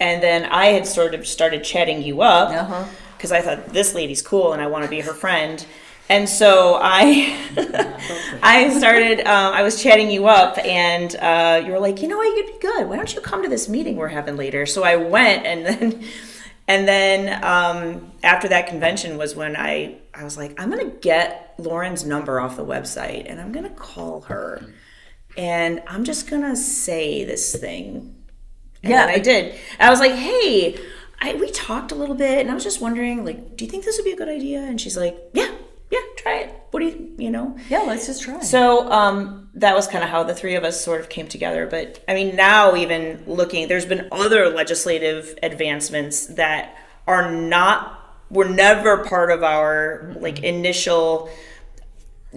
And 0.00 0.22
then 0.22 0.46
I 0.46 0.66
had 0.66 0.86
sort 0.86 1.14
of 1.14 1.26
started 1.26 1.62
chatting 1.62 2.02
you 2.02 2.22
Uh-huh. 2.22 2.74
up 2.74 2.88
because 3.16 3.30
I 3.32 3.42
thought 3.42 3.68
this 3.74 3.94
lady's 3.94 4.22
cool 4.22 4.52
and 4.54 4.62
I 4.62 4.66
want 4.66 4.84
to 4.84 4.90
be 4.90 5.00
her 5.00 5.12
friend. 5.12 5.64
And 6.08 6.28
so 6.28 6.78
I, 6.82 7.36
I 8.42 8.70
started. 8.76 9.20
Um, 9.20 9.52
I 9.54 9.62
was 9.62 9.80
chatting 9.80 10.10
you 10.10 10.26
up, 10.26 10.58
and 10.58 11.14
uh, 11.16 11.62
you 11.64 11.70
were 11.70 11.78
like, 11.78 12.02
you 12.02 12.08
know 12.08 12.16
what, 12.16 12.36
you'd 12.36 12.46
be 12.46 12.58
good. 12.60 12.88
Why 12.88 12.96
don't 12.96 13.14
you 13.14 13.20
come 13.20 13.44
to 13.44 13.48
this 13.48 13.68
meeting 13.68 13.94
we're 13.94 14.08
having 14.08 14.36
later? 14.36 14.66
So 14.66 14.82
I 14.82 14.96
went, 14.96 15.46
and 15.46 15.64
then, 15.64 16.04
and 16.66 16.88
then 16.88 17.44
um, 17.44 18.10
after 18.24 18.48
that 18.48 18.66
convention 18.66 19.18
was 19.18 19.36
when 19.36 19.54
I, 19.54 19.98
I 20.12 20.24
was 20.24 20.36
like, 20.36 20.60
I'm 20.60 20.68
gonna 20.70 20.86
get 20.90 21.54
Lauren's 21.58 22.04
number 22.04 22.40
off 22.40 22.56
the 22.56 22.64
website, 22.66 23.30
and 23.30 23.40
I'm 23.40 23.52
gonna 23.52 23.70
call 23.70 24.22
her, 24.22 24.66
and 25.36 25.80
I'm 25.86 26.02
just 26.02 26.28
gonna 26.28 26.56
say 26.56 27.22
this 27.24 27.54
thing 27.54 28.16
and 28.82 28.90
Yeah, 28.90 29.06
I 29.06 29.18
did. 29.18 29.54
I 29.78 29.90
was 29.90 30.00
like, 30.00 30.12
hey, 30.12 30.78
I, 31.20 31.34
we 31.34 31.50
talked 31.50 31.92
a 31.92 31.94
little 31.94 32.14
bit, 32.14 32.40
and 32.40 32.50
I 32.50 32.54
was 32.54 32.64
just 32.64 32.80
wondering, 32.80 33.24
like, 33.24 33.56
do 33.56 33.64
you 33.64 33.70
think 33.70 33.84
this 33.84 33.98
would 33.98 34.04
be 34.04 34.12
a 34.12 34.16
good 34.16 34.28
idea? 34.28 34.60
And 34.60 34.80
she's 34.80 34.96
like, 34.96 35.18
yeah, 35.34 35.54
yeah, 35.90 36.00
try 36.16 36.36
it. 36.36 36.54
What 36.70 36.80
do 36.80 36.86
you, 36.86 37.12
you 37.18 37.30
know? 37.30 37.58
Yeah, 37.68 37.80
let's 37.80 38.06
just 38.06 38.22
try. 38.22 38.40
So 38.40 38.90
um, 38.90 39.50
that 39.54 39.74
was 39.74 39.86
kind 39.88 40.04
of 40.04 40.10
how 40.10 40.22
the 40.22 40.34
three 40.34 40.54
of 40.54 40.64
us 40.64 40.82
sort 40.82 41.00
of 41.00 41.08
came 41.08 41.26
together. 41.26 41.66
But 41.66 42.02
I 42.08 42.14
mean, 42.14 42.36
now 42.36 42.76
even 42.76 43.24
looking, 43.26 43.68
there's 43.68 43.86
been 43.86 44.08
other 44.12 44.48
legislative 44.50 45.36
advancements 45.42 46.26
that 46.26 46.76
are 47.06 47.30
not, 47.30 47.98
were 48.30 48.48
never 48.48 49.04
part 49.04 49.32
of 49.32 49.42
our 49.42 50.14
like 50.20 50.44
initial 50.44 51.28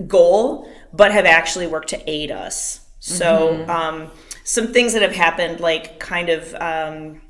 goal, 0.08 0.68
but 0.92 1.12
have 1.12 1.26
actually 1.26 1.68
worked 1.68 1.90
to 1.90 2.10
aid 2.10 2.32
us. 2.32 2.80
So, 3.00 3.66
um, 3.68 4.10
some 4.44 4.74
things 4.74 4.94
that 4.94 5.02
have 5.02 5.16
happened, 5.16 5.60
like 5.60 6.00
kind 6.00 6.30
of 6.30 6.54
um, 6.56 7.22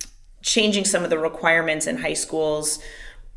changing 0.41 0.85
some 0.85 1.03
of 1.03 1.09
the 1.09 1.17
requirements 1.17 1.87
in 1.87 1.97
high 1.97 2.13
schools 2.13 2.79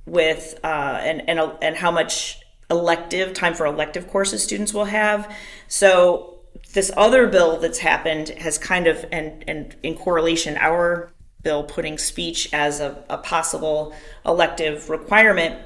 with 0.07 0.59
uh, 0.65 1.01
and 1.03 1.29
and 1.29 1.41
and 1.61 1.77
how 1.77 1.91
much 1.91 2.41
elective 2.71 3.33
time 3.33 3.55
for 3.55 3.67
elective 3.67 4.09
courses 4.09 4.43
students 4.43 4.75
will 4.75 4.87
have. 4.87 5.33
So 5.69 6.41
this 6.73 6.91
other 6.97 7.27
bill 7.27 7.59
that's 7.59 7.79
happened 7.79 8.31
has 8.31 8.59
kind 8.59 8.87
of 8.87 9.05
and 9.13 9.45
and 9.49 9.77
in 9.83 9.95
correlation 9.97 10.57
our 10.57 11.13
bill 11.43 11.63
putting 11.63 11.97
speech 11.97 12.53
as 12.53 12.81
a, 12.81 13.05
a 13.09 13.19
possible 13.19 13.95
elective 14.25 14.91
requirement 14.91 15.61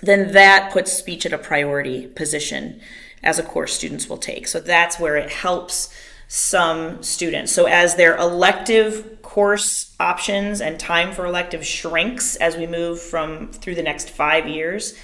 then 0.00 0.32
that 0.32 0.72
puts 0.72 0.92
speech 0.92 1.26
at 1.26 1.32
a 1.32 1.38
priority 1.38 2.06
position 2.06 2.80
as 3.22 3.38
a 3.38 3.42
course 3.42 3.74
students 3.74 4.08
will 4.08 4.18
take. 4.18 4.46
So 4.46 4.60
that's 4.60 4.98
where 4.98 5.16
it 5.16 5.30
helps 5.30 5.92
some 6.28 7.02
students. 7.02 7.52
So 7.52 7.64
as 7.64 7.96
their 7.96 8.16
elective 8.16 9.22
course 9.22 9.96
options 9.98 10.60
and 10.60 10.78
time 10.78 11.12
for 11.12 11.24
elective 11.24 11.66
shrinks 11.66 12.36
as 12.36 12.56
we 12.56 12.66
move 12.66 13.00
from 13.00 13.50
through 13.50 13.74
the 13.74 13.82
next 13.82 14.10
five 14.10 14.46
years, 14.46 14.96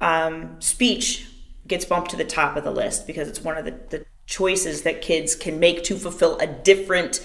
um, 0.00 0.60
speech 0.60 1.28
gets 1.66 1.84
bumped 1.84 2.10
to 2.10 2.16
the 2.16 2.24
top 2.24 2.56
of 2.56 2.64
the 2.64 2.70
list 2.72 3.06
because 3.06 3.28
it's 3.28 3.40
one 3.40 3.56
of 3.56 3.64
the, 3.64 3.78
the 3.90 4.04
choices 4.26 4.82
that 4.82 5.00
kids 5.00 5.36
can 5.36 5.60
make 5.60 5.84
to 5.84 5.96
fulfill 5.96 6.36
a 6.38 6.46
different 6.46 7.24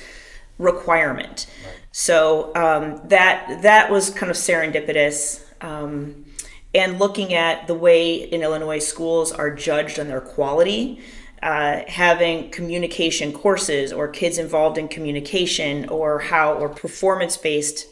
requirement. 0.59 1.47
So 1.91 2.53
um, 2.55 3.01
that 3.07 3.63
that 3.63 3.89
was 3.89 4.11
kind 4.11 4.29
of 4.29 4.37
serendipitous. 4.37 5.43
Um, 5.61 6.25
and 6.73 6.99
looking 6.99 7.33
at 7.33 7.65
the 7.65 7.73
way 7.73 8.15
in 8.15 8.43
Illinois 8.43 8.79
schools 8.79 9.31
are 9.31 9.49
judged 9.49 9.99
on 9.99 10.07
their 10.07 10.21
quality, 10.21 11.01
uh, 11.41 11.81
having 11.87 12.49
communication 12.49 13.31
courses 13.31 13.93
or 13.93 14.07
kids 14.07 14.37
involved 14.37 14.77
in 14.77 14.87
communication 14.87 15.87
or 15.89 16.19
how 16.19 16.53
or 16.53 16.69
performance 16.69 17.37
based 17.37 17.87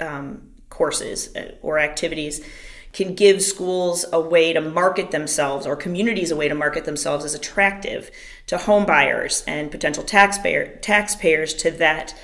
um, 0.00 0.50
courses 0.68 1.34
uh, 1.36 1.52
or 1.62 1.78
activities 1.78 2.44
can 2.92 3.14
give 3.14 3.42
schools 3.42 4.04
a 4.12 4.20
way 4.20 4.52
to 4.52 4.60
market 4.60 5.10
themselves 5.10 5.66
or 5.66 5.74
communities 5.74 6.30
a 6.30 6.36
way 6.36 6.46
to 6.46 6.54
market 6.54 6.84
themselves 6.84 7.24
as 7.24 7.34
attractive 7.34 8.10
to 8.46 8.58
home 8.58 8.84
buyers 8.84 9.42
and 9.46 9.70
potential 9.70 10.04
taxpayer 10.04 10.76
taxpayers 10.82 11.54
to 11.54 11.70
that 11.70 12.14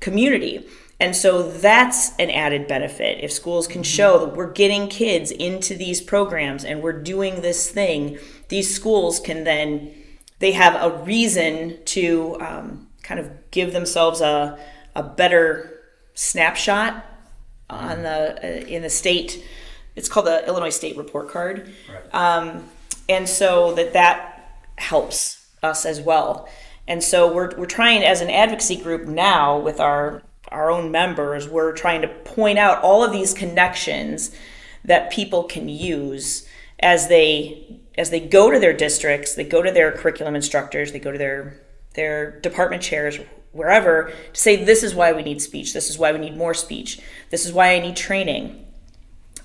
community. 0.00 0.66
And 1.00 1.14
so 1.14 1.48
that's 1.48 2.16
an 2.18 2.30
added 2.30 2.66
benefit. 2.66 3.22
If 3.22 3.30
schools 3.30 3.68
can 3.68 3.84
show 3.84 4.18
that 4.18 4.34
we're 4.34 4.50
getting 4.50 4.88
kids 4.88 5.30
into 5.30 5.76
these 5.76 6.00
programs 6.00 6.64
and 6.64 6.82
we're 6.82 7.00
doing 7.00 7.40
this 7.40 7.70
thing, 7.70 8.18
these 8.48 8.74
schools 8.74 9.20
can 9.20 9.44
then, 9.44 9.94
they 10.38 10.52
have 10.52 10.74
a 10.80 11.02
reason 11.04 11.78
to 11.86 12.36
um, 12.40 12.88
kind 13.02 13.20
of 13.20 13.50
give 13.50 13.72
themselves 13.72 14.20
a, 14.20 14.58
a 14.94 15.02
better 15.02 15.80
snapshot 16.14 17.04
on 17.70 18.02
the, 18.02 18.38
uh, 18.42 18.66
in 18.66 18.82
the 18.82 18.90
state. 18.90 19.44
It's 19.96 20.08
called 20.08 20.26
the 20.26 20.46
Illinois 20.46 20.70
State 20.70 20.96
Report 20.96 21.28
Card. 21.28 21.72
Um, 22.12 22.68
and 23.08 23.28
so 23.28 23.74
that 23.74 23.92
that 23.94 24.62
helps 24.76 25.46
us 25.62 25.84
as 25.84 26.00
well. 26.00 26.48
And 26.86 27.02
so 27.02 27.32
we're, 27.32 27.54
we're 27.56 27.66
trying 27.66 28.02
as 28.02 28.20
an 28.20 28.30
advocacy 28.30 28.76
group 28.76 29.06
now 29.06 29.58
with 29.58 29.80
our 29.80 30.22
our 30.50 30.70
own 30.70 30.90
members, 30.90 31.48
we're 31.48 31.72
trying 31.72 32.02
to 32.02 32.08
point 32.08 32.58
out 32.58 32.82
all 32.82 33.04
of 33.04 33.12
these 33.12 33.34
connections 33.34 34.34
that 34.84 35.10
people 35.10 35.44
can 35.44 35.68
use 35.68 36.48
as 36.80 37.08
they 37.08 37.77
as 37.98 38.10
they 38.10 38.20
go 38.20 38.50
to 38.50 38.58
their 38.58 38.72
districts, 38.72 39.34
they 39.34 39.44
go 39.44 39.60
to 39.60 39.70
their 39.70 39.92
curriculum 39.92 40.36
instructors, 40.36 40.92
they 40.92 41.00
go 41.00 41.12
to 41.12 41.18
their 41.18 41.60
their 41.94 42.38
department 42.40 42.80
chairs, 42.80 43.18
wherever, 43.50 44.12
to 44.32 44.40
say 44.40 44.54
this 44.54 44.84
is 44.84 44.94
why 44.94 45.12
we 45.12 45.22
need 45.22 45.42
speech, 45.42 45.72
this 45.72 45.90
is 45.90 45.98
why 45.98 46.12
we 46.12 46.18
need 46.18 46.36
more 46.36 46.54
speech, 46.54 47.00
this 47.30 47.44
is 47.44 47.52
why 47.52 47.74
I 47.74 47.80
need 47.80 47.96
training. 47.96 48.66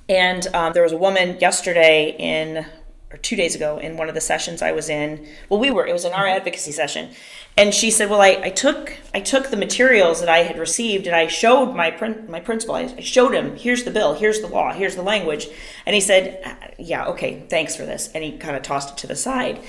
And 0.07 0.45
um, 0.53 0.73
there 0.73 0.83
was 0.83 0.91
a 0.91 0.97
woman 0.97 1.39
yesterday 1.39 2.15
in 2.19 2.65
or 3.13 3.17
two 3.17 3.35
days 3.35 3.53
ago 3.53 3.77
in 3.77 3.95
one 3.95 4.09
of 4.09 4.15
the 4.15 4.21
sessions 4.21 4.61
I 4.61 4.71
was 4.71 4.89
in. 4.89 5.27
Well, 5.47 5.59
we 5.59 5.69
were. 5.69 5.85
It 5.85 5.93
was 5.93 6.03
in 6.03 6.13
our 6.13 6.27
advocacy 6.27 6.71
session, 6.71 7.11
and 7.55 7.73
she 7.73 7.91
said, 7.91 8.09
"Well, 8.09 8.21
I, 8.21 8.39
I 8.43 8.49
took 8.49 8.97
I 9.13 9.19
took 9.19 9.49
the 9.49 9.57
materials 9.57 10.19
that 10.19 10.29
I 10.29 10.39
had 10.39 10.57
received 10.57 11.05
and 11.05 11.15
I 11.15 11.27
showed 11.27 11.75
my 11.75 11.91
prin- 11.91 12.25
my 12.27 12.39
principal. 12.39 12.75
I 12.75 12.99
showed 12.99 13.33
him. 13.33 13.55
Here's 13.55 13.83
the 13.83 13.91
bill. 13.91 14.15
Here's 14.15 14.41
the 14.41 14.47
law. 14.47 14.73
Here's 14.73 14.95
the 14.95 15.03
language." 15.03 15.47
And 15.85 15.93
he 15.93 16.01
said, 16.01 16.41
uh, 16.43 16.55
"Yeah, 16.79 17.05
okay, 17.05 17.43
thanks 17.49 17.75
for 17.75 17.85
this." 17.85 18.09
And 18.13 18.23
he 18.23 18.37
kind 18.37 18.55
of 18.55 18.63
tossed 18.63 18.89
it 18.89 18.97
to 18.97 19.07
the 19.07 19.15
side. 19.15 19.59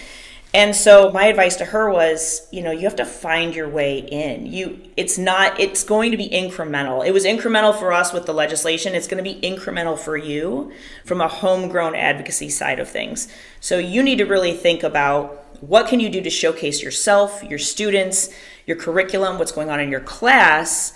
And 0.55 0.77
so 0.77 1.11
my 1.11 1.27
advice 1.27 1.57
to 1.57 1.65
her 1.65 1.91
was, 1.91 2.47
you 2.53 2.63
know, 2.63 2.71
you 2.71 2.83
have 2.83 2.95
to 2.97 3.05
find 3.05 3.57
your 3.57 3.69
way 3.69 3.99
in. 3.99 4.47
You 4.47 4.81
it's 4.97 5.19
not 5.19 5.59
it's 5.59 5.83
going 5.83 6.13
to 6.13 6.17
be 6.17 6.29
incremental. 6.29 7.05
It 7.05 7.11
was 7.11 7.25
incremental 7.25 7.77
for 7.77 7.93
us 7.93 8.13
with 8.13 8.25
the 8.25 8.33
legislation. 8.33 8.95
It's 8.95 9.09
going 9.09 9.23
to 9.23 9.29
be 9.29 9.41
incremental 9.41 9.99
for 9.99 10.17
you 10.17 10.73
from 11.05 11.21
a 11.21 11.27
homegrown 11.27 11.97
advocacy 11.97 12.51
side 12.51 12.79
of 12.79 12.89
things. 12.89 13.27
So 13.59 13.79
you 13.79 14.01
need 14.01 14.19
to 14.19 14.27
really 14.27 14.53
think 14.53 14.85
about 14.85 15.45
what 15.61 15.89
can 15.89 15.99
you 15.99 16.09
do 16.09 16.21
to 16.21 16.31
showcase 16.31 16.83
yourself, 16.83 17.43
your 17.43 17.59
students, 17.59 18.31
your 18.65 18.77
curriculum, 18.77 19.39
what's 19.39 19.53
going 19.53 19.71
on 19.71 19.81
in 19.81 19.91
your 19.91 20.01
class, 20.01 20.95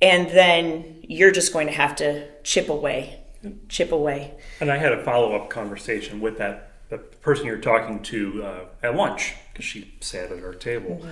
and 0.00 0.30
then 0.30 1.00
you're 1.02 1.32
just 1.32 1.52
going 1.52 1.66
to 1.66 1.72
have 1.72 1.96
to 1.96 2.28
chip 2.44 2.68
away. 2.68 3.24
Chip 3.68 3.90
away. 3.90 4.34
And 4.60 4.70
I 4.70 4.76
had 4.76 4.92
a 4.92 5.02
follow 5.02 5.34
up 5.34 5.50
conversation 5.50 6.20
with 6.20 6.38
that 6.38 6.69
the 6.90 6.98
person 6.98 7.46
you're 7.46 7.58
talking 7.58 8.02
to 8.02 8.42
uh, 8.42 8.64
at 8.82 8.94
lunch 8.94 9.34
because 9.52 9.64
she 9.64 9.94
sat 10.00 10.30
at 10.30 10.44
our 10.44 10.52
table. 10.52 11.06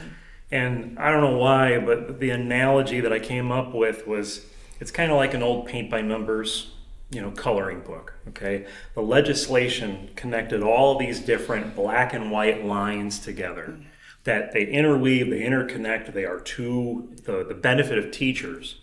And 0.51 0.99
I 0.99 1.11
don't 1.11 1.20
know 1.20 1.39
why, 1.39 1.79
but 1.79 2.20
the 2.20 2.31
analogy 2.31 3.01
that 3.01 3.12
I 3.12 3.18
came 3.18 3.53
up 3.53 3.74
with 3.74 4.07
was 4.07 4.47
it's 4.81 4.91
kind 4.91 5.11
of 5.11 5.16
like 5.16 5.35
an 5.35 5.43
old 5.43 5.66
paint 5.66 5.91
by 5.91 6.01
numbers, 6.01 6.72
you 7.11 7.20
know, 7.20 7.31
coloring 7.31 7.81
book. 7.81 8.14
Okay, 8.29 8.66
the 8.95 9.03
legislation 9.03 10.11
connected 10.16 10.62
all 10.62 10.99
these 10.99 11.20
different 11.20 11.76
black 11.76 12.12
and 12.12 12.31
white 12.31 12.64
lines 12.64 13.18
together. 13.18 13.79
That 14.24 14.53
they 14.53 14.66
interweave, 14.66 15.31
they 15.31 15.41
interconnect. 15.41 16.12
They 16.12 16.24
are 16.24 16.41
to 16.41 17.09
the, 17.24 17.45
the 17.45 17.55
benefit 17.55 17.99
of 17.99 18.11
teachers. 18.11 18.81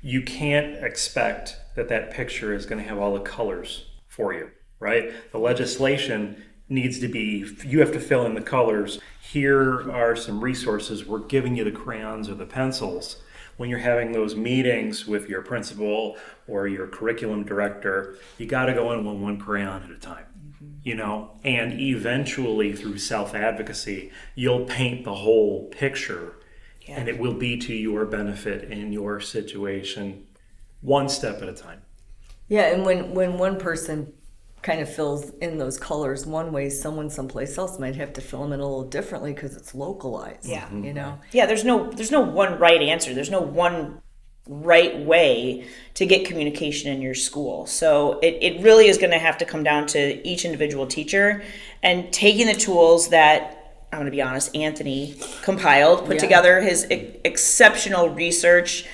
You 0.00 0.22
can't 0.22 0.82
expect 0.82 1.56
that 1.76 1.88
that 1.88 2.10
picture 2.10 2.54
is 2.54 2.66
going 2.66 2.82
to 2.82 2.88
have 2.88 2.98
all 2.98 3.12
the 3.12 3.20
colors 3.20 3.86
for 4.08 4.32
you 4.32 4.50
right? 4.80 5.12
The 5.30 5.38
legislation 5.38 6.42
needs 6.68 6.98
to 7.00 7.08
be, 7.08 7.46
you 7.64 7.80
have 7.80 7.92
to 7.92 8.00
fill 8.00 8.24
in 8.26 8.34
the 8.34 8.40
colors. 8.40 9.00
Here 9.20 9.90
are 9.90 10.16
some 10.16 10.42
resources. 10.42 11.04
We're 11.04 11.18
giving 11.20 11.54
you 11.56 11.64
the 11.64 11.70
crayons 11.70 12.28
or 12.28 12.34
the 12.34 12.46
pencils. 12.46 13.22
When 13.56 13.68
you're 13.68 13.80
having 13.80 14.12
those 14.12 14.34
meetings 14.34 15.06
with 15.06 15.28
your 15.28 15.42
principal 15.42 16.16
or 16.48 16.66
your 16.66 16.86
curriculum 16.86 17.44
director, 17.44 18.16
you 18.38 18.46
got 18.46 18.66
to 18.66 18.72
go 18.74 18.90
in 18.92 19.04
one, 19.04 19.20
one 19.20 19.38
crayon 19.38 19.82
at 19.82 19.90
a 19.90 19.98
time. 19.98 20.24
Mm-hmm. 20.34 20.66
You 20.82 20.94
know, 20.94 21.32
and 21.44 21.78
eventually 21.78 22.72
through 22.72 22.96
self 22.98 23.34
advocacy, 23.34 24.12
you'll 24.34 24.64
paint 24.64 25.04
the 25.04 25.14
whole 25.14 25.66
picture 25.68 26.36
Yeah. 26.86 27.00
and 27.00 27.08
it 27.08 27.18
will 27.18 27.34
be 27.34 27.58
to 27.58 27.74
your 27.74 28.06
benefit 28.06 28.70
in 28.70 28.92
your 28.92 29.20
situation 29.20 30.26
one 30.80 31.10
step 31.10 31.42
at 31.42 31.48
a 31.48 31.52
time. 31.52 31.82
Yeah, 32.48 32.72
and 32.72 32.84
when, 32.86 33.12
when 33.12 33.36
one 33.36 33.58
person 33.58 34.14
kind 34.62 34.80
of 34.80 34.92
fills 34.92 35.30
in 35.40 35.58
those 35.58 35.78
colors 35.78 36.26
one 36.26 36.52
way, 36.52 36.68
someone 36.68 37.08
someplace 37.10 37.56
else 37.56 37.78
might 37.78 37.96
have 37.96 38.12
to 38.14 38.20
fill 38.20 38.42
them 38.42 38.52
in 38.52 38.60
a 38.60 38.62
little 38.62 38.84
differently 38.84 39.32
because 39.32 39.56
it's 39.56 39.74
localized. 39.74 40.46
Yeah. 40.46 40.64
Mm-hmm. 40.66 40.84
You 40.84 40.94
know? 40.94 41.18
Yeah, 41.32 41.46
there's 41.46 41.64
no 41.64 41.90
there's 41.90 42.10
no 42.10 42.20
one 42.20 42.58
right 42.58 42.80
answer. 42.80 43.14
There's 43.14 43.30
no 43.30 43.40
one 43.40 44.00
right 44.46 44.98
way 45.00 45.66
to 45.94 46.06
get 46.06 46.26
communication 46.26 46.92
in 46.92 47.00
your 47.00 47.14
school. 47.14 47.66
So 47.66 48.18
it, 48.20 48.38
it 48.40 48.62
really 48.62 48.88
is 48.88 48.98
going 48.98 49.12
to 49.12 49.18
have 49.18 49.38
to 49.38 49.44
come 49.44 49.62
down 49.62 49.86
to 49.88 50.26
each 50.26 50.44
individual 50.44 50.86
teacher 50.86 51.42
and 51.82 52.12
taking 52.12 52.46
the 52.46 52.54
tools 52.54 53.08
that 53.10 53.56
I'm 53.92 53.98
going 53.98 54.06
to 54.06 54.10
be 54.12 54.22
honest, 54.22 54.54
Anthony 54.56 55.16
compiled, 55.42 56.06
put 56.06 56.14
Yeah. 56.14 56.20
together 56.20 56.60
his 56.60 56.90
e- 56.90 57.16
exceptional 57.24 58.08
research 58.10 58.86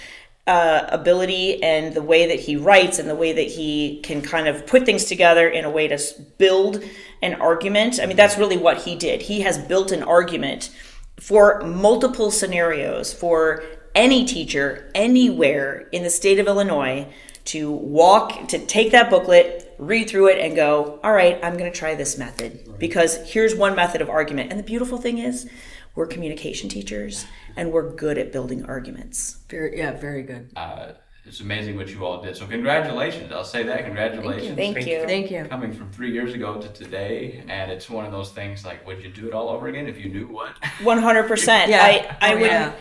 uh, 0.46 0.86
ability 0.88 1.62
and 1.62 1.94
the 1.94 2.02
way 2.02 2.26
that 2.26 2.38
he 2.38 2.56
writes 2.56 2.98
and 2.98 3.08
the 3.08 3.14
way 3.16 3.32
that 3.32 3.46
he 3.46 4.00
can 4.02 4.22
kind 4.22 4.46
of 4.46 4.66
put 4.66 4.86
things 4.86 5.04
together 5.04 5.48
in 5.48 5.64
a 5.64 5.70
way 5.70 5.88
to 5.88 5.98
build 6.38 6.84
an 7.22 7.34
argument. 7.34 7.98
I 8.00 8.06
mean, 8.06 8.16
that's 8.16 8.38
really 8.38 8.56
what 8.56 8.82
he 8.82 8.94
did. 8.94 9.22
He 9.22 9.40
has 9.40 9.58
built 9.58 9.90
an 9.90 10.02
argument 10.02 10.70
for 11.18 11.62
multiple 11.62 12.30
scenarios 12.30 13.12
for 13.12 13.64
any 13.94 14.24
teacher 14.24 14.90
anywhere 14.94 15.88
in 15.90 16.02
the 16.02 16.10
state 16.10 16.38
of 16.38 16.46
Illinois 16.46 17.08
to 17.46 17.70
walk, 17.70 18.48
to 18.48 18.58
take 18.66 18.92
that 18.92 19.08
booklet, 19.08 19.74
read 19.78 20.08
through 20.08 20.28
it, 20.28 20.38
and 20.38 20.54
go, 20.54 21.00
all 21.02 21.12
right, 21.12 21.38
I'm 21.42 21.56
going 21.56 21.72
to 21.72 21.76
try 21.76 21.94
this 21.94 22.18
method 22.18 22.78
because 22.78 23.16
here's 23.32 23.54
one 23.54 23.74
method 23.74 24.00
of 24.00 24.10
argument. 24.10 24.50
And 24.50 24.58
the 24.58 24.64
beautiful 24.64 24.98
thing 24.98 25.18
is, 25.18 25.48
we're 25.94 26.06
communication 26.06 26.68
teachers 26.68 27.24
and 27.56 27.72
we're 27.72 27.90
good 27.94 28.18
at 28.18 28.32
building 28.32 28.64
arguments. 28.64 29.38
Very, 29.48 29.78
yeah, 29.78 29.92
very 29.92 30.22
good. 30.22 30.50
Uh, 30.56 30.92
it's 31.24 31.40
amazing 31.40 31.76
what 31.76 31.88
you 31.88 32.04
all 32.06 32.22
did. 32.22 32.36
So 32.36 32.46
congratulations. 32.46 33.32
I'll 33.32 33.42
say 33.44 33.64
that. 33.64 33.84
Congratulations. 33.84 34.54
Thank, 34.56 34.76
Thank 34.76 34.86
you. 34.86 35.00
you. 35.00 35.06
Thank 35.06 35.30
you. 35.30 35.44
Coming 35.46 35.72
from 35.72 35.90
three 35.90 36.12
years 36.12 36.34
ago 36.34 36.60
to 36.60 36.68
today, 36.68 37.42
and 37.48 37.70
it's 37.70 37.90
one 37.90 38.04
of 38.04 38.12
those 38.12 38.30
things 38.30 38.64
like, 38.64 38.86
would 38.86 39.02
you 39.02 39.10
do 39.10 39.26
it 39.26 39.32
all 39.34 39.48
over 39.48 39.66
again 39.66 39.88
if 39.88 39.98
you 39.98 40.08
knew 40.08 40.26
what? 40.28 40.50
One 40.84 40.98
hundred 40.98 41.26
percent. 41.26 41.70
Yeah. 41.70 41.82
I 41.82 42.16
I 42.20 42.34
Oh, 42.34 42.38
would, 42.38 42.46
yeah. 42.46 42.72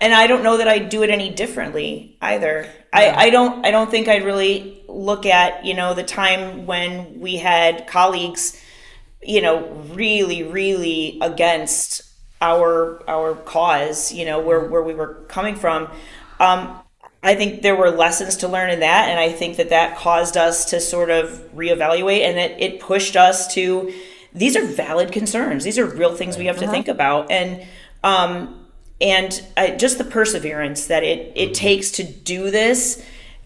and 0.00 0.12
I 0.12 0.26
don't 0.26 0.42
know 0.42 0.56
that 0.56 0.66
I'd 0.66 0.88
do 0.88 1.04
it 1.04 1.10
any 1.10 1.30
differently 1.30 2.16
either. 2.20 2.66
I 2.92 3.10
I 3.26 3.30
don't 3.30 3.64
I 3.64 3.70
don't 3.70 3.88
think 3.90 4.08
I'd 4.08 4.24
really 4.24 4.82
look 4.88 5.24
at 5.24 5.64
you 5.64 5.74
know 5.74 5.94
the 5.94 6.02
time 6.02 6.66
when 6.66 7.20
we 7.20 7.36
had 7.36 7.86
colleagues, 7.86 8.60
you 9.22 9.40
know, 9.42 9.68
really 9.94 10.42
really 10.42 11.18
against 11.22 12.02
our 12.42 13.02
our 13.08 13.34
cause. 13.36 14.12
You 14.12 14.26
know 14.26 14.40
where 14.40 14.60
where 14.60 14.82
we 14.82 14.94
were 14.94 15.14
coming 15.28 15.54
from. 15.54 15.88
Um, 16.38 16.78
I 17.22 17.36
think 17.36 17.62
there 17.62 17.76
were 17.76 17.90
lessons 17.90 18.36
to 18.38 18.48
learn 18.48 18.70
in 18.70 18.80
that, 18.80 19.08
and 19.08 19.18
I 19.18 19.30
think 19.30 19.56
that 19.56 19.70
that 19.70 19.96
caused 19.96 20.36
us 20.36 20.66
to 20.70 20.80
sort 20.80 21.08
of 21.08 21.28
reevaluate, 21.54 22.22
and 22.22 22.36
it, 22.36 22.60
it 22.60 22.80
pushed 22.80 23.16
us 23.16 23.54
to. 23.54 23.92
These 24.34 24.56
are 24.56 24.64
valid 24.64 25.12
concerns. 25.12 25.62
These 25.62 25.78
are 25.78 25.84
real 25.84 26.14
things 26.14 26.36
we 26.36 26.46
have 26.46 26.58
to 26.58 26.66
think 26.66 26.88
about, 26.88 27.30
and 27.30 27.64
um, 28.02 28.66
and 29.00 29.30
just 29.78 29.98
the 29.98 30.04
perseverance 30.04 30.86
that 30.86 31.04
it 31.04 31.32
it 31.36 31.54
takes 31.54 31.92
to 31.92 32.04
do 32.04 32.50
this. 32.50 33.04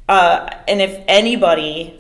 Uh, 0.09 0.49
and 0.68 0.80
if 0.80 1.03
anybody 1.09 1.95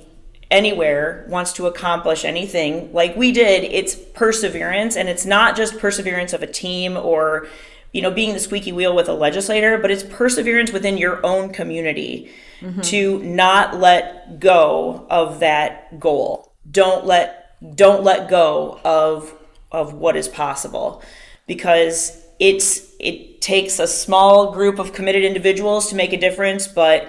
anywhere 0.50 1.26
wants 1.28 1.52
to 1.54 1.66
accomplish 1.66 2.24
anything 2.24 2.92
like 2.92 3.16
we 3.16 3.32
did, 3.32 3.64
it's 3.64 3.94
perseverance, 3.94 4.96
and 4.96 5.08
it's 5.08 5.26
not 5.26 5.56
just 5.56 5.78
perseverance 5.78 6.32
of 6.32 6.42
a 6.42 6.46
team 6.46 6.96
or 6.96 7.48
you 7.92 8.02
know 8.02 8.10
being 8.10 8.32
the 8.32 8.38
squeaky 8.38 8.72
wheel 8.72 8.94
with 8.94 9.08
a 9.08 9.14
legislator, 9.14 9.78
but 9.78 9.90
it's 9.90 10.02
perseverance 10.02 10.72
within 10.72 10.96
your 10.96 11.24
own 11.24 11.52
community 11.52 12.30
mm-hmm. 12.60 12.80
to 12.82 13.22
not 13.22 13.78
let 13.78 14.38
go 14.38 15.06
of 15.10 15.40
that 15.40 15.98
goal. 15.98 16.52
Don't 16.70 17.06
let 17.06 17.74
don't 17.74 18.04
let 18.04 18.28
go 18.28 18.80
of 18.84 19.34
of 19.72 19.94
what 19.94 20.16
is 20.16 20.28
possible 20.28 21.02
because 21.46 22.22
it's 22.38 22.94
it 23.00 23.40
takes 23.40 23.78
a 23.78 23.86
small 23.86 24.52
group 24.52 24.78
of 24.78 24.92
committed 24.92 25.24
individuals 25.24 25.88
to 25.90 25.96
make 25.96 26.12
a 26.12 26.18
difference, 26.18 26.66
but 26.66 27.08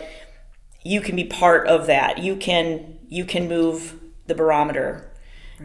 you 0.83 1.01
can 1.01 1.15
be 1.15 1.25
part 1.25 1.67
of 1.67 1.87
that. 1.87 2.19
You 2.19 2.35
can 2.35 2.96
you 3.07 3.25
can 3.25 3.47
move 3.47 3.99
the 4.27 4.35
barometer, 4.35 5.11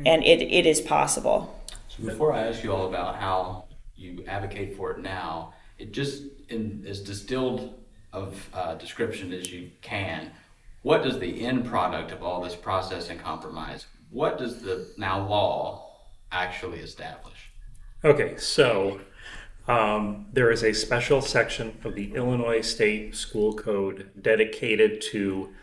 and 0.07 0.23
it, 0.25 0.41
it 0.41 0.67
is 0.67 0.81
possible. 0.81 1.61
So 1.89 2.05
before 2.05 2.33
I 2.33 2.47
ask 2.47 2.63
you 2.65 2.73
all 2.73 2.89
about 2.89 3.17
how 3.17 3.65
you 3.97 4.25
advocate 4.27 4.77
for 4.77 4.93
it 4.93 4.99
now, 5.01 5.53
it 5.79 5.93
just 5.93 6.23
in 6.49 6.85
as 6.87 7.01
distilled 7.01 7.75
of 8.13 8.49
uh, 8.55 8.75
description 8.75 9.33
as 9.33 9.53
you 9.53 9.71
can. 9.81 10.31
What 10.83 11.03
does 11.03 11.19
the 11.19 11.45
end 11.45 11.67
product 11.67 12.11
of 12.11 12.23
all 12.23 12.43
this 12.43 12.57
process 12.57 13.09
and 13.09 13.21
compromise? 13.21 13.87
What 14.11 14.39
does 14.39 14.63
the 14.63 14.93
now 14.97 15.27
law 15.27 15.97
actually 16.31 16.81
establish? 16.81 17.51
Okay, 18.05 18.37
so 18.37 19.01
um, 19.69 20.27
there 20.33 20.51
is 20.51 20.65
a 20.65 20.73
special 20.73 21.21
section 21.21 21.79
of 21.85 21.95
the 21.95 22.15
Illinois 22.15 22.63
State 22.63 23.15
School 23.15 23.55
Code 23.55 24.11
dedicated 24.21 25.01
to 25.13 25.55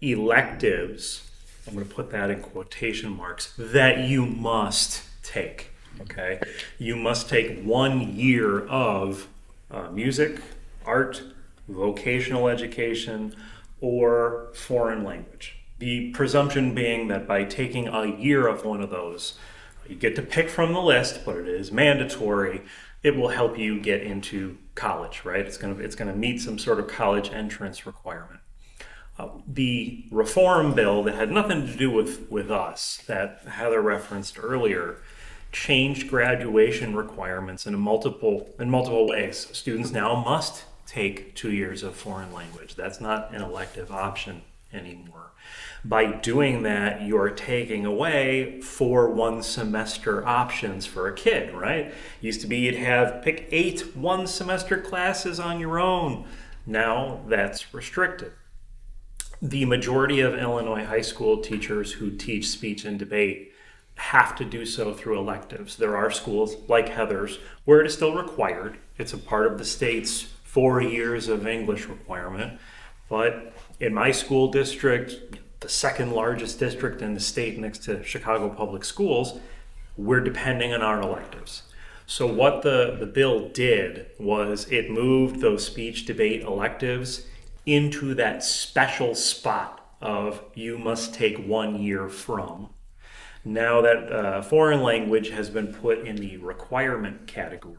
electives. 0.00 1.27
I'm 1.68 1.74
going 1.74 1.86
to 1.86 1.94
put 1.94 2.10
that 2.12 2.30
in 2.30 2.40
quotation 2.40 3.14
marks 3.14 3.52
that 3.58 3.98
you 3.98 4.24
must 4.24 5.02
take. 5.22 5.70
Okay, 6.00 6.40
you 6.78 6.96
must 6.96 7.28
take 7.28 7.60
one 7.62 8.14
year 8.14 8.66
of 8.68 9.28
uh, 9.70 9.90
music, 9.90 10.40
art, 10.86 11.22
vocational 11.68 12.48
education, 12.48 13.34
or 13.80 14.48
foreign 14.54 15.04
language. 15.04 15.56
The 15.78 16.10
presumption 16.12 16.74
being 16.74 17.08
that 17.08 17.26
by 17.28 17.44
taking 17.44 17.88
a 17.88 18.06
year 18.06 18.46
of 18.46 18.64
one 18.64 18.80
of 18.80 18.90
those, 18.90 19.38
you 19.88 19.96
get 19.96 20.16
to 20.16 20.22
pick 20.22 20.48
from 20.48 20.72
the 20.72 20.80
list, 20.80 21.24
but 21.26 21.36
it 21.36 21.48
is 21.48 21.70
mandatory. 21.70 22.62
It 23.02 23.16
will 23.16 23.28
help 23.28 23.58
you 23.58 23.78
get 23.80 24.02
into 24.02 24.56
college, 24.74 25.22
right? 25.24 25.40
It's 25.40 25.58
gonna 25.58 25.76
it's 25.76 25.94
gonna 25.94 26.16
meet 26.16 26.40
some 26.40 26.58
sort 26.58 26.78
of 26.78 26.88
college 26.88 27.30
entrance 27.30 27.84
requirement. 27.86 28.40
Uh, 29.18 29.28
the 29.48 30.04
reform 30.12 30.74
bill 30.74 31.02
that 31.02 31.14
had 31.16 31.30
nothing 31.30 31.66
to 31.66 31.76
do 31.76 31.90
with, 31.90 32.30
with 32.30 32.50
us, 32.50 33.02
that 33.08 33.42
Heather 33.48 33.80
referenced 33.80 34.38
earlier, 34.40 34.98
changed 35.50 36.08
graduation 36.08 36.94
requirements 36.94 37.66
in 37.66 37.76
multiple 37.78 38.54
in 38.60 38.70
multiple 38.70 39.08
ways. 39.08 39.48
Students 39.52 39.90
now 39.90 40.22
must 40.22 40.64
take 40.86 41.34
two 41.34 41.50
years 41.50 41.82
of 41.82 41.96
foreign 41.96 42.32
language. 42.32 42.76
That's 42.76 43.00
not 43.00 43.34
an 43.34 43.42
elective 43.42 43.90
option 43.90 44.42
anymore. 44.72 45.32
By 45.84 46.12
doing 46.12 46.62
that, 46.64 47.02
you're 47.02 47.30
taking 47.30 47.86
away 47.86 48.60
four 48.60 49.08
one 49.10 49.42
semester 49.42 50.26
options 50.26 50.86
for 50.86 51.08
a 51.08 51.14
kid, 51.14 51.54
right? 51.54 51.94
Used 52.20 52.40
to 52.42 52.46
be 52.46 52.58
you'd 52.58 52.76
have 52.76 53.22
pick 53.22 53.48
eight 53.50 53.96
one 53.96 54.26
semester 54.26 54.78
classes 54.78 55.40
on 55.40 55.58
your 55.58 55.78
own. 55.80 56.24
Now 56.66 57.20
that's 57.26 57.72
restricted. 57.72 58.32
The 59.40 59.64
majority 59.66 60.20
of 60.20 60.34
Illinois 60.34 60.84
high 60.84 61.00
school 61.00 61.38
teachers 61.38 61.92
who 61.92 62.10
teach 62.10 62.48
speech 62.48 62.84
and 62.84 62.98
debate 62.98 63.52
have 63.94 64.34
to 64.36 64.44
do 64.44 64.66
so 64.66 64.92
through 64.92 65.18
electives. 65.18 65.76
There 65.76 65.96
are 65.96 66.10
schools 66.10 66.56
like 66.66 66.88
Heather's 66.88 67.38
where 67.64 67.80
it 67.80 67.86
is 67.86 67.94
still 67.94 68.14
required. 68.14 68.78
It's 68.96 69.12
a 69.12 69.18
part 69.18 69.46
of 69.46 69.58
the 69.58 69.64
state's 69.64 70.22
four 70.22 70.80
years 70.80 71.28
of 71.28 71.46
English 71.46 71.86
requirement. 71.86 72.58
But 73.08 73.52
in 73.78 73.94
my 73.94 74.10
school 74.10 74.50
district, 74.50 75.38
the 75.60 75.68
second 75.68 76.12
largest 76.12 76.58
district 76.58 77.00
in 77.00 77.14
the 77.14 77.20
state 77.20 77.58
next 77.58 77.84
to 77.84 78.02
Chicago 78.02 78.48
Public 78.48 78.84
Schools, 78.84 79.38
we're 79.96 80.20
depending 80.20 80.72
on 80.72 80.82
our 80.82 81.00
electives. 81.00 81.62
So, 82.06 82.26
what 82.26 82.62
the, 82.62 82.96
the 82.98 83.06
bill 83.06 83.50
did 83.50 84.06
was 84.18 84.66
it 84.70 84.90
moved 84.90 85.40
those 85.40 85.66
speech 85.66 86.06
debate 86.06 86.42
electives 86.42 87.26
into 87.68 88.14
that 88.14 88.42
special 88.42 89.14
spot 89.14 89.86
of 90.00 90.42
you 90.54 90.78
must 90.78 91.12
take 91.12 91.36
one 91.46 91.78
year 91.78 92.08
from. 92.08 92.70
Now 93.44 93.82
that 93.82 94.10
uh, 94.10 94.42
foreign 94.42 94.82
language 94.82 95.28
has 95.30 95.50
been 95.50 95.74
put 95.74 95.98
in 95.98 96.16
the 96.16 96.38
requirement 96.38 97.26
category. 97.26 97.76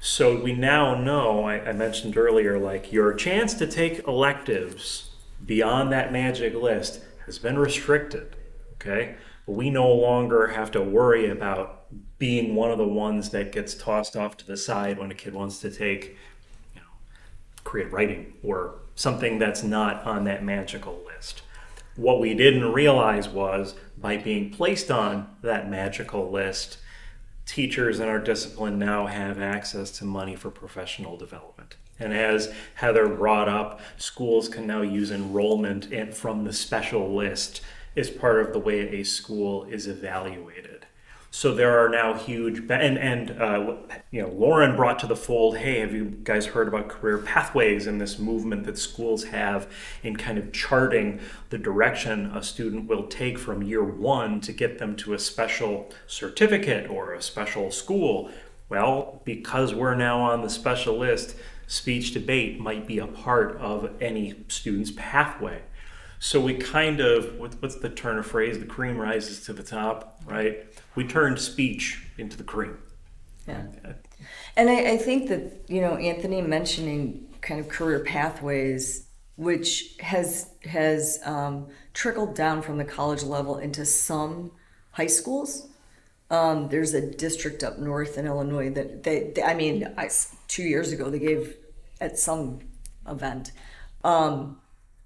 So 0.00 0.42
we 0.42 0.54
now 0.54 0.94
know, 0.94 1.44
I, 1.44 1.60
I 1.60 1.72
mentioned 1.72 2.16
earlier, 2.16 2.58
like 2.58 2.90
your 2.90 3.12
chance 3.12 3.52
to 3.54 3.66
take 3.66 4.06
electives 4.08 5.10
beyond 5.44 5.92
that 5.92 6.10
magic 6.10 6.54
list 6.54 7.02
has 7.26 7.38
been 7.38 7.58
restricted. 7.58 8.34
Okay? 8.74 9.16
We 9.46 9.68
no 9.68 9.92
longer 9.92 10.48
have 10.48 10.70
to 10.70 10.80
worry 10.80 11.28
about 11.28 11.84
being 12.18 12.54
one 12.54 12.70
of 12.70 12.78
the 12.78 12.88
ones 12.88 13.28
that 13.30 13.52
gets 13.52 13.74
tossed 13.74 14.16
off 14.16 14.38
to 14.38 14.46
the 14.46 14.56
side 14.56 14.98
when 14.98 15.10
a 15.10 15.14
kid 15.14 15.34
wants 15.34 15.58
to 15.60 15.70
take, 15.70 16.16
you 16.74 16.80
know, 16.80 16.86
creative 17.62 17.92
writing 17.92 18.32
or 18.42 18.81
something 18.94 19.38
that's 19.38 19.62
not 19.62 20.04
on 20.04 20.24
that 20.24 20.44
magical 20.44 21.02
list. 21.06 21.42
What 21.96 22.20
we 22.20 22.34
didn't 22.34 22.72
realize 22.72 23.28
was 23.28 23.74
by 23.98 24.16
being 24.16 24.50
placed 24.50 24.90
on 24.90 25.28
that 25.42 25.70
magical 25.70 26.30
list, 26.30 26.78
teachers 27.46 28.00
in 28.00 28.08
our 28.08 28.18
discipline 28.18 28.78
now 28.78 29.06
have 29.06 29.40
access 29.40 29.90
to 29.98 30.04
money 30.04 30.36
for 30.36 30.50
professional 30.50 31.16
development. 31.16 31.76
And 31.98 32.12
as 32.12 32.52
Heather 32.74 33.08
brought 33.08 33.48
up, 33.48 33.80
schools 33.96 34.48
can 34.48 34.66
now 34.66 34.82
use 34.82 35.10
enrollment 35.10 36.14
from 36.14 36.44
the 36.44 36.52
special 36.52 37.14
list 37.14 37.60
as 37.96 38.10
part 38.10 38.40
of 38.40 38.52
the 38.52 38.58
way 38.58 38.80
a 38.80 39.04
school 39.04 39.64
is 39.64 39.86
evaluated. 39.86 40.71
So 41.34 41.54
there 41.54 41.78
are 41.82 41.88
now 41.88 42.12
huge, 42.12 42.58
and 42.58 42.98
and 42.98 43.30
uh, 43.40 43.76
you 44.10 44.20
know, 44.20 44.28
Lauren 44.28 44.76
brought 44.76 44.98
to 44.98 45.06
the 45.06 45.16
fold. 45.16 45.56
Hey, 45.56 45.80
have 45.80 45.94
you 45.94 46.04
guys 46.24 46.44
heard 46.44 46.68
about 46.68 46.88
career 46.88 47.16
pathways 47.16 47.86
and 47.86 47.98
this 47.98 48.18
movement 48.18 48.64
that 48.64 48.76
schools 48.76 49.24
have 49.24 49.66
in 50.02 50.16
kind 50.16 50.36
of 50.36 50.52
charting 50.52 51.20
the 51.48 51.56
direction 51.56 52.26
a 52.36 52.42
student 52.42 52.86
will 52.86 53.06
take 53.06 53.38
from 53.38 53.62
year 53.62 53.82
one 53.82 54.42
to 54.42 54.52
get 54.52 54.76
them 54.78 54.94
to 54.96 55.14
a 55.14 55.18
special 55.18 55.90
certificate 56.06 56.90
or 56.90 57.14
a 57.14 57.22
special 57.22 57.70
school? 57.70 58.30
Well, 58.68 59.22
because 59.24 59.74
we're 59.74 59.94
now 59.94 60.20
on 60.20 60.42
the 60.42 60.50
special 60.50 60.98
list, 60.98 61.34
speech 61.66 62.12
debate 62.12 62.60
might 62.60 62.86
be 62.86 62.98
a 62.98 63.06
part 63.06 63.56
of 63.56 63.90
any 64.02 64.34
student's 64.48 64.92
pathway. 64.94 65.62
So 66.24 66.40
we 66.40 66.54
kind 66.54 67.00
of, 67.00 67.36
what's 67.36 67.74
the 67.74 67.90
turn 67.90 68.16
of 68.16 68.24
phrase? 68.24 68.60
The 68.60 68.64
cream 68.64 68.96
rises 68.96 69.44
to 69.46 69.52
the 69.52 69.64
top, 69.64 70.22
right? 70.24 70.64
We 70.94 71.04
turned 71.04 71.40
speech 71.40 72.06
into 72.16 72.36
the 72.36 72.44
cream. 72.44 72.78
Yeah. 73.48 73.66
And 74.56 74.70
I, 74.70 74.92
I 74.92 74.96
think 74.98 75.28
that, 75.30 75.64
you 75.66 75.80
know, 75.80 75.96
Anthony 75.96 76.40
mentioning 76.40 77.26
kind 77.40 77.58
of 77.58 77.68
career 77.68 78.04
pathways, 78.04 79.08
which 79.34 79.96
has 79.98 80.48
has 80.64 81.18
um, 81.24 81.66
trickled 81.92 82.36
down 82.36 82.62
from 82.62 82.78
the 82.78 82.84
college 82.84 83.24
level 83.24 83.58
into 83.58 83.84
some 83.84 84.52
high 84.92 85.08
schools. 85.08 85.66
Um, 86.30 86.68
there's 86.68 86.94
a 86.94 87.04
district 87.04 87.64
up 87.64 87.80
north 87.80 88.16
in 88.16 88.28
Illinois 88.28 88.70
that 88.70 89.02
they, 89.02 89.32
they 89.34 89.42
I 89.42 89.54
mean, 89.54 89.92
I, 89.98 90.08
two 90.46 90.62
years 90.62 90.92
ago 90.92 91.10
they 91.10 91.18
gave 91.18 91.56
at 92.00 92.16
some 92.16 92.60
event 93.08 93.50
um, 94.04 94.58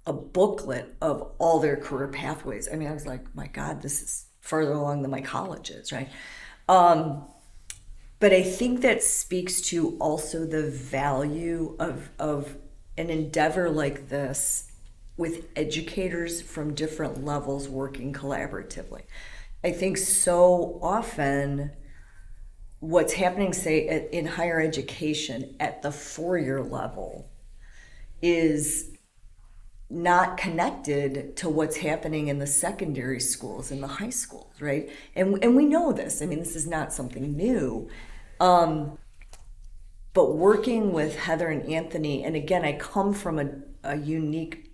a 0.07 0.13
booklet 0.13 0.95
of 1.01 1.31
all 1.37 1.59
their 1.59 1.75
career 1.75 2.07
pathways. 2.07 2.69
I 2.71 2.77
mean, 2.77 2.87
I 2.87 2.93
was 2.93 3.05
like, 3.05 3.35
my 3.35 3.47
God, 3.47 3.81
this 3.81 4.01
is 4.01 4.25
further 4.39 4.71
along 4.71 5.01
than 5.01 5.11
my 5.11 5.21
college 5.21 5.69
is, 5.69 5.91
right? 5.91 6.09
Um, 6.69 7.25
but 8.19 8.31
I 8.31 8.41
think 8.41 8.81
that 8.81 9.03
speaks 9.03 9.61
to 9.69 9.97
also 9.99 10.45
the 10.45 10.63
value 10.63 11.75
of, 11.77 12.09
of 12.17 12.55
an 12.97 13.09
endeavor 13.09 13.69
like 13.69 14.07
this 14.07 14.71
with 15.17 15.45
educators 15.55 16.41
from 16.41 16.73
different 16.73 17.25
levels 17.25 17.67
working 17.67 18.13
collaboratively. 18.13 19.01
I 19.63 19.71
think 19.71 19.97
so 19.97 20.79
often 20.81 21.71
what's 22.79 23.13
happening, 23.13 23.51
say, 23.51 24.07
in 24.11 24.25
higher 24.25 24.61
education 24.61 25.55
at 25.59 25.81
the 25.81 25.91
four 25.91 26.37
year 26.37 26.63
level 26.63 27.29
is 28.21 28.96
not 29.89 30.37
connected 30.37 31.35
to 31.37 31.49
what's 31.49 31.77
happening 31.77 32.27
in 32.27 32.39
the 32.39 32.47
secondary 32.47 33.21
schools 33.21 33.71
and 33.71 33.81
the 33.81 33.87
high 33.87 34.09
schools, 34.09 34.53
right? 34.59 34.89
And 35.15 35.41
and 35.43 35.55
we 35.55 35.65
know 35.65 35.93
this. 35.93 36.21
I 36.21 36.25
mean, 36.25 36.39
this 36.39 36.55
is 36.55 36.67
not 36.67 36.91
something 36.91 37.35
new. 37.35 37.89
Um, 38.39 38.97
but 40.13 40.35
working 40.35 40.93
with 40.93 41.15
Heather 41.15 41.47
and 41.47 41.71
Anthony, 41.71 42.23
and 42.23 42.35
again, 42.35 42.65
I 42.65 42.73
come 42.73 43.13
from 43.13 43.39
a, 43.39 43.49
a 43.83 43.97
unique 43.97 44.71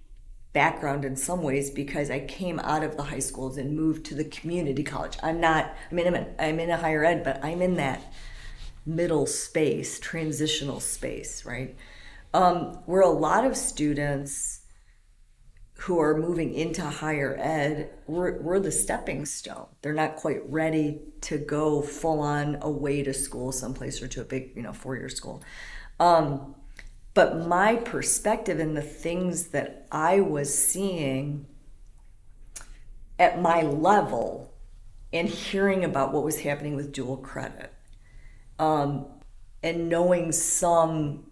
background 0.54 1.04
in 1.04 1.16
some 1.16 1.42
ways 1.42 1.70
because 1.70 2.10
I 2.10 2.22
came 2.22 2.60
out 2.60 2.84
of 2.84 2.96
the 2.96 3.04
high 3.04 3.20
schools 3.20 3.58
and 3.58 3.76
moved 3.76 4.06
to 4.06 4.16
the 4.16 4.24
community 4.24 4.84
college. 4.84 5.18
I'm 5.22 5.40
not. 5.40 5.76
I 5.92 5.94
mean, 5.94 6.08
I'm 6.08 6.16
in, 6.16 6.28
I'm 6.40 6.60
in 6.60 6.70
a 6.70 6.78
higher 6.78 7.04
ed, 7.04 7.24
but 7.24 7.44
I'm 7.44 7.62
in 7.62 7.76
that 7.76 8.14
middle 8.86 9.26
space, 9.26 10.00
transitional 10.00 10.80
space, 10.80 11.46
right? 11.46 11.76
Um, 12.34 12.80
where 12.86 13.02
a 13.02 13.10
lot 13.10 13.46
of 13.46 13.56
students 13.56 14.63
who 15.76 16.00
are 16.00 16.18
moving 16.18 16.54
into 16.54 16.82
higher 16.82 17.36
ed, 17.40 17.90
we're, 18.08 18.40
we're 18.42 18.60
the 18.60 18.72
stepping 18.72 19.26
stone. 19.26 19.66
They're 19.82 19.94
not 19.94 20.16
quite 20.16 20.50
ready 20.50 21.02
to 21.22 21.38
go 21.38 21.82
full 21.82 22.20
on 22.20 22.58
away 22.62 23.04
to 23.04 23.14
school 23.14 23.52
someplace 23.52 24.02
or 24.02 24.08
to 24.10 24.22
a 24.22 24.24
big, 24.24 24.52
you 24.56 24.62
know, 24.62 24.74
four 24.74 24.96
year 24.96 25.10
school. 25.10 25.44
Um, 26.00 26.56
but 27.14 27.48
my 27.48 27.76
perspective 27.76 28.60
and 28.60 28.76
the 28.76 28.82
things 28.82 29.48
that 29.50 29.88
I 29.92 30.22
was 30.22 30.54
seeing 30.58 31.46
at 33.20 33.42
my 33.42 33.62
level 33.62 34.54
and 35.12 35.28
hearing 35.28 35.84
about 35.84 36.12
what 36.12 36.24
was 36.24 36.40
happening 36.40 36.76
with 36.76 36.92
dual 36.92 37.18
credit 37.18 37.72
um, 38.58 39.06
and 39.62 39.90
knowing 39.90 40.32
some 40.32 41.24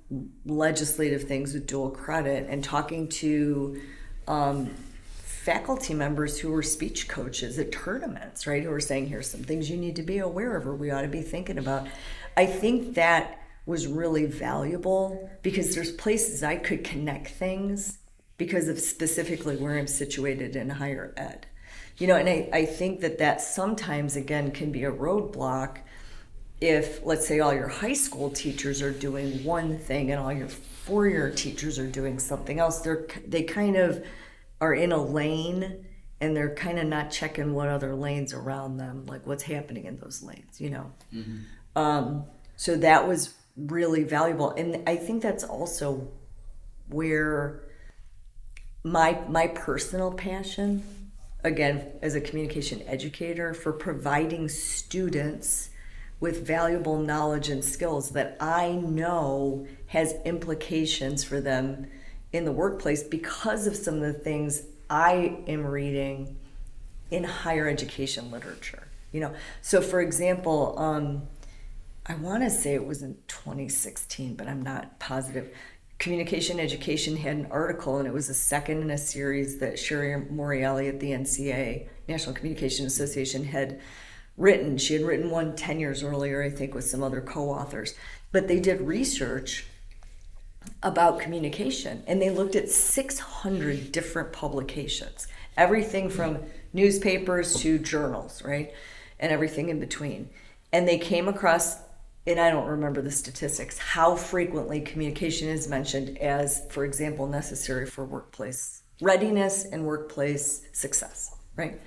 legislative 0.45 1.23
things 1.23 1.53
with 1.53 1.65
dual 1.65 1.89
credit 1.89 2.45
and 2.49 2.63
talking 2.63 3.07
to 3.07 3.81
um, 4.27 4.71
faculty 5.41 5.93
members 5.93 6.39
who 6.39 6.51
were 6.51 6.61
speech 6.61 7.07
coaches 7.07 7.57
at 7.57 7.71
tournaments, 7.71 8.45
right? 8.45 8.63
Who 8.63 8.69
were 8.69 8.79
saying, 8.79 9.07
here's 9.07 9.29
some 9.29 9.43
things 9.43 9.69
you 9.69 9.77
need 9.77 9.95
to 9.95 10.03
be 10.03 10.19
aware 10.19 10.55
of 10.55 10.67
or 10.67 10.75
we 10.75 10.91
ought 10.91 11.01
to 11.01 11.07
be 11.07 11.21
thinking 11.21 11.57
about. 11.57 11.87
I 12.37 12.45
think 12.45 12.95
that 12.95 13.39
was 13.65 13.87
really 13.87 14.25
valuable 14.25 15.29
because 15.41 15.73
there's 15.73 15.91
places 15.91 16.43
I 16.43 16.57
could 16.57 16.83
connect 16.83 17.29
things 17.29 17.97
because 18.37 18.67
of 18.67 18.79
specifically 18.79 19.55
where 19.57 19.77
I'm 19.77 19.87
situated 19.87 20.55
in 20.55 20.69
higher 20.69 21.13
ed. 21.17 21.47
You 21.97 22.07
know, 22.07 22.15
and 22.15 22.27
I, 22.27 22.49
I 22.53 22.65
think 22.65 23.01
that 23.01 23.19
that 23.19 23.41
sometimes, 23.41 24.15
again, 24.15 24.51
can 24.51 24.71
be 24.71 24.83
a 24.83 24.91
roadblock 24.91 25.77
if, 26.59 27.05
let's 27.05 27.27
say, 27.27 27.39
all 27.39 27.53
your 27.53 27.67
high 27.67 27.93
school 27.93 28.29
teachers 28.29 28.81
are 28.81 28.91
doing 28.91 29.43
one 29.43 29.77
thing 29.77 30.11
and 30.11 30.19
all 30.19 30.31
your 30.31 30.49
four 30.85 31.07
year 31.07 31.31
teachers 31.31 31.79
are 31.79 31.87
doing 31.87 32.19
something 32.19 32.59
else. 32.59 32.81
They're, 32.81 33.07
they 33.27 33.43
kind 33.43 33.75
of, 33.75 34.03
are 34.61 34.75
in 34.75 34.91
a 34.91 35.03
lane 35.03 35.85
and 36.21 36.37
they're 36.37 36.53
kind 36.53 36.77
of 36.77 36.85
not 36.85 37.09
checking 37.09 37.53
what 37.53 37.67
other 37.67 37.95
lanes 37.95 38.31
around 38.31 38.77
them, 38.77 39.05
like 39.07 39.25
what's 39.25 39.43
happening 39.43 39.85
in 39.85 39.97
those 39.97 40.21
lanes, 40.21 40.61
you 40.61 40.69
know. 40.69 40.91
Mm-hmm. 41.11 41.39
Um, 41.75 42.25
so 42.55 42.77
that 42.77 43.07
was 43.07 43.33
really 43.57 44.03
valuable, 44.03 44.51
and 44.51 44.87
I 44.87 44.95
think 44.97 45.23
that's 45.23 45.43
also 45.43 46.07
where 46.89 47.63
my 48.83 49.19
my 49.27 49.47
personal 49.47 50.11
passion 50.11 50.83
again 51.43 51.87
as 52.03 52.13
a 52.13 52.21
communication 52.21 52.83
educator 52.85 53.55
for 53.55 53.73
providing 53.73 54.47
students 54.47 55.70
with 56.21 56.45
valuable 56.45 56.99
knowledge 56.99 57.49
and 57.49 57.65
skills 57.65 58.11
that 58.11 58.37
I 58.39 58.73
know 58.73 59.67
has 59.87 60.13
implications 60.23 61.23
for 61.23 61.41
them 61.41 61.87
in 62.31 62.45
the 62.45 62.51
workplace 62.51 63.03
because 63.03 63.67
of 63.67 63.75
some 63.75 63.95
of 63.95 64.01
the 64.01 64.13
things 64.13 64.63
I 64.89 65.39
am 65.47 65.65
reading 65.65 66.37
in 67.09 67.23
higher 67.25 67.67
education 67.67 68.31
literature. 68.31 68.87
You 69.11 69.19
know, 69.19 69.33
so 69.61 69.81
for 69.81 69.99
example, 69.99 70.77
um, 70.77 71.23
I 72.05 72.15
want 72.15 72.43
to 72.43 72.49
say 72.49 72.75
it 72.75 72.85
was 72.85 73.01
in 73.01 73.17
2016, 73.27 74.35
but 74.35 74.47
I'm 74.47 74.61
not 74.61 74.99
positive. 74.99 75.53
Communication 75.97 76.59
Education 76.59 77.17
had 77.17 77.35
an 77.35 77.47
article, 77.51 77.97
and 77.97 78.07
it 78.07 78.13
was 78.13 78.29
a 78.29 78.33
second 78.33 78.81
in 78.81 78.91
a 78.91 78.97
series 78.97 79.59
that 79.59 79.77
Sherry 79.77 80.25
Morreale 80.31 80.87
at 80.87 80.99
the 80.99 81.11
NCA, 81.11 81.87
National 82.07 82.33
Communication 82.33 82.85
Association, 82.85 83.43
had 83.43 83.79
written. 84.41 84.77
She 84.77 84.93
had 84.93 85.03
written 85.03 85.29
one 85.29 85.55
10 85.55 85.79
years 85.79 86.03
earlier, 86.03 86.41
I 86.41 86.49
think, 86.49 86.73
with 86.73 86.85
some 86.85 87.03
other 87.03 87.21
co 87.21 87.49
authors. 87.49 87.95
But 88.31 88.47
they 88.47 88.59
did 88.59 88.81
research 88.81 89.65
about 90.83 91.19
communication, 91.19 92.03
and 92.07 92.21
they 92.21 92.29
looked 92.29 92.55
at 92.55 92.69
600 92.69 93.91
different 93.91 94.31
publications, 94.31 95.27
everything 95.57 96.09
from 96.09 96.39
newspapers 96.73 97.55
to 97.61 97.77
journals, 97.77 98.43
right? 98.43 98.73
And 99.19 99.31
everything 99.31 99.69
in 99.69 99.79
between. 99.79 100.29
And 100.71 100.87
they 100.87 100.97
came 100.97 101.27
across 101.27 101.77
and 102.27 102.39
I 102.39 102.51
don't 102.51 102.67
remember 102.67 103.01
the 103.01 103.11
statistics, 103.11 103.79
how 103.79 104.15
frequently 104.15 104.79
communication 104.81 105.49
is 105.49 105.67
mentioned 105.67 106.19
as, 106.19 106.67
for 106.69 106.85
example, 106.85 107.25
necessary 107.27 107.87
for 107.87 108.05
workplace 108.05 108.83
readiness 109.01 109.65
and 109.65 109.83
workplace 109.83 110.61
success, 110.71 111.35
right? 111.55 111.81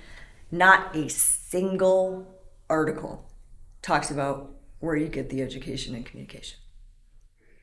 Not 0.51 0.93
a 0.95 1.09
single 1.09 2.34
article 2.69 3.29
talks 3.81 4.11
about 4.11 4.51
where 4.79 4.95
you 4.95 5.07
get 5.07 5.29
the 5.29 5.41
education 5.41 5.95
and 5.95 6.05
communication. 6.05 6.59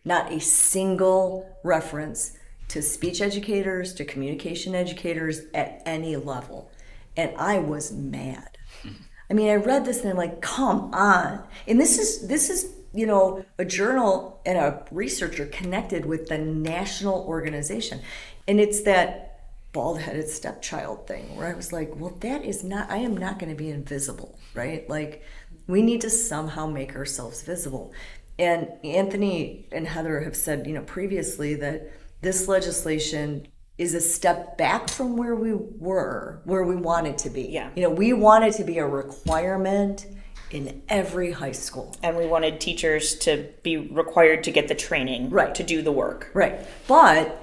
Not 0.04 0.32
a 0.32 0.40
single 0.40 1.58
reference 1.62 2.36
to 2.68 2.82
speech 2.82 3.20
educators, 3.20 3.92
to 3.94 4.04
communication 4.04 4.74
educators 4.74 5.42
at 5.54 5.82
any 5.84 6.16
level. 6.16 6.70
And 7.16 7.36
I 7.36 7.58
was 7.58 7.92
mad. 7.92 8.58
I 9.30 9.34
mean, 9.34 9.48
I 9.48 9.54
read 9.54 9.84
this 9.84 10.02
and 10.02 10.10
I'm 10.10 10.16
like, 10.16 10.42
come 10.42 10.92
on. 10.92 11.42
And 11.66 11.80
this 11.80 11.98
is 11.98 12.28
this 12.28 12.50
is 12.50 12.70
you 12.92 13.06
know 13.06 13.44
a 13.58 13.64
journal 13.64 14.40
and 14.44 14.58
a 14.58 14.84
researcher 14.90 15.46
connected 15.46 16.04
with 16.04 16.26
the 16.28 16.36
national 16.36 17.24
organization, 17.26 18.00
and 18.46 18.60
it's 18.60 18.82
that 18.82 19.31
bald-headed 19.72 20.28
stepchild 20.28 21.06
thing 21.06 21.34
where 21.36 21.48
I 21.48 21.54
was 21.54 21.72
like, 21.72 21.94
well, 21.96 22.14
that 22.20 22.44
is 22.44 22.62
not. 22.62 22.90
I 22.90 22.98
am 22.98 23.16
not 23.16 23.38
going 23.38 23.50
to 23.50 23.56
be 23.56 23.70
invisible, 23.70 24.38
right? 24.54 24.88
Like, 24.88 25.22
we 25.66 25.82
need 25.82 26.02
to 26.02 26.10
somehow 26.10 26.66
make 26.66 26.94
ourselves 26.94 27.42
visible. 27.42 27.92
And 28.38 28.68
Anthony 28.84 29.66
and 29.72 29.86
Heather 29.86 30.20
have 30.20 30.36
said, 30.36 30.66
you 30.66 30.74
know, 30.74 30.82
previously 30.82 31.54
that 31.56 31.90
this 32.20 32.48
legislation 32.48 33.46
is 33.78 33.94
a 33.94 34.00
step 34.00 34.58
back 34.58 34.88
from 34.88 35.16
where 35.16 35.34
we 35.34 35.54
were, 35.54 36.40
where 36.44 36.62
we 36.62 36.76
wanted 36.76 37.18
to 37.18 37.30
be. 37.30 37.42
Yeah. 37.42 37.70
You 37.74 37.82
know, 37.82 37.90
we 37.90 38.12
wanted 38.12 38.52
to 38.54 38.64
be 38.64 38.78
a 38.78 38.86
requirement 38.86 40.06
in 40.50 40.82
every 40.88 41.32
high 41.32 41.52
school. 41.52 41.96
And 42.02 42.16
we 42.16 42.26
wanted 42.26 42.60
teachers 42.60 43.16
to 43.20 43.48
be 43.62 43.76
required 43.76 44.44
to 44.44 44.50
get 44.50 44.68
the 44.68 44.74
training 44.74 45.30
Right. 45.30 45.54
to 45.54 45.62
do 45.62 45.80
the 45.80 45.92
work. 45.92 46.30
Right. 46.34 46.60
But 46.86 47.41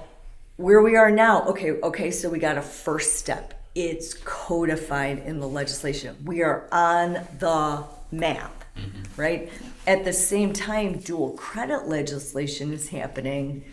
where 0.60 0.82
we 0.82 0.94
are 0.94 1.10
now, 1.10 1.42
okay, 1.44 1.70
okay, 1.70 2.10
so 2.10 2.28
we 2.28 2.38
got 2.38 2.58
a 2.58 2.62
first 2.62 3.16
step. 3.16 3.54
It's 3.74 4.12
codified 4.12 5.20
in 5.20 5.40
the 5.40 5.48
legislation. 5.48 6.18
We 6.22 6.42
are 6.42 6.68
on 6.70 7.14
the 7.38 7.84
map, 8.12 8.64
right? 9.16 9.50
At 9.86 10.04
the 10.04 10.12
same 10.12 10.52
time, 10.52 10.98
dual 10.98 11.30
credit 11.30 11.88
legislation 11.88 12.74
is 12.74 12.90
happening 12.90 13.64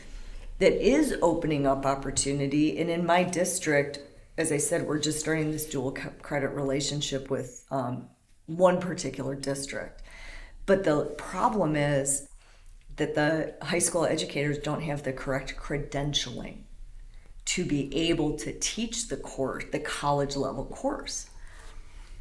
that 0.59 0.81
is 0.81 1.17
opening 1.21 1.67
up 1.67 1.85
opportunity. 1.85 2.79
And 2.79 2.89
in 2.89 3.05
my 3.05 3.21
district, 3.23 3.99
as 4.37 4.53
I 4.53 4.57
said, 4.57 4.87
we're 4.87 4.99
just 4.99 5.19
starting 5.19 5.51
this 5.51 5.65
dual 5.65 5.91
credit 5.91 6.51
relationship 6.51 7.29
with 7.29 7.65
um, 7.69 8.07
one 8.45 8.79
particular 8.79 9.35
district. 9.35 10.03
But 10.65 10.85
the 10.85 11.03
problem 11.17 11.75
is 11.75 12.29
that 12.95 13.13
the 13.13 13.55
high 13.61 13.79
school 13.79 14.05
educators 14.05 14.57
don't 14.57 14.83
have 14.83 15.03
the 15.03 15.11
correct 15.11 15.57
credentialing 15.57 16.61
to 17.47 17.63
be 17.63 17.95
able 17.95 18.37
to 18.37 18.51
teach 18.59 19.07
the 19.07 19.15
course, 19.15 19.63
the 19.71 19.79
college 19.79 20.35
level 20.35 20.65
course. 20.65 21.29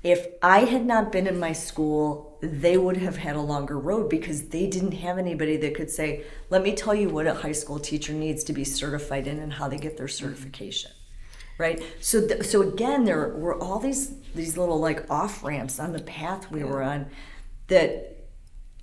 If 0.04 0.28
I 0.40 0.60
had 0.60 0.86
not 0.86 1.10
been 1.10 1.26
in 1.26 1.40
my 1.40 1.52
school, 1.52 2.38
they 2.40 2.76
would 2.78 2.96
have 2.98 3.16
had 3.16 3.34
a 3.34 3.40
longer 3.40 3.76
road 3.76 4.08
because 4.08 4.48
they 4.48 4.68
didn't 4.68 4.92
have 4.92 5.18
anybody 5.18 5.56
that 5.56 5.74
could 5.74 5.90
say, 5.90 6.22
let 6.48 6.62
me 6.62 6.76
tell 6.76 6.94
you 6.94 7.08
what 7.08 7.26
a 7.26 7.34
high 7.34 7.52
school 7.52 7.80
teacher 7.80 8.12
needs 8.12 8.44
to 8.44 8.52
be 8.52 8.62
certified 8.62 9.26
in 9.26 9.40
and 9.40 9.54
how 9.54 9.66
they 9.66 9.78
get 9.78 9.96
their 9.96 10.06
certification. 10.06 10.92
Right? 11.58 11.82
So 12.00 12.28
th- 12.28 12.44
so 12.44 12.60
again 12.60 13.04
there 13.04 13.30
were 13.30 13.58
all 13.60 13.78
these 13.78 14.12
these 14.34 14.58
little 14.58 14.78
like 14.78 15.10
off 15.10 15.42
ramps 15.42 15.80
on 15.80 15.92
the 15.92 16.02
path 16.02 16.50
we 16.52 16.62
were 16.62 16.82
on 16.82 17.06
that 17.68 18.28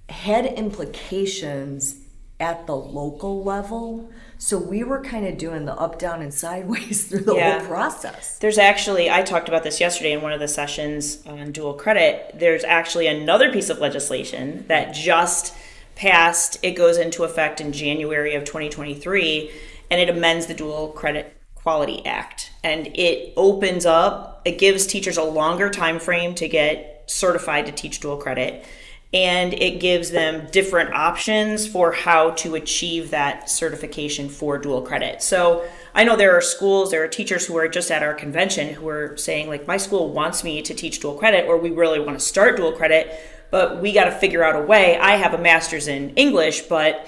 had 0.09 0.45
implications 0.45 2.03
at 2.39 2.67
the 2.67 2.75
local 2.75 3.43
level. 3.43 4.09
So 4.43 4.57
we 4.57 4.83
were 4.83 4.99
kind 4.99 5.25
of 5.25 5.37
doing 5.37 5.63
the 5.63 5.73
up, 5.75 5.97
down, 5.97 6.21
and 6.21 6.33
sideways 6.33 7.05
through 7.07 7.21
the 7.21 7.33
Yeah. 7.33 7.59
whole 7.59 7.67
process. 7.67 8.37
There's 8.39 8.57
actually, 8.57 9.09
I 9.09 9.21
talked 9.21 9.47
about 9.47 9.63
this 9.63 9.79
yesterday 9.79 10.11
in 10.11 10.21
one 10.21 10.33
of 10.33 10.41
the 10.41 10.49
sessions 10.49 11.25
on 11.25 11.53
dual 11.53 11.75
credit. 11.75 12.35
There's 12.37 12.65
actually 12.65 13.07
another 13.07 13.53
piece 13.53 13.69
of 13.69 13.79
legislation 13.79 14.65
that 14.67 14.93
just 14.93 15.53
passed. 15.95 16.57
It 16.61 16.71
goes 16.71 16.97
into 16.97 17.23
effect 17.23 17.61
in 17.61 17.71
January 17.71 18.35
of 18.35 18.43
2023, 18.43 19.49
and 19.89 20.01
it 20.01 20.09
amends 20.09 20.47
the 20.47 20.53
Dual 20.53 20.89
Credit 20.89 21.33
Quality 21.55 22.05
Act. 22.05 22.51
And 22.65 22.87
it 22.97 23.31
opens 23.37 23.85
up, 23.85 24.41
it 24.43 24.57
gives 24.59 24.85
teachers 24.85 25.15
a 25.15 25.23
longer 25.23 25.69
time 25.69 25.99
frame 25.99 26.35
to 26.35 26.49
get 26.49 27.05
certified 27.05 27.65
to 27.67 27.71
teach 27.71 28.01
dual 28.01 28.17
credit. 28.17 28.65
And 29.14 29.53
it 29.53 29.80
gives 29.80 30.09
them 30.09 30.47
different 30.51 30.91
options 30.93 31.68
for 31.68 31.91
how 31.91 32.32
to 32.32 32.55
achieve 32.55 33.11
that 33.11 33.47
certification 33.47 34.28
for 34.28 34.57
dual 34.57 34.82
credit. 34.82 35.22
So 35.22 35.64
I 35.93 36.03
know 36.03 36.16
there 36.16 36.36
are 36.36 36.41
schools, 36.41 36.89
there 36.89 37.03
are 37.03 37.07
teachers 37.07 37.45
who 37.45 37.55
are 37.55 37.68
just 37.68 37.91
at 37.91 38.01
our 38.01 38.16
convention 38.16 38.74
who 38.74 38.89
are 38.89 39.16
saying, 39.16 39.49
like, 39.49 39.68
my 39.68 39.78
school 39.78 40.11
wants 40.11 40.43
me 40.43 40.64
to 40.64 40.74
teach 40.74 40.99
dual 40.99 41.14
credit, 41.14 41.45
or 41.47 41.57
we 41.57 41.70
really 41.70 41.99
want 41.99 42.18
to 42.18 42.26
start 42.26 42.57
dual 42.57 42.72
credit, 42.72 43.14
but 43.51 43.80
we 43.80 43.93
got 43.93 44.05
to 44.05 44.11
figure 44.11 44.43
out 44.43 44.55
a 44.55 44.66
way. 44.66 44.97
I 44.97 45.18
have 45.18 45.36
a 45.36 45.38
master's 45.38 45.88
in 45.88 46.16
English, 46.16 46.61
but 46.64 47.07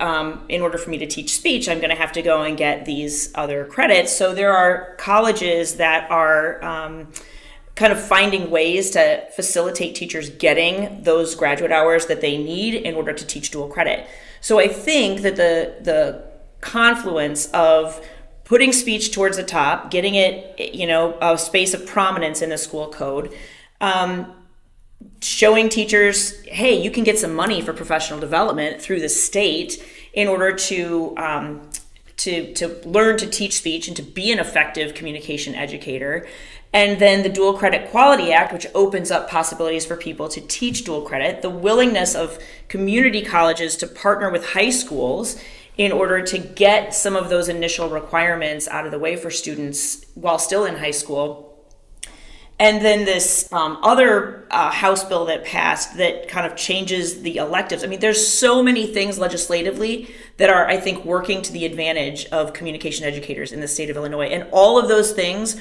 um, 0.00 0.44
in 0.48 0.60
order 0.60 0.76
for 0.76 0.90
me 0.90 0.98
to 0.98 1.06
teach 1.06 1.34
speech, 1.36 1.68
I'm 1.68 1.78
going 1.78 1.90
to 1.90 1.96
have 1.96 2.12
to 2.12 2.22
go 2.22 2.42
and 2.42 2.56
get 2.56 2.84
these 2.84 3.32
other 3.36 3.64
credits. 3.64 4.16
So 4.16 4.34
there 4.34 4.52
are 4.52 4.96
colleges 4.96 5.76
that 5.76 6.10
are 6.10 6.64
um, 6.64 7.12
kind 7.78 7.92
of 7.92 8.00
finding 8.02 8.50
ways 8.50 8.90
to 8.90 9.24
facilitate 9.36 9.94
teachers 9.94 10.30
getting 10.30 11.00
those 11.04 11.36
graduate 11.36 11.70
hours 11.70 12.06
that 12.06 12.20
they 12.20 12.36
need 12.36 12.74
in 12.74 12.96
order 12.96 13.12
to 13.12 13.24
teach 13.24 13.52
dual 13.52 13.68
credit. 13.68 14.04
So 14.40 14.58
I 14.58 14.66
think 14.66 15.20
that 15.22 15.36
the 15.36 15.76
the 15.80 16.24
confluence 16.60 17.46
of 17.52 18.04
putting 18.42 18.72
speech 18.72 19.12
towards 19.12 19.36
the 19.36 19.44
top, 19.44 19.92
getting 19.92 20.16
it, 20.16 20.74
you 20.74 20.88
know, 20.88 21.16
a 21.22 21.38
space 21.38 21.72
of 21.72 21.86
prominence 21.86 22.42
in 22.42 22.50
the 22.50 22.58
school 22.58 22.88
code. 22.90 23.32
Um, 23.80 24.34
showing 25.22 25.68
teachers, 25.68 26.44
hey, 26.46 26.74
you 26.82 26.90
can 26.90 27.04
get 27.04 27.16
some 27.16 27.32
money 27.32 27.60
for 27.62 27.72
professional 27.72 28.18
development 28.18 28.82
through 28.82 29.00
the 29.00 29.08
state 29.08 29.80
in 30.12 30.26
order 30.26 30.52
to 30.52 31.14
um, 31.16 31.70
to 32.16 32.52
to 32.54 32.80
learn 32.84 33.16
to 33.18 33.26
teach 33.26 33.54
speech 33.56 33.86
and 33.86 33.96
to 33.96 34.02
be 34.02 34.32
an 34.32 34.40
effective 34.40 34.94
communication 34.94 35.54
educator. 35.54 36.26
And 36.72 37.00
then 37.00 37.22
the 37.22 37.28
Dual 37.28 37.54
Credit 37.54 37.90
Quality 37.90 38.32
Act, 38.32 38.52
which 38.52 38.66
opens 38.74 39.10
up 39.10 39.28
possibilities 39.30 39.86
for 39.86 39.96
people 39.96 40.28
to 40.28 40.40
teach 40.40 40.84
dual 40.84 41.02
credit, 41.02 41.40
the 41.40 41.50
willingness 41.50 42.14
of 42.14 42.38
community 42.68 43.22
colleges 43.22 43.76
to 43.76 43.86
partner 43.86 44.30
with 44.30 44.52
high 44.52 44.70
schools 44.70 45.42
in 45.78 45.92
order 45.92 46.22
to 46.22 46.38
get 46.38 46.94
some 46.94 47.16
of 47.16 47.30
those 47.30 47.48
initial 47.48 47.88
requirements 47.88 48.68
out 48.68 48.84
of 48.84 48.90
the 48.90 48.98
way 48.98 49.16
for 49.16 49.30
students 49.30 50.04
while 50.14 50.38
still 50.38 50.64
in 50.64 50.76
high 50.76 50.90
school 50.90 51.48
and 52.60 52.84
then 52.84 53.04
this 53.04 53.50
um, 53.52 53.78
other 53.82 54.46
uh, 54.50 54.70
House 54.70 55.04
bill 55.04 55.26
that 55.26 55.44
passed 55.44 55.96
that 55.96 56.28
kind 56.28 56.44
of 56.44 56.56
changes 56.56 57.22
the 57.22 57.36
electives. 57.36 57.84
I 57.84 57.86
mean, 57.86 58.00
there's 58.00 58.26
so 58.26 58.62
many 58.62 58.86
things 58.86 59.18
legislatively 59.18 60.12
that 60.38 60.50
are, 60.50 60.66
I 60.66 60.76
think, 60.78 61.04
working 61.04 61.40
to 61.42 61.52
the 61.52 61.64
advantage 61.64 62.26
of 62.26 62.52
communication 62.52 63.04
educators 63.06 63.52
in 63.52 63.60
the 63.60 63.68
state 63.68 63.90
of 63.90 63.96
Illinois. 63.96 64.26
And 64.26 64.48
all 64.50 64.78
of 64.78 64.88
those 64.88 65.12
things, 65.12 65.60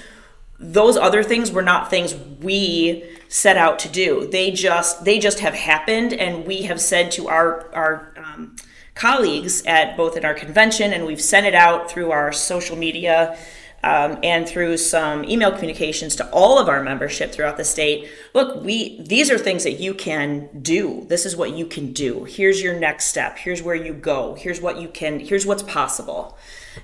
those 0.59 0.97
other 0.97 1.23
things 1.23 1.51
were 1.51 1.61
not 1.61 1.89
things 1.89 2.15
we 2.41 3.03
set 3.29 3.57
out 3.57 3.79
to 3.79 3.89
do. 3.89 4.27
They 4.27 4.51
just 4.51 5.05
they 5.05 5.19
just 5.19 5.39
have 5.39 5.53
happened, 5.53 6.13
and 6.13 6.45
we 6.45 6.63
have 6.63 6.81
said 6.81 7.11
to 7.13 7.27
our 7.27 7.69
our 7.73 8.13
um, 8.17 8.55
colleagues 8.95 9.63
at 9.65 9.95
both 9.95 10.17
at 10.17 10.25
our 10.25 10.33
convention, 10.33 10.93
and 10.93 11.05
we've 11.05 11.21
sent 11.21 11.45
it 11.45 11.55
out 11.55 11.91
through 11.91 12.11
our 12.11 12.31
social 12.31 12.75
media 12.75 13.37
um, 13.83 14.17
and 14.23 14.47
through 14.47 14.77
some 14.77 15.23
email 15.25 15.51
communications 15.51 16.15
to 16.15 16.29
all 16.31 16.59
of 16.59 16.67
our 16.67 16.81
membership 16.81 17.31
throughout 17.31 17.57
the 17.57 17.63
state. 17.63 18.09
Look, 18.33 18.63
we 18.63 18.99
these 19.01 19.29
are 19.29 19.37
things 19.37 19.63
that 19.63 19.79
you 19.79 19.93
can 19.93 20.49
do. 20.61 21.05
This 21.07 21.25
is 21.25 21.35
what 21.35 21.53
you 21.53 21.65
can 21.65 21.93
do. 21.93 22.23
Here's 22.23 22.61
your 22.61 22.77
next 22.77 23.05
step. 23.05 23.37
Here's 23.37 23.61
where 23.61 23.75
you 23.75 23.93
go. 23.93 24.33
Here's 24.33 24.59
what 24.59 24.79
you 24.81 24.87
can. 24.87 25.19
Here's 25.19 25.45
what's 25.45 25.63
possible. 25.63 26.37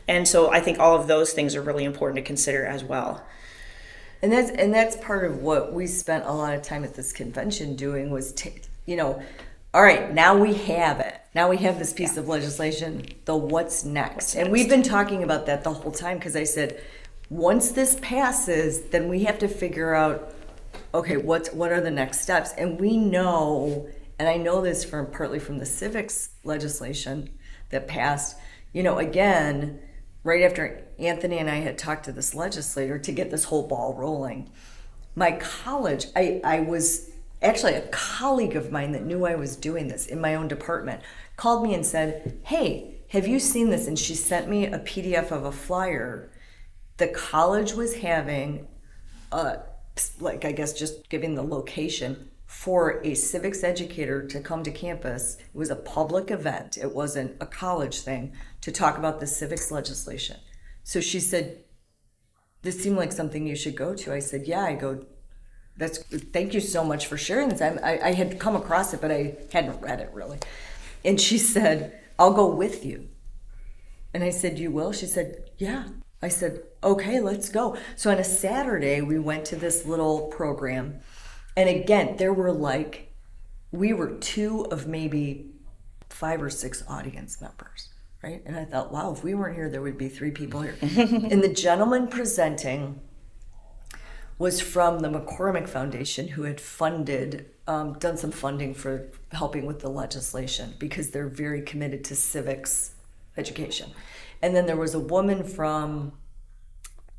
And 0.07 0.27
so 0.27 0.51
I 0.51 0.59
think 0.59 0.79
all 0.79 0.95
of 0.95 1.07
those 1.07 1.33
things 1.33 1.55
are 1.55 1.61
really 1.61 1.83
important 1.83 2.17
to 2.17 2.23
consider 2.23 2.65
as 2.65 2.83
well. 2.83 3.23
And 4.23 4.31
that's 4.31 4.49
and 4.51 4.73
that's 4.73 4.95
part 4.95 5.25
of 5.25 5.41
what 5.41 5.73
we 5.73 5.85
spent 5.85 6.25
a 6.25 6.31
lot 6.31 6.53
of 6.53 6.61
time 6.61 6.85
at 6.85 6.93
this 6.93 7.11
convention 7.11 7.75
doing 7.75 8.09
was, 8.09 8.31
t- 8.31 8.61
you 8.85 8.95
know, 8.95 9.21
all 9.73 9.83
right, 9.83 10.13
now 10.13 10.37
we 10.37 10.53
have 10.53 11.01
it. 11.01 11.19
Now 11.35 11.49
we 11.49 11.57
have 11.57 11.77
this 11.77 11.91
piece 11.91 12.15
of 12.15 12.29
legislation. 12.29 13.05
The 13.25 13.35
what's 13.35 13.83
next? 13.83 14.35
and 14.35 14.49
we've 14.49 14.69
been 14.69 14.81
talking 14.81 15.23
about 15.23 15.45
that 15.47 15.65
the 15.65 15.73
whole 15.73 15.91
time 15.91 16.19
because 16.19 16.37
I 16.37 16.45
said, 16.45 16.81
once 17.29 17.71
this 17.71 17.97
passes, 18.01 18.83
then 18.91 19.09
we 19.09 19.25
have 19.25 19.39
to 19.39 19.49
figure 19.49 19.93
out, 19.93 20.33
okay, 20.93 21.17
what's 21.17 21.51
what 21.51 21.73
are 21.73 21.81
the 21.81 21.91
next 21.91 22.21
steps? 22.21 22.53
And 22.57 22.79
we 22.79 22.95
know, 22.95 23.89
and 24.17 24.29
I 24.29 24.37
know 24.37 24.61
this 24.61 24.85
from 24.85 25.07
partly 25.07 25.39
from 25.39 25.57
the 25.57 25.65
civics 25.65 26.29
legislation 26.45 27.29
that 27.71 27.89
passed. 27.89 28.37
You 28.71 28.83
know, 28.83 28.99
again, 28.99 29.81
right 30.23 30.43
after 30.43 30.83
Anthony 30.99 31.37
and 31.37 31.49
I 31.49 31.57
had 31.57 31.77
talked 31.77 32.05
to 32.05 32.11
this 32.11 32.33
legislator 32.33 32.97
to 32.97 33.11
get 33.11 33.29
this 33.29 33.45
whole 33.45 33.67
ball 33.67 33.93
rolling, 33.93 34.49
my 35.15 35.33
college, 35.33 36.07
I, 36.15 36.41
I 36.43 36.61
was 36.61 37.11
actually 37.41 37.73
a 37.73 37.87
colleague 37.89 38.55
of 38.55 38.71
mine 38.71 38.93
that 38.93 39.05
knew 39.05 39.25
I 39.25 39.35
was 39.35 39.55
doing 39.55 39.87
this 39.87 40.07
in 40.07 40.19
my 40.19 40.35
own 40.35 40.47
department 40.47 41.01
called 41.35 41.63
me 41.63 41.73
and 41.73 41.85
said, 41.85 42.39
Hey, 42.43 43.01
have 43.09 43.27
you 43.27 43.39
seen 43.39 43.69
this? 43.69 43.87
And 43.87 43.99
she 43.99 44.15
sent 44.15 44.49
me 44.49 44.65
a 44.65 44.79
PDF 44.79 45.31
of 45.31 45.45
a 45.45 45.51
flyer. 45.51 46.31
The 46.97 47.07
college 47.07 47.73
was 47.73 47.95
having, 47.95 48.67
a, 49.31 49.59
like, 50.19 50.45
I 50.45 50.51
guess 50.51 50.73
just 50.73 51.09
giving 51.09 51.35
the 51.35 51.43
location 51.43 52.29
for 52.53 53.01
a 53.03 53.15
civics 53.15 53.63
educator 53.63 54.25
to 54.25 54.39
come 54.39 54.63
to 54.63 54.71
campus. 54.71 55.37
It 55.37 55.57
was 55.57 55.71
a 55.71 55.75
public 55.75 56.29
event, 56.29 56.77
it 56.77 56.93
wasn't 56.93 57.35
a 57.41 57.45
college 57.45 58.01
thing, 58.01 58.31
to 58.61 58.71
talk 58.71 58.97
about 58.97 59.19
the 59.19 59.27
civics 59.27 59.69
legislation. 59.69 60.37
So 60.83 61.01
she 61.01 61.19
said, 61.19 61.63
This 62.61 62.81
seemed 62.81 62.95
like 62.95 63.11
something 63.11 63.45
you 63.47 63.55
should 63.55 63.75
go 63.75 63.95
to. 63.95 64.13
I 64.13 64.19
said, 64.19 64.43
Yeah, 64.45 64.63
I 64.63 64.75
go, 64.75 65.03
that's 65.75 65.97
thank 66.31 66.53
you 66.53 66.61
so 66.61 66.85
much 66.85 67.07
for 67.07 67.17
sharing 67.17 67.49
this. 67.49 67.59
I, 67.59 67.69
I, 67.83 68.07
I 68.09 68.13
had 68.13 68.39
come 68.39 68.55
across 68.55 68.93
it, 68.93 69.01
but 69.01 69.11
I 69.11 69.35
hadn't 69.51 69.81
read 69.81 69.99
it 69.99 70.11
really. 70.13 70.37
And 71.03 71.19
she 71.19 71.39
said, 71.39 71.99
I'll 72.17 72.33
go 72.33 72.47
with 72.47 72.85
you. 72.85 73.09
And 74.13 74.23
I 74.23 74.29
said, 74.29 74.59
You 74.59 74.71
will? 74.71 74.93
She 74.93 75.07
said, 75.07 75.49
Yeah. 75.57 75.85
I 76.21 76.29
said, 76.29 76.61
Okay, 76.83 77.19
let's 77.19 77.49
go. 77.49 77.75
So 77.97 78.11
on 78.11 78.19
a 78.19 78.23
Saturday, 78.23 79.01
we 79.01 79.19
went 79.19 79.43
to 79.45 79.55
this 79.55 79.85
little 79.85 80.27
program. 80.27 81.01
And 81.55 81.69
again, 81.69 82.17
there 82.17 82.33
were 82.33 82.51
like, 82.51 83.13
we 83.71 83.93
were 83.93 84.11
two 84.15 84.65
of 84.65 84.87
maybe 84.87 85.51
five 86.09 86.41
or 86.41 86.49
six 86.49 86.83
audience 86.87 87.41
members, 87.41 87.89
right? 88.23 88.41
And 88.45 88.57
I 88.57 88.65
thought, 88.65 88.91
wow, 88.91 89.11
if 89.11 89.23
we 89.23 89.33
weren't 89.33 89.55
here, 89.55 89.69
there 89.69 89.81
would 89.81 89.97
be 89.97 90.09
three 90.09 90.31
people 90.31 90.61
here. 90.61 90.75
and 90.81 91.43
the 91.43 91.53
gentleman 91.53 92.07
presenting, 92.07 92.99
was 94.43 94.59
from 94.59 94.99
the 94.99 95.09
McCormick 95.09 95.69
Foundation, 95.69 96.27
who 96.29 96.43
had 96.43 96.59
funded, 96.59 97.45
um, 97.67 97.93
done 97.99 98.17
some 98.17 98.31
funding 98.31 98.73
for 98.73 99.07
helping 99.31 99.65
with 99.65 99.79
the 99.79 99.89
legislation 99.89 100.73
because 100.79 101.11
they're 101.11 101.27
very 101.29 101.61
committed 101.61 102.03
to 102.05 102.15
civics 102.15 102.95
education. 103.37 103.91
And 104.41 104.55
then 104.55 104.65
there 104.65 104.75
was 104.75 104.93
a 104.93 104.99
woman 104.99 105.43
from 105.43 106.13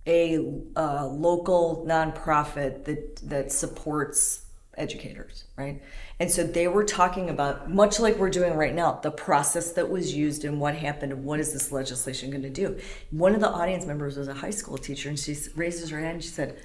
a 0.07 0.37
uh, 0.77 1.07
local 1.07 1.85
nonprofit 1.89 2.85
that 2.85 3.17
that 3.29 3.53
supports 3.53 4.43
educators, 4.77 5.45
right? 5.57 5.81
And 6.19 6.31
so 6.31 6.45
they 6.45 6.67
were 6.69 6.85
talking 6.85 7.31
about 7.31 7.71
much 7.71 8.01
like 8.01 8.17
we're 8.17 8.31
doing 8.31 8.55
right 8.55 8.75
now, 8.75 8.99
the 9.03 9.11
process 9.11 9.73
that 9.73 9.89
was 9.89 10.15
used 10.15 10.45
and 10.45 10.61
what 10.61 10.75
happened 10.75 11.13
and 11.13 11.25
what 11.25 11.41
is 11.41 11.53
this 11.53 11.71
legislation 11.71 12.31
going 12.31 12.43
to 12.43 12.51
do. 12.51 12.79
One 13.11 13.35
of 13.35 13.41
the 13.41 13.49
audience 13.49 13.87
members 13.87 14.17
was 14.17 14.29
a 14.29 14.35
high 14.35 14.51
school 14.51 14.77
teacher, 14.77 15.09
and 15.09 15.19
she 15.19 15.37
raises 15.55 15.91
her 15.91 16.01
hand. 16.01 16.15
And 16.15 16.23
she 16.23 16.31
said 16.31 16.59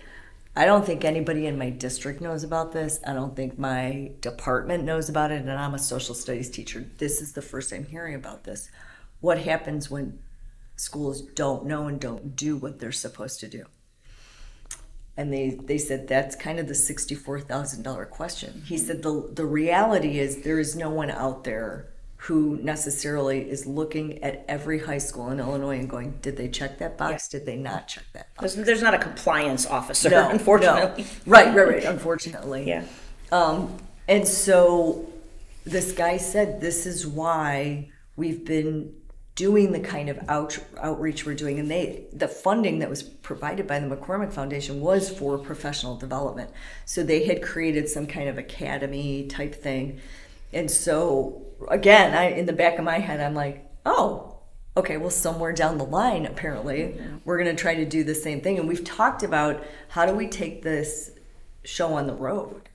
I 0.56 0.66
don't 0.66 0.86
think 0.86 1.06
anybody 1.06 1.46
in 1.46 1.58
my 1.58 1.70
district 1.70 2.22
knows 2.22 2.44
about 2.44 2.72
this. 2.72 3.00
I 3.06 3.14
don't 3.14 3.36
think 3.36 3.58
my 3.58 4.12
department 4.20 4.84
knows 4.84 5.08
about 5.08 5.32
it, 5.32 5.42
and 5.42 5.52
I'm 5.52 5.74
a 5.74 5.80
social 5.80 6.16
studies 6.16 6.50
teacher. 6.50 6.86
This 6.98 7.22
is 7.22 7.34
the 7.34 7.42
first 7.42 7.72
I'm 7.72 7.86
hearing 7.86 8.16
about 8.16 8.44
this. 8.44 8.70
What 9.22 9.40
happens 9.40 9.90
when 9.90 10.20
schools 10.80 11.22
don't 11.22 11.66
know 11.66 11.88
and 11.88 12.00
don't 12.00 12.36
do 12.36 12.56
what 12.58 12.80
they're 12.80 12.92
supposed 12.92 13.40
to 13.42 13.48
do? 13.48 13.66
And 15.18 15.34
they, 15.34 15.50
they 15.50 15.78
said 15.78 16.08
that's 16.08 16.36
kind 16.36 16.60
of 16.60 16.68
the 16.68 16.74
$64,000 16.74 18.10
question. 18.10 18.64
He 18.66 18.78
said 18.78 19.04
the, 19.04 19.30
the 19.34 19.46
reality 19.46 20.18
is 20.20 20.44
there 20.44 20.60
is 20.60 20.76
no 20.78 20.90
one 20.90 21.10
out 21.12 21.44
there 21.44 21.90
who 22.24 22.58
necessarily 22.62 23.50
is 23.50 23.66
looking 23.66 24.22
at 24.24 24.46
every 24.48 24.80
high 24.80 24.98
school 24.98 25.30
in 25.30 25.40
Illinois 25.40 25.80
and 25.80 25.90
going, 25.90 26.18
did 26.22 26.38
they 26.38 26.48
check 26.50 26.78
that 26.80 26.98
box? 26.98 27.28
Did 27.28 27.46
they 27.46 27.56
not 27.58 27.88
check 27.88 28.04
that 28.14 28.34
box? 28.36 28.54
There's, 28.54 28.66
there's 28.66 28.82
not 28.82 28.94
a 28.94 28.98
compliance 28.98 29.66
officer, 29.66 30.10
No, 30.10 30.30
unfortunately. 30.30 31.04
no. 31.04 31.10
Right, 31.26 31.54
right, 31.54 31.68
right, 31.68 31.84
unfortunately. 31.84 32.68
Yeah. 32.68 32.84
Um, 33.32 33.78
and 34.08 34.28
so 34.28 35.08
this 35.66 35.92
guy 35.94 36.18
said, 36.18 36.60
this 36.62 36.86
is 36.86 37.06
why 37.08 37.90
we've 38.16 38.44
been 38.46 38.94
doing 39.40 39.72
the 39.72 39.80
kind 39.80 40.10
of 40.10 40.20
out, 40.28 40.60
outreach 40.82 41.26
we're 41.26 41.34
doing. 41.34 41.60
And 41.60 41.72
they, 41.72 42.04
the 42.12 42.28
funding 42.28 42.80
that 42.80 42.90
was 42.90 43.02
provided 43.02 43.66
by 43.66 43.80
the 43.80 43.88
McCormick 43.88 44.34
Foundation 44.34 44.82
was 44.82 45.10
for 45.10 45.38
professional 45.38 45.96
development. 45.96 46.50
So 46.84 47.04
they 47.04 47.24
had 47.24 47.42
created 47.42 47.88
some 47.88 48.06
kind 48.06 48.28
of 48.28 48.38
academy 48.38 49.28
type 49.28 49.56
thing. 49.56 50.02
And 50.52 50.70
so 50.70 51.42
again, 51.70 52.14
I, 52.14 52.32
in 52.32 52.48
the 52.48 52.54
back 52.54 52.80
of 52.80 52.84
my 52.84 53.00
head, 53.00 53.22
I'm 53.22 53.34
like, 53.34 53.66
oh, 53.86 54.36
okay, 54.76 54.98
well, 54.98 55.10
somewhere 55.10 55.54
down 55.54 55.78
the 55.78 55.86
line, 55.86 56.26
apparently, 56.26 56.80
mm-hmm. 56.80 57.20
we're 57.24 57.42
going 57.42 57.56
to 57.56 57.62
try 57.62 57.76
to 57.76 57.86
do 57.86 58.04
the 58.04 58.16
same 58.16 58.42
thing. 58.42 58.60
And 58.60 58.68
we've 58.68 58.84
talked 58.84 59.24
about 59.24 59.66
how 59.88 60.06
do 60.06 60.14
we 60.14 60.28
take 60.28 60.64
this 60.64 61.12
show 61.64 61.94
on 61.94 62.08
the 62.08 62.14
road? 62.14 62.68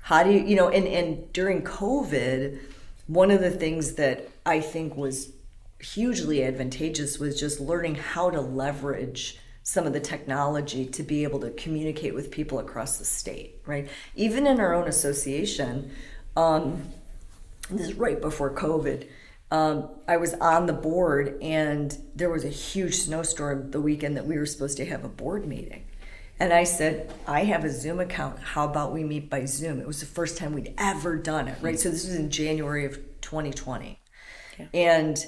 How 0.00 0.22
do 0.22 0.30
you, 0.30 0.40
you 0.40 0.56
know, 0.56 0.70
and, 0.70 0.86
and 0.88 1.30
during 1.34 1.60
COVID, 1.60 2.58
one 3.06 3.30
of 3.30 3.42
the 3.42 3.50
things 3.50 3.96
that 3.96 4.30
I 4.46 4.60
think 4.60 4.96
was 4.96 5.35
hugely 5.80 6.42
advantageous 6.42 7.18
was 7.18 7.38
just 7.38 7.60
learning 7.60 7.96
how 7.96 8.30
to 8.30 8.40
leverage 8.40 9.38
some 9.62 9.86
of 9.86 9.92
the 9.92 10.00
technology 10.00 10.86
to 10.86 11.02
be 11.02 11.24
able 11.24 11.40
to 11.40 11.50
communicate 11.50 12.14
with 12.14 12.30
people 12.30 12.58
across 12.60 12.98
the 12.98 13.04
state, 13.04 13.60
right? 13.66 13.88
Even 14.14 14.46
in 14.46 14.60
our 14.60 14.72
own 14.72 14.86
association, 14.86 15.90
um, 16.36 16.82
this 17.68 17.88
is 17.88 17.94
right 17.94 18.20
before 18.20 18.54
COVID. 18.54 19.08
Um, 19.50 19.88
I 20.06 20.18
was 20.18 20.34
on 20.34 20.66
the 20.66 20.72
board, 20.72 21.38
and 21.42 21.96
there 22.14 22.30
was 22.30 22.44
a 22.44 22.48
huge 22.48 22.94
snowstorm 22.94 23.70
the 23.70 23.80
weekend 23.80 24.16
that 24.16 24.26
we 24.26 24.38
were 24.38 24.46
supposed 24.46 24.76
to 24.78 24.86
have 24.86 25.04
a 25.04 25.08
board 25.08 25.46
meeting. 25.46 25.84
And 26.38 26.52
I 26.52 26.64
said, 26.64 27.12
I 27.26 27.44
have 27.44 27.64
a 27.64 27.70
Zoom 27.70 27.98
account. 27.98 28.38
How 28.38 28.66
about 28.66 28.92
we 28.92 29.02
meet 29.02 29.30
by 29.30 29.46
Zoom? 29.46 29.80
It 29.80 29.86
was 29.86 30.00
the 30.00 30.06
first 30.06 30.36
time 30.36 30.52
we'd 30.52 30.74
ever 30.76 31.16
done 31.16 31.48
it, 31.48 31.56
right? 31.62 31.78
So 31.78 31.90
this 31.90 32.04
was 32.04 32.14
in 32.14 32.30
January 32.30 32.84
of 32.84 32.98
2020. 33.22 33.98
And 34.74 35.18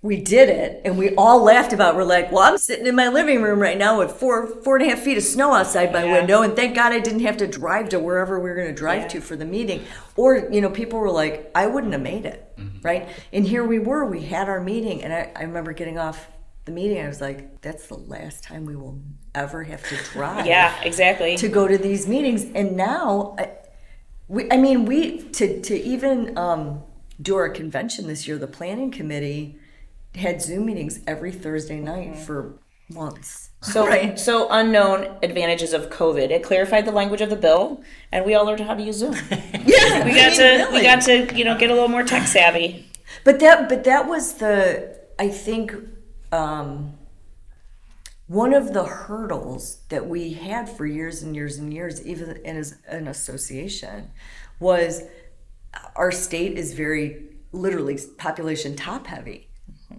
we 0.00 0.16
did 0.16 0.48
it 0.48 0.80
and 0.84 0.96
we 0.96 1.12
all 1.16 1.42
laughed 1.42 1.72
about 1.72 1.94
it. 1.94 1.96
we're 1.96 2.04
like 2.04 2.30
well 2.30 2.42
i'm 2.44 2.56
sitting 2.58 2.86
in 2.86 2.94
my 2.94 3.08
living 3.08 3.42
room 3.42 3.58
right 3.58 3.76
now 3.76 3.98
with 3.98 4.12
four 4.12 4.46
four 4.62 4.76
and 4.76 4.86
a 4.86 4.88
half 4.94 5.00
feet 5.00 5.16
of 5.16 5.24
snow 5.24 5.52
outside 5.52 5.92
my 5.92 6.04
Yeah. 6.04 6.12
window 6.12 6.42
and 6.42 6.54
thank 6.54 6.76
god 6.76 6.92
i 6.92 7.00
didn't 7.00 7.20
have 7.20 7.36
to 7.38 7.48
drive 7.48 7.88
to 7.90 7.98
wherever 7.98 8.38
we 8.38 8.48
were 8.48 8.54
going 8.54 8.68
to 8.68 8.74
drive 8.74 9.02
Yeah. 9.02 9.08
to 9.08 9.20
for 9.20 9.34
the 9.34 9.44
meeting 9.44 9.82
or 10.16 10.48
you 10.52 10.60
know 10.60 10.70
people 10.70 11.00
were 11.00 11.10
like 11.10 11.50
i 11.54 11.66
wouldn't 11.66 11.92
have 11.92 12.02
made 12.02 12.26
it 12.26 12.48
right 12.82 13.08
and 13.32 13.44
here 13.46 13.64
we 13.64 13.80
were 13.80 14.04
we 14.06 14.22
had 14.22 14.48
our 14.48 14.60
meeting 14.60 15.02
and 15.02 15.12
I, 15.12 15.32
I 15.34 15.42
remember 15.42 15.72
getting 15.72 15.98
off 15.98 16.28
the 16.64 16.70
meeting 16.72 17.02
i 17.04 17.08
was 17.08 17.20
like 17.20 17.60
that's 17.60 17.88
the 17.88 17.96
last 17.98 18.44
time 18.44 18.66
we 18.66 18.76
will 18.76 19.00
ever 19.34 19.64
have 19.64 19.82
to 19.88 19.96
drive 20.12 20.46
Yeah, 20.46 20.80
exactly. 20.82 21.36
to 21.38 21.48
go 21.48 21.66
to 21.66 21.76
these 21.78 22.06
meetings 22.06 22.44
and 22.54 22.76
now 22.76 23.34
I, 23.38 23.50
we, 24.28 24.48
I 24.52 24.58
mean 24.58 24.84
we 24.84 25.22
to, 25.22 25.60
to 25.62 25.74
even 25.76 26.38
um, 26.38 26.82
do 27.20 27.34
our 27.36 27.48
convention 27.48 28.06
this 28.06 28.28
year 28.28 28.38
the 28.38 28.46
planning 28.46 28.90
committee 28.92 29.58
had 30.14 30.40
zoom 30.42 30.66
meetings 30.66 31.00
every 31.06 31.32
thursday 31.32 31.80
night 31.80 32.16
for 32.16 32.58
months 32.90 33.50
So, 33.62 33.86
right 33.86 34.16
so 34.18 34.48
unknown 34.50 35.16
advantages 35.22 35.72
of 35.72 35.90
COVID. 35.90 36.30
It 36.30 36.44
clarified 36.44 36.86
the 36.86 36.92
language 36.92 37.20
of 37.20 37.28
the 37.28 37.36
bill, 37.36 37.82
and 38.12 38.24
we 38.24 38.34
all 38.34 38.44
learned 38.46 38.60
how 38.60 38.74
to 38.74 38.82
use 38.82 38.98
Zoom. 38.98 39.14
yeah 39.30 40.04
We 40.04 40.14
got 40.14 40.36
to, 40.36 40.68
we 40.72 40.82
got 40.82 41.02
to, 41.02 41.36
you 41.36 41.44
know, 41.44 41.58
get 41.58 41.68
a 41.70 41.74
little 41.74 41.88
more 41.88 42.04
tech 42.04 42.28
savvy. 42.36 42.86
but 43.24 43.40
that 43.40 43.68
but 43.68 43.82
that 43.84 44.06
was 44.06 44.34
the 44.34 44.96
i 45.18 45.28
think 45.28 45.74
um, 46.30 46.94
one 48.28 48.52
of 48.54 48.74
the 48.74 48.84
hurdles 48.84 49.78
that 49.88 50.06
we 50.06 50.34
had 50.34 50.68
for 50.68 50.86
years 50.86 51.22
and 51.22 51.34
years 51.34 51.58
and 51.58 51.72
years 51.74 52.04
even 52.06 52.38
as 52.46 52.76
an 52.86 53.08
association 53.08 54.10
was 54.60 55.02
our 55.96 56.12
state 56.12 56.56
is 56.56 56.74
very 56.74 57.24
literally 57.50 57.98
population 58.18 58.76
top 58.76 59.06
heavy 59.06 59.47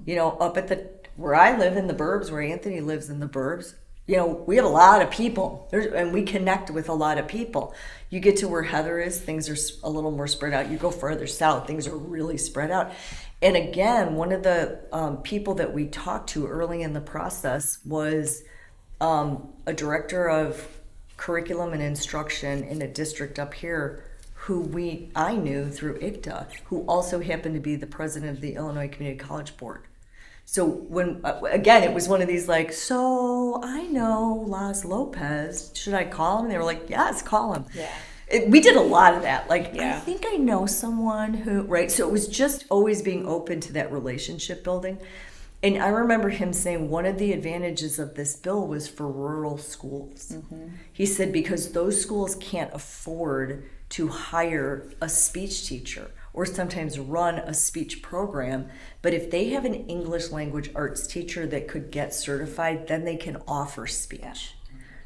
you 0.09 0.15
know 0.15 0.31
up 0.39 0.57
at 0.57 0.67
the 0.67 0.89
where 1.15 1.35
I 1.35 1.57
live 1.57 1.77
in 1.77 1.87
the 1.87 1.93
burbs, 1.93 2.31
where 2.31 2.41
Anthony 2.41 2.81
lives 2.81 3.09
in 3.09 3.19
the 3.19 3.27
burbs, 3.27 3.75
you 4.07 4.15
know, 4.15 4.25
we 4.47 4.55
have 4.55 4.65
a 4.65 4.69
lot 4.69 5.03
of 5.03 5.11
people 5.11 5.67
There's, 5.69 5.85
and 5.93 6.11
we 6.11 6.23
connect 6.23 6.71
with 6.71 6.89
a 6.89 6.93
lot 6.93 7.19
of 7.19 7.27
people. 7.27 7.75
You 8.09 8.19
get 8.19 8.37
to 8.37 8.47
where 8.47 8.63
Heather 8.63 8.99
is, 8.99 9.19
things 9.21 9.47
are 9.49 9.87
a 9.87 9.89
little 9.89 10.09
more 10.09 10.25
spread 10.25 10.53
out. 10.53 10.71
You 10.71 10.77
go 10.77 10.89
further 10.89 11.27
south, 11.27 11.67
things 11.67 11.87
are 11.87 11.95
really 11.95 12.37
spread 12.37 12.71
out. 12.71 12.91
And 13.43 13.55
again, 13.55 14.15
one 14.15 14.31
of 14.31 14.41
the 14.41 14.79
um, 14.91 15.17
people 15.17 15.53
that 15.55 15.73
we 15.73 15.85
talked 15.85 16.29
to 16.29 16.47
early 16.47 16.81
in 16.81 16.93
the 16.93 17.01
process 17.01 17.77
was 17.85 18.41
um, 18.99 19.53
a 19.67 19.73
director 19.73 20.27
of 20.27 20.67
curriculum 21.17 21.73
and 21.73 21.83
instruction 21.83 22.63
in 22.63 22.81
a 22.81 22.87
district 22.87 23.37
up 23.37 23.53
here 23.53 24.03
who 24.33 24.61
we 24.61 25.11
I 25.15 25.35
knew 25.35 25.69
through 25.69 25.99
ICTA, 25.99 26.47
who 26.65 26.81
also 26.87 27.19
happened 27.19 27.53
to 27.55 27.61
be 27.61 27.75
the 27.75 27.85
president 27.85 28.31
of 28.31 28.41
the 28.41 28.55
Illinois 28.55 28.87
Community 28.87 29.19
College 29.19 29.55
Board. 29.57 29.83
So 30.51 30.65
when 30.65 31.21
uh, 31.23 31.39
again, 31.51 31.83
it 31.83 31.93
was 31.93 32.07
one 32.07 32.23
of 32.23 32.27
these 32.27 32.47
like, 32.47 32.73
so 32.73 33.61
I 33.63 33.83
know 33.83 34.45
Laz 34.47 34.83
Lopez. 34.83 35.71
Should 35.75 35.93
I 35.93 36.05
call 36.05 36.39
him? 36.41 36.49
They 36.49 36.57
were 36.57 36.63
like, 36.63 36.89
yes, 36.89 37.21
call 37.21 37.53
him. 37.53 37.65
Yeah. 37.75 37.93
It, 38.27 38.49
we 38.49 38.59
did 38.59 38.75
a 38.75 38.81
lot 38.81 39.13
of 39.13 39.21
that. 39.21 39.47
Like, 39.47 39.75
yeah. 39.75 39.95
I 39.95 39.99
think 39.99 40.25
I 40.27 40.37
know 40.37 40.65
someone 40.65 41.35
who, 41.35 41.61
right? 41.61 41.91
So 41.91 42.07
it 42.07 42.11
was 42.11 42.27
just 42.27 42.65
always 42.71 43.03
being 43.03 43.27
open 43.27 43.59
to 43.59 43.73
that 43.73 43.91
relationship 43.91 44.63
building. 44.63 44.97
And 45.61 45.77
I 45.77 45.89
remember 45.89 46.29
him 46.29 46.51
saying 46.51 46.89
one 46.89 47.05
of 47.05 47.19
the 47.19 47.31
advantages 47.31 47.99
of 47.99 48.15
this 48.15 48.35
bill 48.35 48.65
was 48.65 48.87
for 48.87 49.07
rural 49.07 49.59
schools. 49.59 50.35
He 50.91 51.05
said 51.05 51.31
because 51.31 51.73
those 51.73 52.01
schools 52.01 52.33
can't 52.35 52.73
afford 52.73 53.69
to 53.89 54.07
hire 54.07 54.89
a 54.99 55.09
speech 55.09 55.67
teacher 55.67 56.09
or 56.33 56.45
sometimes 56.45 56.99
run 56.99 57.35
a 57.35 57.53
speech 57.53 58.01
program. 58.01 58.69
But 59.01 59.13
if 59.13 59.31
they 59.31 59.49
have 59.49 59.65
an 59.65 59.87
English 59.87 60.31
language 60.31 60.69
arts 60.75 61.07
teacher 61.07 61.47
that 61.47 61.67
could 61.67 61.91
get 61.91 62.13
certified, 62.13 62.87
then 62.87 63.05
they 63.05 63.17
can 63.17 63.41
offer 63.47 63.87
speech. 63.87 64.53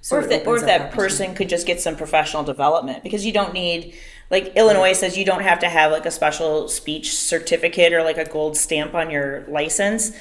So 0.03 0.17
or 0.17 0.19
if, 0.19 0.29
that, 0.29 0.45
or 0.45 0.57
if 0.57 0.65
that 0.65 0.91
person 0.91 1.33
could 1.33 1.47
just 1.47 1.65
get 1.65 1.79
some 1.79 1.95
professional 1.95 2.43
development 2.43 3.03
because 3.03 3.25
you 3.25 3.31
don't 3.31 3.53
need 3.53 3.95
like 4.29 4.51
illinois 4.57 4.91
says 4.91 5.17
you 5.17 5.23
don't 5.23 5.43
have 5.43 5.59
to 5.59 5.69
have 5.69 5.93
like 5.93 6.05
a 6.05 6.11
special 6.11 6.67
speech 6.67 7.15
certificate 7.15 7.93
or 7.93 8.03
like 8.03 8.17
a 8.17 8.25
gold 8.25 8.57
stamp 8.57 8.93
on 8.93 9.09
your 9.09 9.45
license. 9.47 10.11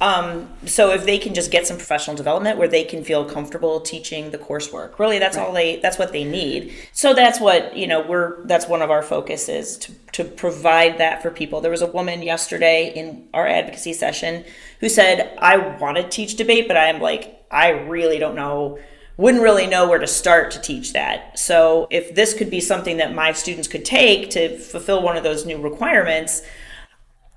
Um, 0.00 0.48
so 0.64 0.90
if 0.90 1.04
they 1.04 1.18
can 1.18 1.34
just 1.34 1.50
get 1.50 1.66
some 1.66 1.76
professional 1.76 2.16
development 2.16 2.56
where 2.56 2.66
they 2.66 2.82
can 2.82 3.04
feel 3.04 3.26
comfortable 3.26 3.78
teaching 3.82 4.30
the 4.30 4.38
coursework 4.38 4.98
really 4.98 5.18
that's 5.18 5.36
all 5.36 5.52
they 5.52 5.80
that's 5.80 5.98
what 5.98 6.12
they 6.12 6.24
need. 6.24 6.72
So 6.92 7.12
that's 7.12 7.38
what 7.38 7.76
you 7.76 7.86
know 7.86 8.00
we're 8.00 8.42
that's 8.46 8.66
one 8.66 8.80
of 8.80 8.90
our 8.90 9.02
focuses 9.02 9.76
to, 9.76 9.92
to 10.12 10.24
provide 10.24 10.96
that 10.96 11.20
for 11.20 11.30
people. 11.30 11.60
There 11.60 11.70
was 11.70 11.82
a 11.82 11.86
woman 11.86 12.22
yesterday 12.22 12.90
in 12.96 13.28
our 13.34 13.46
advocacy 13.46 13.92
session 13.92 14.46
who 14.80 14.88
said 14.88 15.36
i 15.38 15.56
want 15.78 15.96
to 15.96 16.08
teach 16.08 16.36
debate 16.36 16.68
but 16.68 16.76
i'm 16.76 17.00
like 17.00 17.44
i 17.50 17.68
really 17.70 18.18
don't 18.18 18.34
know 18.34 18.78
wouldn't 19.16 19.42
really 19.42 19.66
know 19.66 19.88
where 19.88 19.98
to 19.98 20.06
start 20.06 20.50
to 20.50 20.60
teach 20.60 20.92
that. 20.92 21.38
So 21.38 21.88
if 21.90 22.14
this 22.14 22.34
could 22.34 22.50
be 22.50 22.60
something 22.60 22.98
that 22.98 23.14
my 23.14 23.32
students 23.32 23.68
could 23.68 23.84
take 23.84 24.30
to 24.30 24.58
fulfill 24.58 25.02
one 25.02 25.16
of 25.16 25.22
those 25.22 25.46
new 25.46 25.58
requirements, 25.58 26.42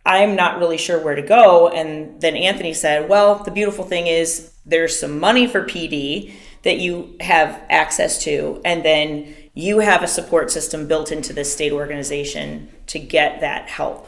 I'm 0.05 0.35
not 0.35 0.59
really 0.59 0.77
sure 0.77 1.01
where 1.01 1.15
to 1.15 1.21
go. 1.21 1.69
And 1.69 2.19
then 2.19 2.35
Anthony 2.35 2.73
said, 2.73 3.07
well, 3.07 3.35
the 3.43 3.51
beautiful 3.51 3.85
thing 3.85 4.07
is 4.07 4.53
there's 4.65 4.99
some 4.99 5.19
money 5.19 5.47
for 5.47 5.63
PD 5.63 6.33
that 6.63 6.79
you 6.79 7.15
have 7.21 7.61
access 7.69 8.21
to, 8.23 8.61
and 8.65 8.83
then 8.83 9.33
you 9.53 9.79
have 9.79 10.03
a 10.03 10.07
support 10.07 10.51
system 10.51 10.87
built 10.87 11.11
into 11.11 11.31
this 11.31 11.51
state 11.51 11.71
organization 11.71 12.69
to 12.87 12.99
get 12.99 13.39
that 13.41 13.69
help. 13.69 14.07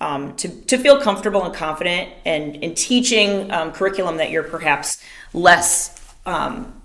Um, 0.00 0.34
to, 0.36 0.48
to 0.48 0.78
feel 0.78 1.00
comfortable 1.00 1.44
and 1.44 1.54
confident 1.54 2.10
and 2.24 2.56
in 2.56 2.74
teaching 2.74 3.52
um, 3.52 3.70
curriculum 3.70 4.16
that 4.16 4.30
you're 4.30 4.42
perhaps 4.42 5.00
less 5.32 6.16
um, 6.26 6.81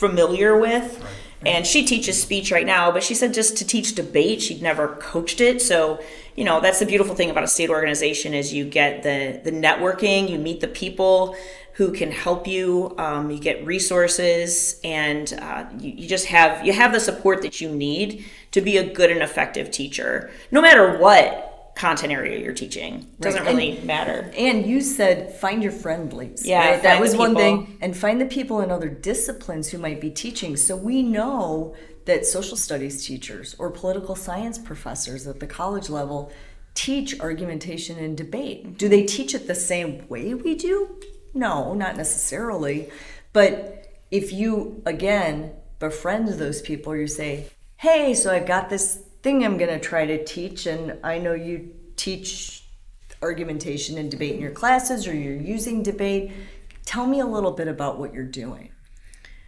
familiar 0.00 0.58
with. 0.58 1.04
And 1.46 1.66
she 1.66 1.86
teaches 1.86 2.20
speech 2.20 2.52
right 2.52 2.66
now, 2.66 2.90
but 2.90 3.02
she 3.02 3.14
said 3.14 3.32
just 3.32 3.56
to 3.58 3.66
teach 3.66 3.94
debate, 3.94 4.42
she'd 4.42 4.60
never 4.60 4.88
coached 4.96 5.40
it. 5.40 5.62
So, 5.62 6.02
you 6.36 6.44
know, 6.44 6.60
that's 6.60 6.80
the 6.80 6.86
beautiful 6.86 7.14
thing 7.14 7.30
about 7.30 7.44
a 7.44 7.48
state 7.48 7.70
organization 7.70 8.34
is 8.34 8.52
you 8.52 8.64
get 8.64 9.02
the 9.02 9.40
the 9.42 9.50
networking, 9.50 10.28
you 10.28 10.38
meet 10.38 10.60
the 10.60 10.68
people 10.68 11.34
who 11.74 11.92
can 11.92 12.10
help 12.10 12.46
you, 12.46 12.94
um, 12.98 13.30
you 13.30 13.38
get 13.38 13.64
resources, 13.64 14.78
and 14.84 15.32
uh, 15.40 15.64
you, 15.78 15.92
you 15.92 16.08
just 16.08 16.26
have 16.26 16.66
you 16.66 16.74
have 16.74 16.92
the 16.92 17.00
support 17.00 17.40
that 17.40 17.58
you 17.62 17.70
need 17.70 18.26
to 18.50 18.60
be 18.60 18.76
a 18.76 18.92
good 18.92 19.10
and 19.10 19.22
effective 19.22 19.70
teacher, 19.70 20.30
no 20.50 20.60
matter 20.60 20.98
what 20.98 21.49
content 21.80 22.12
area 22.12 22.38
you're 22.38 22.52
teaching. 22.52 23.06
Doesn't 23.20 23.42
Right. 23.44 23.54
really 23.56 23.80
matter. 23.84 24.30
And 24.36 24.66
you 24.66 24.82
said 24.82 25.34
find 25.36 25.62
your 25.62 25.72
friendlies. 25.72 26.42
Yeah, 26.44 26.72
right? 26.72 26.82
that 26.82 27.00
was 27.00 27.16
one 27.16 27.34
thing. 27.34 27.78
And 27.80 27.96
find 27.96 28.20
the 28.20 28.26
people 28.26 28.60
in 28.60 28.70
other 28.70 28.88
disciplines 28.90 29.68
who 29.70 29.78
might 29.78 29.98
be 29.98 30.10
teaching. 30.10 30.56
So 30.58 30.76
we 30.76 31.02
know 31.02 31.74
that 32.04 32.26
social 32.26 32.58
studies 32.58 33.06
teachers 33.06 33.56
or 33.58 33.70
political 33.70 34.14
science 34.14 34.58
professors 34.58 35.26
at 35.26 35.40
the 35.40 35.46
college 35.46 35.88
level 35.88 36.30
teach 36.74 37.18
argumentation 37.18 37.98
and 37.98 38.14
debate. 38.14 38.76
Do 38.76 38.86
they 38.88 39.04
teach 39.04 39.34
it 39.34 39.46
the 39.46 39.54
same 39.54 40.06
way 40.08 40.34
we 40.34 40.54
do? 40.54 40.98
No, 41.32 41.72
not 41.72 41.96
necessarily. 41.96 42.90
But 43.32 43.86
if 44.10 44.32
you 44.34 44.82
again 44.84 45.52
befriend 45.78 46.28
those 46.28 46.60
people, 46.60 46.94
you 46.94 47.06
say, 47.06 47.46
"Hey, 47.76 48.12
so 48.12 48.30
I've 48.30 48.46
got 48.46 48.68
this 48.68 48.98
thing 49.22 49.44
I'm 49.44 49.58
going 49.58 49.70
to 49.70 49.78
try 49.78 50.06
to 50.06 50.24
teach, 50.24 50.66
and 50.66 50.98
I 51.04 51.18
know 51.18 51.34
you 51.34 51.74
teach 51.96 52.64
argumentation 53.22 53.98
and 53.98 54.10
debate 54.10 54.34
in 54.34 54.40
your 54.40 54.50
classes, 54.50 55.06
or 55.06 55.14
you're 55.14 55.36
using 55.36 55.82
debate. 55.82 56.32
Tell 56.86 57.06
me 57.06 57.20
a 57.20 57.26
little 57.26 57.52
bit 57.52 57.68
about 57.68 57.98
what 57.98 58.14
you're 58.14 58.24
doing." 58.24 58.72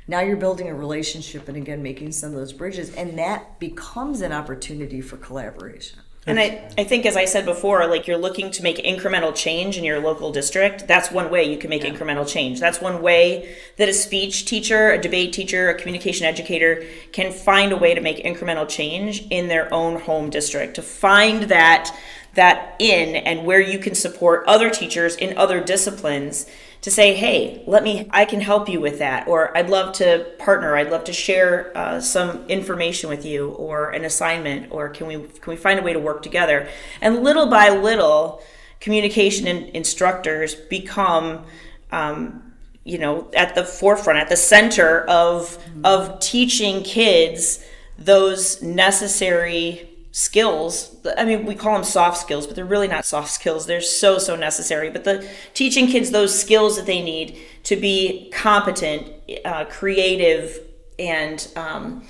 Now 0.07 0.21
you're 0.21 0.37
building 0.37 0.69
a 0.69 0.75
relationship, 0.75 1.49
and 1.49 1.57
again 1.57 1.83
making 1.83 2.13
some 2.13 2.31
of 2.31 2.37
those 2.37 2.53
bridges, 2.53 2.95
and 2.95 3.19
that 3.19 3.59
becomes 3.59 4.21
an 4.21 4.33
opportunity 4.33 5.01
for 5.01 5.17
collaboration. 5.17 6.01
And 6.25 6.39
I, 6.39 6.71
I 6.79 6.85
think, 6.85 7.05
as 7.05 7.17
I 7.17 7.25
said 7.25 7.45
before, 7.45 7.85
like 7.89 8.07
you're 8.07 8.17
looking 8.17 8.53
to 8.53 8.63
make 8.63 8.77
incremental 8.77 9.35
change 9.35 9.77
in 9.77 9.83
your 9.83 9.99
local 9.99 10.31
district. 10.31 10.87
That's 10.87 11.11
one 11.11 11.31
way 11.31 11.51
you 11.51 11.59
can 11.59 11.69
make 11.69 11.83
incremental 11.83 12.29
change. 12.29 12.61
That's 12.61 12.81
one 12.81 13.03
way 13.03 13.57
that 13.77 13.89
a 13.89 13.93
speech 13.93 14.45
teacher, 14.45 14.93
a 14.93 15.01
debate 15.01 15.33
teacher, 15.33 15.69
a 15.69 15.75
communication 15.75 16.25
educator 16.25 16.85
can 17.11 17.33
find 17.33 17.73
a 17.73 17.77
way 17.77 17.95
to 17.95 18.01
make 18.01 18.25
incremental 18.25 18.69
change 18.69 19.27
in 19.31 19.49
their 19.49 19.73
own 19.75 20.01
home 20.01 20.31
district. 20.31 20.75
To 20.77 20.83
find 20.83 21.45
that 21.45 21.93
that 22.35 22.77
in 22.79 23.17
and 23.17 23.45
where 23.45 23.61
you 23.61 23.79
can 23.79 23.95
support 23.95 24.45
other 24.47 24.71
teachers 24.71 25.17
in 25.17 25.37
other 25.37 25.61
disciplines 25.61 26.47
to 26.83 26.91
say, 26.91 27.15
hey, 27.15 27.63
let 27.67 27.85
me, 27.85 28.09
I 28.11 28.25
can 28.25 28.41
help 28.41 28.69
you 28.69 28.81
with 28.81 28.99
that, 28.99 29.29
or 29.29 29.57
I'd 29.57 29.71
love 29.71 29.95
to 29.95 30.27
partner, 30.39 30.77
I'd 30.77 30.91
love 30.91 31.05
to 31.05 31.13
share 31.13 31.77
uh, 31.77 32.01
some 32.01 32.45
information 32.49 33.09
with 33.09 33.25
you, 33.25 33.51
or 33.51 33.91
an 33.91 34.05
assignment, 34.05 34.71
or 34.73 34.89
can 34.89 35.07
we 35.07 35.15
can 35.15 35.51
we 35.51 35.57
find 35.57 35.79
a 35.79 35.83
way 35.83 35.93
to 35.93 36.01
work 36.01 36.23
together? 36.23 36.69
And 37.01 37.23
little 37.23 37.47
by 37.47 37.71
little, 37.71 38.43
communication 38.81 39.47
in, 39.47 39.65
instructors 39.69 40.55
become. 40.55 41.45
Um, 41.91 42.49
you 42.85 42.99
know, 42.99 43.31
at 43.37 43.55
the 43.55 43.65
forefront, 43.65 44.19
at 44.19 44.29
the 44.29 44.37
center 44.37 45.03
of 45.05 45.57
of 45.85 46.19
teaching 46.19 46.83
kids 46.83 47.65
those 47.97 48.61
necessary 48.61 49.92
skills 50.15 50.95
i 51.17 51.25
mean 51.25 51.47
we 51.47 51.55
call 51.55 51.73
them 51.73 51.83
soft 51.83 52.19
skills 52.19 52.47
but 52.47 52.55
they're 52.55 52.65
really 52.67 52.89
not 52.89 53.05
soft 53.05 53.31
skills. 53.31 53.67
They're 53.67 53.81
so 53.81 54.19
so 54.19 54.37
necessary. 54.37 54.91
But 54.91 55.05
the 55.05 55.29
teaching 55.55 55.87
kids 55.87 56.11
those 56.11 56.39
skills 56.39 56.77
that 56.77 56.87
they 56.87 57.03
need 57.03 57.39
to 57.65 57.77
be 57.77 58.31
competent 58.33 59.11
uh, 59.45 59.65
creative 59.67 60.61
and 60.99 61.47
um, 61.57 62.07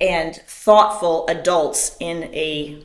and 0.00 0.36
thoughtful 0.46 1.26
adults 1.28 1.96
in 2.00 2.24
a 2.34 2.82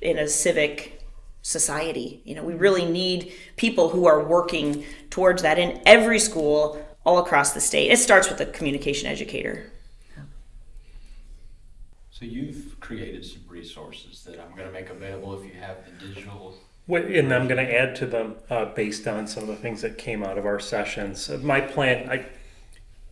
in 0.00 0.18
a 0.18 0.28
civic 0.28 1.02
society. 1.42 2.22
You 2.24 2.34
know 2.36 2.44
we 2.44 2.54
really 2.54 2.84
need 2.84 3.32
people 3.56 3.90
who 3.90 4.06
are 4.06 4.22
working 4.22 4.84
towards 5.10 5.42
that 5.42 5.58
in 5.58 5.82
every 5.84 6.18
school 6.18 6.80
all 7.04 7.18
across 7.18 7.52
the 7.52 7.60
state. 7.60 7.90
It 7.90 7.98
starts 7.98 8.30
with 8.30 8.40
a 8.40 8.46
communication 8.46 9.08
educator 9.08 9.70
So 12.14 12.24
you've 12.24 12.78
created 12.78 13.24
some 13.24 13.42
resources 13.48 14.22
that 14.22 14.38
I'm 14.38 14.52
going 14.54 14.68
to 14.68 14.72
make 14.72 14.88
available 14.88 15.36
if 15.36 15.44
you 15.44 15.60
have 15.60 15.78
the 15.84 16.06
digital. 16.06 16.54
What- 16.86 17.06
And 17.06 17.34
I'm 17.34 17.48
going 17.48 17.66
to 17.66 17.74
add 17.76 17.96
to 17.96 18.06
them 18.06 18.36
uh, 18.48 18.66
based 18.66 19.08
on 19.08 19.26
some 19.26 19.42
of 19.42 19.48
the 19.48 19.56
things 19.56 19.82
that 19.82 19.98
came 19.98 20.22
out 20.22 20.38
of 20.38 20.46
our 20.46 20.60
sessions. 20.60 21.28
Uh, 21.28 21.38
My 21.38 21.60
plan, 21.60 22.08
I, 22.08 22.26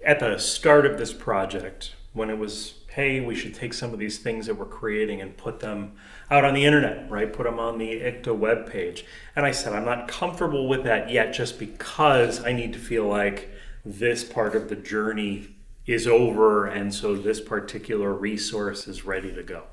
at 0.07 0.20
the 0.20 0.38
start 0.38 0.86
of 0.86 0.98
this 0.98 1.12
project, 1.12 1.96
when 2.12 2.30
it 2.30 2.38
was, 2.38 2.74
hey, 2.94 3.18
we 3.18 3.34
should 3.34 3.55
take 3.57 3.74
some 3.74 3.92
of 3.92 3.98
these 3.98 4.18
things 4.18 4.46
that 4.46 4.55
we're 4.55 4.66
creating 4.66 5.20
and 5.20 5.36
put 5.36 5.59
them 5.59 5.94
out 6.30 6.44
on 6.44 6.55
the 6.55 6.64
internet, 6.64 7.11
right? 7.11 7.32
Put 7.32 7.42
them 7.42 7.59
on 7.59 7.78
the 7.78 7.90
ICTA 8.03 8.38
webpage. 8.38 9.03
And 9.34 9.44
I 9.44 9.50
said, 9.50 9.72
I'm 9.72 9.84
not 9.84 10.07
comfortable 10.07 10.68
with 10.68 10.84
that 10.84 11.11
yet 11.11 11.34
just 11.34 11.59
because 11.59 12.44
I 12.44 12.53
need 12.53 12.72
to 12.74 12.78
feel 12.78 13.09
like 13.09 13.48
this 13.84 14.22
part 14.22 14.55
of 14.55 14.68
the 14.68 14.76
journey 14.76 15.51
is 15.87 16.07
over 16.07 16.66
and 16.66 16.95
so 16.95 17.16
this 17.16 17.41
particular 17.41 18.12
resource 18.12 18.87
is 18.87 19.05
ready 19.05 19.33
to 19.33 19.43
go. 19.43 19.64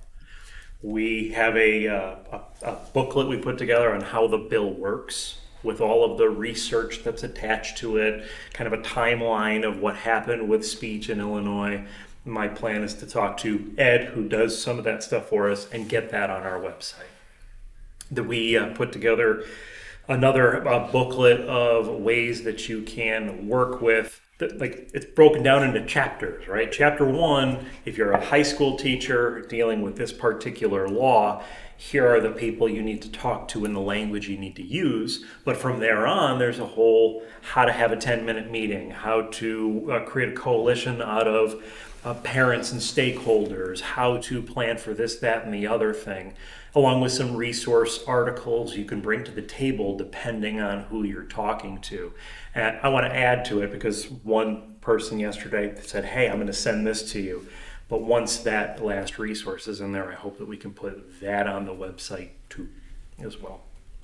We 0.81 1.29
have 1.29 1.55
a, 1.57 1.87
uh, 1.87 2.15
a, 2.31 2.41
a 2.63 2.77
booklet 2.93 3.27
we 3.27 3.37
put 3.37 3.57
together 3.57 3.93
on 3.93 4.01
how 4.01 4.27
the 4.27 4.37
bill 4.37 4.71
works. 4.73 5.39
with 5.63 5.81
all 5.81 6.09
of 6.09 6.17
the 6.17 6.29
research 6.29 7.03
that's 7.03 7.23
attached 7.23 7.77
to 7.79 7.97
it, 7.97 8.25
kind 8.53 8.71
of 8.71 8.79
a 8.79 8.81
timeline 8.83 9.67
of 9.67 9.79
what 9.79 9.95
happened 9.95 10.47
with 10.47 10.65
speech 10.65 11.09
in 11.09 11.19
Illinois. 11.19 11.83
My 12.25 12.47
plan 12.47 12.83
is 12.83 12.93
to 12.95 13.05
talk 13.05 13.37
to 13.37 13.73
Ed, 13.77 14.05
who 14.09 14.27
does 14.27 14.61
some 14.61 14.77
of 14.77 14.83
that 14.85 15.03
stuff 15.03 15.27
for 15.29 15.49
us, 15.49 15.67
and 15.71 15.89
get 15.89 16.11
that 16.11 16.29
on 16.29 16.43
our 16.43 16.59
website. 16.59 17.11
That 18.11 18.23
we 18.23 18.57
uh, 18.57 18.73
put 18.73 18.91
together 18.91 19.43
another 20.07 20.67
uh, 20.67 20.91
booklet 20.91 21.41
of 21.41 21.87
ways 21.87 22.43
that 22.43 22.67
you 22.69 22.81
can 22.81 23.47
work 23.47 23.81
with 23.81 24.21
like 24.55 24.89
it's 24.93 25.05
broken 25.05 25.43
down 25.43 25.63
into 25.63 25.85
chapters 25.85 26.47
right? 26.47 26.71
Chapter 26.71 27.05
one 27.05 27.65
if 27.85 27.97
you're 27.97 28.11
a 28.11 28.25
high 28.25 28.43
school 28.43 28.77
teacher 28.77 29.41
dealing 29.49 29.81
with 29.81 29.95
this 29.95 30.11
particular 30.11 30.87
law 30.87 31.43
here 31.79 32.05
are 32.13 32.19
the 32.19 32.29
people 32.29 32.67
you 32.67 32.81
need 32.81 33.01
to 33.01 33.09
talk 33.09 33.47
to 33.47 33.63
in 33.63 33.71
the 33.71 33.79
language 33.79 34.27
you 34.27 34.37
need 34.37 34.55
to 34.55 34.63
use 34.63 35.23
but 35.45 35.55
from 35.55 35.79
there 35.79 36.05
on 36.05 36.37
there's 36.37 36.59
a 36.59 36.65
whole 36.65 37.23
how 37.41 37.63
to 37.63 37.71
have 37.71 37.91
a 37.91 37.95
10 37.95 38.25
minute 38.25 38.51
meeting 38.51 38.91
how 38.91 39.21
to 39.21 39.89
uh, 39.89 39.99
create 40.01 40.29
a 40.29 40.35
coalition 40.35 41.01
out 41.01 41.27
of 41.27 41.63
uh, 42.03 42.13
parents 42.15 42.71
and 42.71 42.81
stakeholders 42.81 43.79
how 43.79 44.17
to 44.17 44.41
plan 44.41 44.77
for 44.77 44.93
this 44.93 45.15
that 45.17 45.45
and 45.45 45.53
the 45.53 45.65
other 45.65 45.93
thing 45.93 46.33
along 46.75 47.01
with 47.01 47.11
some 47.11 47.35
resource 47.35 48.03
articles 48.07 48.75
you 48.75 48.85
can 48.85 49.01
bring 49.01 49.23
to 49.23 49.31
the 49.31 49.41
table 49.41 49.97
depending 49.97 50.59
on 50.59 50.83
who 50.83 51.03
you're 51.03 51.23
talking 51.23 51.79
to. 51.81 52.13
And 52.53 52.77
I 52.83 52.89
want 52.89 53.05
to 53.05 53.15
add 53.15 53.45
to 53.45 53.61
it 53.61 53.71
because 53.71 54.09
one 54.09 54.75
person 54.81 55.19
yesterday 55.19 55.73
said, 55.81 56.05
Hey, 56.05 56.27
I'm 56.27 56.35
going 56.35 56.47
to 56.47 56.53
send 56.53 56.85
this 56.85 57.11
to 57.11 57.19
you. 57.19 57.47
But 57.89 58.03
once 58.03 58.37
that 58.37 58.83
last 58.83 59.17
resource 59.17 59.67
is 59.67 59.81
in 59.81 59.91
there, 59.91 60.09
I 60.11 60.15
hope 60.15 60.37
that 60.37 60.47
we 60.47 60.57
can 60.57 60.71
put 60.71 61.19
that 61.21 61.47
on 61.47 61.65
the 61.65 61.73
website 61.73 62.29
too, 62.47 62.69
as 63.17 63.37
well. 63.37 63.61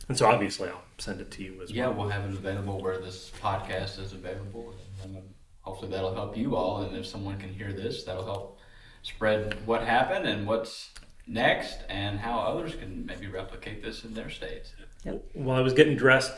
And 0.10 0.18
so 0.18 0.26
obviously, 0.26 0.70
I'll 0.70 0.84
send 0.98 1.22
it 1.22 1.32
to 1.32 1.44
you 1.44 1.62
as 1.62 1.72
yeah, 1.72 1.86
well. 1.86 1.92
Yeah, 1.92 1.98
we'll 1.98 2.10
have 2.10 2.30
it 2.30 2.34
available 2.34 2.82
where 2.82 3.00
this 3.00 3.32
podcast 3.42 4.00
is 4.00 4.14
available. 4.14 4.74
And 5.04 5.18
um, 5.18 5.24
hopefully, 5.62 5.92
that'll 5.92 6.14
help 6.14 6.36
you 6.36 6.56
all. 6.56 6.82
And 6.82 6.98
if 6.98 7.06
someone 7.06 7.38
can 7.38 7.54
hear 7.54 7.72
this, 7.74 8.04
that'll 8.04 8.26
help 8.26 8.60
spread 9.04 9.56
what 9.68 9.84
happened 9.84 10.26
and 10.28 10.48
what's 10.48 10.92
next 11.28 11.78
and 11.90 12.20
how 12.20 12.40
others 12.40 12.76
can 12.76 13.06
maybe 13.06 13.28
replicate 13.28 13.84
this 13.84 14.04
in 14.04 14.14
their 14.14 14.30
states. 14.30 14.74
Yep. 15.06 15.24
Well, 15.36 15.56
I 15.56 15.62
was 15.62 15.74
getting 15.74 15.96
dressed 15.96 16.34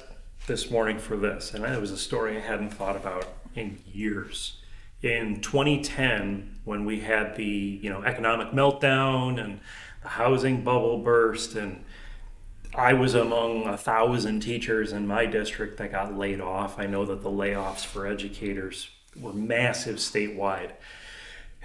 this 0.48 0.70
morning 0.70 1.00
for 1.00 1.18
this, 1.18 1.54
and 1.54 1.64
it 1.64 1.80
was 1.80 1.91
a 1.91 1.98
story 1.98 2.38
I 2.38 2.41
hadn't 2.41 2.72
thought 2.72 2.95
about 2.95 3.26
in 3.56 3.80
years. 3.86 4.57
In 5.02 5.41
2010, 5.41 6.60
when 6.64 6.86
we 6.86 7.00
had 7.02 7.36
the 7.36 7.45
you 7.45 7.89
know 7.89 8.04
economic 8.04 8.52
meltdown 8.52 9.43
and 9.43 9.60
the 10.02 10.10
housing 10.10 10.64
bubble 10.64 11.00
burst, 11.00 11.56
and 11.56 11.84
I 12.76 12.93
was 12.93 13.16
among 13.16 13.68
a 13.68 13.78
thousand 13.78 14.41
teachers 14.41 14.91
in 14.91 15.08
my 15.08 15.26
district 15.26 15.78
that 15.78 15.91
got 15.91 16.18
laid 16.18 16.41
off. 16.41 16.80
I 16.80 16.86
know 16.88 17.06
that 17.06 17.22
the 17.22 17.30
layoffs 17.30 17.86
for 17.86 18.08
educators 18.08 18.89
were 19.16 19.34
massive 19.34 19.98
statewide 19.98 20.72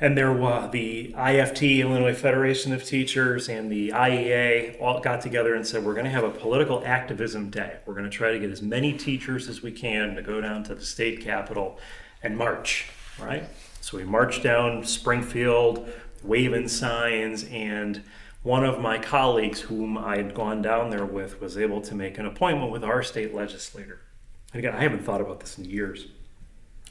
and 0.03 0.19
there 0.19 0.33
were 0.33 0.69
the 0.69 1.15
IFT, 1.17 1.79
Illinois 1.81 2.15
Federation 2.15 2.73
of 2.73 2.85
Teachers, 2.85 3.49
and 3.49 3.71
the 3.71 3.91
IEA 3.91 4.81
all 4.81 4.99
got 4.99 5.21
together 5.21 5.55
and 5.55 5.65
said, 5.65 5.85
We're 5.85 5.95
going 5.95 6.07
to 6.07 6.11
have 6.11 6.25
a 6.25 6.31
political 6.31 6.83
activism 6.85 7.51
day. 7.51 7.77
We're 7.87 7.95
going 7.95 8.11
to 8.11 8.11
try 8.11 8.33
to 8.33 8.39
get 8.41 8.51
as 8.51 8.63
many 8.63 8.95
teachers 8.95 9.49
as 9.49 9.63
we 9.63 9.71
can 9.71 10.17
to 10.17 10.23
go 10.23 10.41
down 10.41 10.65
to 10.65 10.75
the 10.75 10.85
state 10.85 11.21
capitol 11.21 11.79
and 12.21 12.37
march, 12.37 12.89
right? 13.19 13.45
So 13.81 13.97
we 13.97 14.05
marched 14.05 14.43
down 14.43 14.85
Springfield, 14.85 15.89
waving 16.23 16.69
signs, 16.69 17.45
and 17.45 18.03
one 18.43 18.65
of 18.65 18.81
my 18.81 18.99
colleagues, 18.99 19.61
whom 19.61 19.97
I 19.97 20.17
had 20.17 20.35
gone 20.35 20.63
down 20.63 20.91
there 20.91 21.07
with, 21.07 21.41
was 21.41 21.57
able 21.57 21.81
to 21.83 21.95
make 21.95 22.19
an 22.19 22.27
appointment 22.27 22.73
with 22.73 22.85
our 22.85 23.03
state 23.03 23.35
legislator. 23.35 24.01
And 24.53 24.65
again, 24.65 24.75
I 24.75 24.83
haven't 24.83 25.05
thought 25.05 25.21
about 25.21 25.41
this 25.41 25.59
in 25.59 25.65
years. 25.65 26.07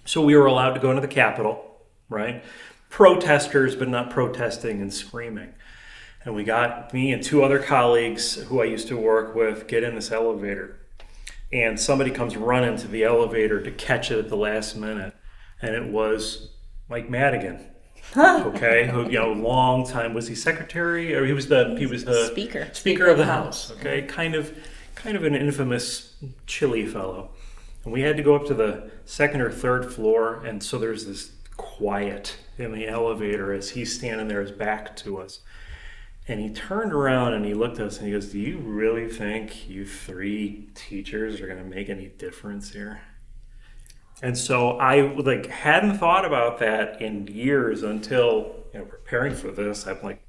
So 0.05 0.21
we 0.21 0.35
were 0.35 0.47
allowed 0.47 0.73
to 0.73 0.79
go 0.79 0.89
into 0.89 1.01
the 1.01 1.07
Capitol, 1.07 1.77
right? 2.09 2.43
protesters, 2.91 3.75
but 3.75 3.87
not 3.87 4.11
protesting 4.11 4.81
and 4.81 4.93
screaming. 4.93 5.53
And 6.23 6.35
we 6.35 6.43
got 6.43 6.93
me 6.93 7.11
and 7.11 7.23
two 7.23 7.43
other 7.43 7.57
colleagues 7.57 8.35
who 8.35 8.61
I 8.61 8.65
used 8.65 8.87
to 8.89 8.97
work 8.97 9.33
with 9.33 9.67
get 9.67 9.83
in 9.83 9.95
this 9.95 10.11
elevator. 10.11 10.77
And 11.51 11.79
somebody 11.79 12.11
comes 12.11 12.37
running 12.37 12.77
to 12.77 12.87
the 12.87 13.03
elevator 13.03 13.61
to 13.63 13.71
catch 13.71 14.11
it 14.11 14.19
at 14.19 14.29
the 14.29 14.37
last 14.37 14.75
minute. 14.75 15.15
And 15.61 15.75
it 15.75 15.87
was 15.91 16.49
Mike 16.89 17.09
Madigan. 17.09 17.65
okay, 18.17 18.87
who 18.87 19.05
you 19.05 19.19
know, 19.19 19.31
long 19.31 19.85
time 19.85 20.13
was 20.13 20.27
he 20.27 20.35
secretary 20.35 21.15
or 21.15 21.25
he 21.25 21.33
was 21.33 21.47
the 21.47 21.75
he 21.77 21.85
was 21.85 22.03
the 22.03 22.27
speaker 22.27 22.67
speaker 22.73 23.07
of 23.07 23.17
the 23.17 23.25
house. 23.25 23.71
Okay, 23.71 24.01
kind 24.01 24.35
of 24.35 24.53
kind 24.95 25.15
of 25.15 25.23
an 25.23 25.35
infamous 25.35 26.15
chilly 26.45 26.85
fellow. 26.85 27.31
And 27.83 27.93
we 27.93 28.01
had 28.01 28.17
to 28.17 28.23
go 28.23 28.35
up 28.35 28.45
to 28.47 28.53
the 28.53 28.91
second 29.05 29.41
or 29.41 29.49
third 29.49 29.91
floor, 29.91 30.43
and 30.45 30.61
so 30.61 30.77
there's 30.77 31.05
this 31.05 31.31
quiet 31.57 32.37
in 32.57 32.71
the 32.71 32.87
elevator 32.87 33.53
as 33.53 33.71
he's 33.71 33.95
standing 33.95 34.27
there, 34.27 34.41
his 34.41 34.51
back 34.51 34.95
to 34.97 35.17
us. 35.17 35.39
And 36.27 36.39
he 36.39 36.49
turned 36.49 36.93
around 36.93 37.33
and 37.33 37.45
he 37.45 37.53
looked 37.53 37.79
at 37.79 37.87
us 37.87 37.97
and 37.97 38.07
he 38.07 38.13
goes, 38.13 38.31
Do 38.31 38.39
you 38.39 38.57
really 38.57 39.07
think 39.07 39.67
you 39.67 39.85
three 39.85 40.69
teachers 40.75 41.41
are 41.41 41.47
going 41.47 41.59
to 41.59 41.69
make 41.69 41.89
any 41.89 42.07
difference 42.07 42.71
here? 42.71 43.01
And 44.21 44.37
so 44.37 44.77
I 44.77 45.01
like 45.01 45.47
hadn't 45.47 45.97
thought 45.97 46.25
about 46.25 46.59
that 46.59 47.01
in 47.01 47.27
years 47.27 47.83
until 47.83 48.55
you 48.73 48.79
know 48.79 48.85
preparing 48.85 49.33
for 49.33 49.51
this. 49.51 49.87
I'm 49.87 50.01
like, 50.03 50.21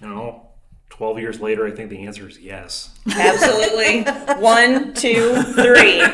you 0.00 0.08
know, 0.08 0.50
12 0.90 1.18
years 1.18 1.40
later, 1.40 1.66
I 1.66 1.70
think 1.70 1.88
the 1.88 2.04
answer 2.04 2.28
is 2.28 2.38
yes. 2.38 2.90
Absolutely. 3.10 4.02
One, 4.42 4.92
two, 4.92 5.42
three. 5.54 6.04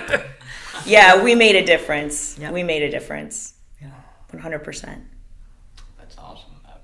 Yeah, 0.85 1.23
we 1.23 1.35
made 1.35 1.57
a 1.57 1.65
difference. 1.65 2.39
Yep. 2.39 2.53
We 2.53 2.63
made 2.63 2.83
a 2.83 2.91
difference. 2.91 3.55
Yeah. 3.83 3.91
100% 4.33 5.01
That's 5.99 6.17
awesome. 6.19 6.53
Uh, 6.65 6.75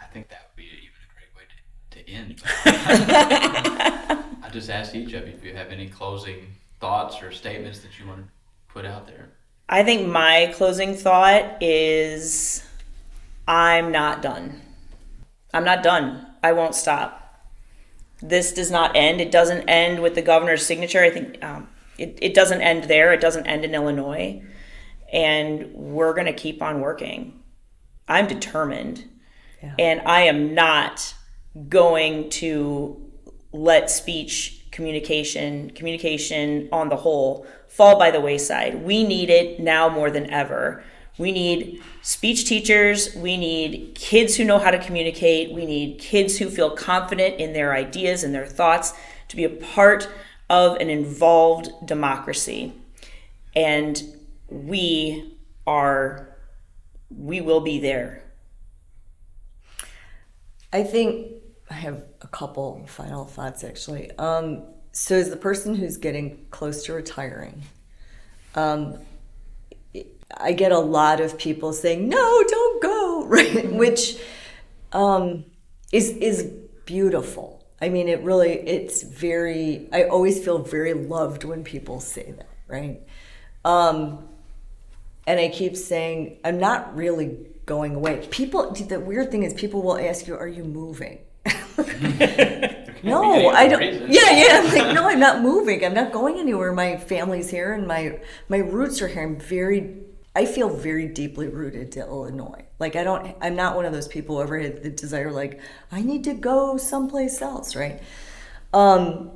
I 0.00 0.04
think 0.06 0.28
that 0.28 0.50
would 0.50 0.56
be 0.56 0.68
even 0.68 1.00
a 1.02 1.12
great 1.12 1.34
way 1.34 1.42
to, 1.90 1.98
to 1.98 2.10
end. 2.10 2.42
I 4.44 4.48
just 4.52 4.70
ask 4.70 4.94
each 4.94 5.12
of 5.14 5.26
you 5.26 5.34
if 5.34 5.42
you 5.42 5.54
have 5.54 5.68
any 5.68 5.88
closing 5.88 6.46
thoughts 6.78 7.20
or 7.22 7.32
statements 7.32 7.80
that 7.80 7.98
you 7.98 8.06
want 8.06 8.20
to 8.20 8.33
put 8.74 8.84
out 8.84 9.06
there. 9.06 9.30
I 9.68 9.84
think 9.84 10.06
my 10.06 10.52
closing 10.54 10.94
thought 10.94 11.62
is 11.62 12.62
I'm 13.46 13.92
not 13.92 14.20
done. 14.20 14.60
I'm 15.54 15.64
not 15.64 15.82
done. 15.82 16.26
I 16.42 16.52
won't 16.52 16.74
stop. 16.74 17.20
This 18.20 18.52
does 18.52 18.70
not 18.70 18.96
end. 18.96 19.20
It 19.20 19.30
doesn't 19.30 19.68
end 19.68 20.02
with 20.02 20.16
the 20.16 20.22
governor's 20.22 20.66
signature. 20.66 21.00
I 21.00 21.10
think 21.10 21.42
um, 21.42 21.68
it, 21.98 22.18
it 22.20 22.34
doesn't 22.34 22.60
end 22.60 22.84
there. 22.84 23.12
It 23.12 23.20
doesn't 23.20 23.46
end 23.46 23.64
in 23.64 23.74
Illinois. 23.74 24.42
And 25.12 25.72
we're 25.72 26.12
going 26.12 26.26
to 26.26 26.32
keep 26.32 26.60
on 26.60 26.80
working. 26.80 27.40
I'm 28.08 28.26
determined. 28.26 29.04
Yeah. 29.62 29.74
And 29.78 30.02
I 30.04 30.22
am 30.22 30.54
not 30.54 31.14
going 31.68 32.28
to 32.30 33.00
let 33.52 33.88
speech 33.88 34.66
communication, 34.72 35.70
communication 35.70 36.68
on 36.72 36.88
the 36.88 36.96
whole, 36.96 37.46
fall 37.74 37.98
by 37.98 38.08
the 38.08 38.20
wayside. 38.20 38.84
We 38.84 39.02
need 39.02 39.30
it 39.30 39.58
now 39.58 39.88
more 39.88 40.08
than 40.08 40.30
ever. 40.30 40.84
We 41.18 41.32
need 41.32 41.82
speech 42.02 42.44
teachers. 42.44 43.16
We 43.16 43.36
need 43.36 43.96
kids 43.96 44.36
who 44.36 44.44
know 44.44 44.60
how 44.60 44.70
to 44.70 44.78
communicate. 44.78 45.52
We 45.52 45.66
need 45.66 45.98
kids 45.98 46.38
who 46.38 46.50
feel 46.50 46.70
confident 46.70 47.40
in 47.40 47.52
their 47.52 47.74
ideas 47.74 48.22
and 48.22 48.32
their 48.32 48.46
thoughts 48.46 48.94
to 49.28 49.34
be 49.34 49.42
a 49.42 49.50
part 49.50 50.08
of 50.48 50.76
an 50.76 50.88
involved 50.88 51.68
democracy. 51.84 52.72
And 53.56 54.00
we 54.48 55.36
are, 55.66 56.36
we 57.10 57.40
will 57.40 57.60
be 57.60 57.80
there. 57.80 58.22
I 60.72 60.84
think 60.84 61.32
I 61.68 61.74
have 61.74 62.04
a 62.20 62.28
couple 62.28 62.84
final 62.86 63.24
thoughts 63.24 63.64
actually. 63.64 64.12
Um, 64.12 64.62
so, 64.94 65.16
as 65.16 65.28
the 65.28 65.36
person 65.36 65.74
who's 65.74 65.96
getting 65.96 66.46
close 66.52 66.84
to 66.84 66.92
retiring, 66.92 67.62
um, 68.54 68.98
I 70.36 70.52
get 70.52 70.70
a 70.70 70.78
lot 70.78 71.20
of 71.20 71.36
people 71.36 71.72
saying, 71.72 72.08
"No, 72.08 72.44
don't 72.46 72.80
go," 72.80 73.24
right? 73.28 73.72
Which 73.72 74.16
um, 74.92 75.44
is 75.90 76.10
is 76.10 76.44
beautiful. 76.86 77.66
I 77.82 77.88
mean, 77.88 78.08
it 78.08 78.22
really 78.22 78.52
it's 78.52 79.02
very. 79.02 79.88
I 79.92 80.04
always 80.04 80.42
feel 80.42 80.58
very 80.58 80.94
loved 80.94 81.42
when 81.42 81.64
people 81.64 81.98
say 81.98 82.30
that, 82.30 82.48
right? 82.68 83.02
Um, 83.64 84.28
and 85.26 85.40
I 85.40 85.48
keep 85.48 85.76
saying, 85.76 86.38
I'm 86.44 86.60
not 86.60 86.94
really 86.94 87.36
going 87.66 87.96
away. 87.96 88.24
People, 88.30 88.70
the 88.70 89.00
weird 89.00 89.32
thing 89.32 89.42
is, 89.42 89.54
people 89.54 89.82
will 89.82 89.98
ask 89.98 90.28
you, 90.28 90.36
"Are 90.36 90.46
you 90.46 90.62
moving?" 90.62 91.18
no, 93.10 93.50
I 93.50 93.68
don't. 93.68 93.80
Reason. 93.80 94.06
Yeah, 94.10 94.30
yeah. 94.30 94.60
I'm 94.62 94.72
like, 94.72 94.94
no, 94.94 95.08
I'm 95.08 95.20
not 95.20 95.42
moving. 95.42 95.84
I'm 95.84 95.94
not 95.94 96.12
going 96.12 96.38
anywhere. 96.38 96.72
My 96.72 96.96
family's 96.96 97.50
here, 97.50 97.72
and 97.72 97.86
my 97.86 98.18
my 98.48 98.58
roots 98.58 99.00
are 99.02 99.08
here. 99.08 99.22
I'm 99.22 99.38
very. 99.38 99.98
I 100.36 100.46
feel 100.46 100.68
very 100.68 101.06
deeply 101.06 101.46
rooted 101.46 101.92
to 101.92 102.00
Illinois. 102.00 102.64
Like 102.78 102.96
I 102.96 103.04
don't. 103.04 103.36
I'm 103.40 103.56
not 103.56 103.76
one 103.76 103.84
of 103.84 103.92
those 103.92 104.08
people 104.08 104.36
who 104.36 104.42
ever 104.42 104.58
had 104.58 104.82
the 104.82 104.90
desire, 104.90 105.30
like 105.30 105.60
I 105.92 106.02
need 106.02 106.24
to 106.24 106.34
go 106.34 106.76
someplace 106.76 107.40
else, 107.40 107.76
right? 107.76 108.02
Um, 108.72 109.30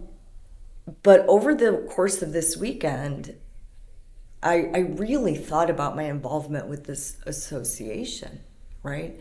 but 1.02 1.20
over 1.28 1.54
the 1.54 1.86
course 1.90 2.22
of 2.22 2.32
this 2.32 2.56
weekend, 2.56 3.36
I, 4.42 4.70
I 4.74 4.78
really 4.78 5.36
thought 5.36 5.70
about 5.70 5.96
my 5.96 6.04
involvement 6.04 6.68
with 6.68 6.84
this 6.84 7.18
association, 7.26 8.40
right? 8.82 9.20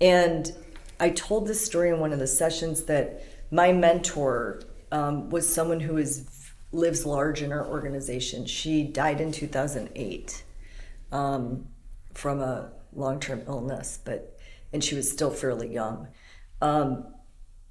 And 0.00 0.52
I 0.98 1.10
told 1.10 1.46
this 1.46 1.64
story 1.64 1.90
in 1.90 1.98
one 1.98 2.12
of 2.12 2.18
the 2.18 2.26
sessions 2.26 2.84
that 2.84 3.22
my 3.50 3.72
mentor 3.72 4.62
um, 4.92 5.30
was 5.30 5.52
someone 5.52 5.80
who 5.80 5.96
is 5.96 6.26
lives 6.72 7.06
large 7.06 7.42
in 7.42 7.52
our 7.52 7.66
organization. 7.66 8.46
She 8.46 8.84
died 8.84 9.20
in 9.20 9.32
2008 9.32 10.42
um, 11.12 11.66
from 12.12 12.40
a 12.40 12.72
long-term 12.92 13.42
illness, 13.46 13.98
but 14.04 14.38
and 14.72 14.82
she 14.82 14.96
was 14.96 15.10
still 15.10 15.30
fairly 15.30 15.72
young. 15.72 16.08
Um, 16.60 17.06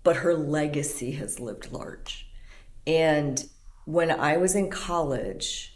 but 0.03 0.17
her 0.17 0.33
legacy 0.33 1.11
has 1.11 1.39
lived 1.39 1.71
large. 1.71 2.29
And 2.85 3.43
when 3.85 4.11
I 4.11 4.37
was 4.37 4.55
in 4.55 4.69
college, 4.69 5.73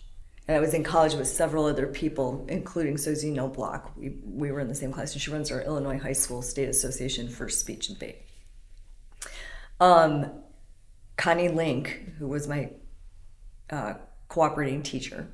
and 0.48 0.56
I 0.56 0.60
was 0.60 0.74
in 0.74 0.84
college 0.84 1.14
with 1.14 1.28
several 1.28 1.66
other 1.66 1.88
people, 1.88 2.46
including 2.48 2.98
Susie 2.98 3.38
Block. 3.38 3.92
We, 3.98 4.18
we 4.24 4.52
were 4.52 4.62
in 4.62 4.70
the 4.70 4.76
same 4.76 4.94
class, 4.94 5.12
and 5.12 5.22
she 5.22 5.30
runs 5.30 5.52
our 5.52 5.62
Illinois 5.62 6.00
High 6.00 6.14
School 6.14 6.42
State 6.42 6.70
Association 6.70 7.28
for 7.28 7.50
Speech 7.50 7.90
and 7.90 8.00
Debate. 8.00 8.27
Um, 9.80 10.32
Connie 11.18 11.50
Link, 11.50 12.14
who 12.18 12.28
was 12.28 12.48
my 12.48 12.72
uh, 13.70 13.96
cooperating 14.28 14.82
teacher, 14.82 15.28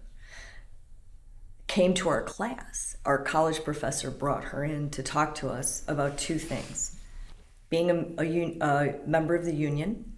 came 1.68 1.94
to 1.95 2.10
our 2.10 2.24
class. 2.24 2.98
Our 3.06 3.24
college 3.24 3.64
professor 3.64 4.11
brought 4.11 4.45
her 4.45 4.64
in 4.64 4.90
to 4.91 5.03
talk 5.03 5.36
to 5.36 5.49
us 5.49 5.84
about 5.88 6.18
two 6.18 6.38
things 6.38 6.98
being 7.70 7.90
a, 7.90 8.22
a, 8.22 8.60
a 8.61 8.95
member 9.07 9.34
of 9.34 9.45
the 9.45 9.53
union 9.53 10.14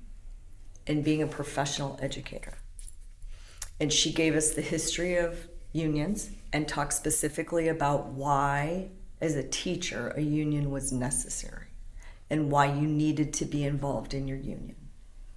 and 0.88 1.06
being 1.06 1.22
a 1.22 1.28
professional 1.28 1.98
educator. 2.02 2.54
And 3.80 3.94
she 3.94 4.12
gave 4.12 4.36
us 4.36 4.52
the 4.52 4.62
history 4.62 5.16
of 5.16 5.48
unions 5.72 6.32
and 6.52 6.68
talked 6.68 6.94
specifically 6.94 7.70
about 7.70 8.08
why, 8.08 8.90
as 9.22 9.36
a 9.36 9.44
teacher, 9.44 10.10
a 10.18 10.22
union 10.22 10.70
was 10.70 10.92
necessary 10.92 11.65
and 12.30 12.52
why 12.52 12.66
you 12.66 12.88
needed 12.88 13.34
to 13.34 13.46
be 13.46 13.64
involved 13.64 14.14
in 14.14 14.28
your 14.28 14.38
union, 14.38 14.76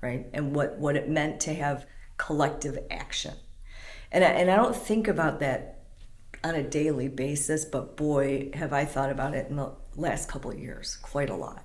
right? 0.00 0.26
And 0.32 0.54
what, 0.54 0.78
what 0.78 0.96
it 0.96 1.08
meant 1.08 1.40
to 1.40 1.54
have 1.54 1.86
collective 2.16 2.78
action. 2.90 3.34
And 4.10 4.24
I, 4.24 4.28
and 4.28 4.50
I 4.50 4.56
don't 4.56 4.76
think 4.76 5.08
about 5.08 5.40
that 5.40 5.84
on 6.44 6.54
a 6.54 6.62
daily 6.62 7.08
basis, 7.08 7.64
but 7.64 7.96
boy, 7.96 8.50
have 8.54 8.72
I 8.72 8.84
thought 8.84 9.10
about 9.10 9.34
it 9.34 9.48
in 9.50 9.56
the 9.56 9.72
last 9.96 10.28
couple 10.28 10.50
of 10.50 10.58
years 10.58 10.96
quite 10.96 11.30
a 11.30 11.34
lot. 11.34 11.64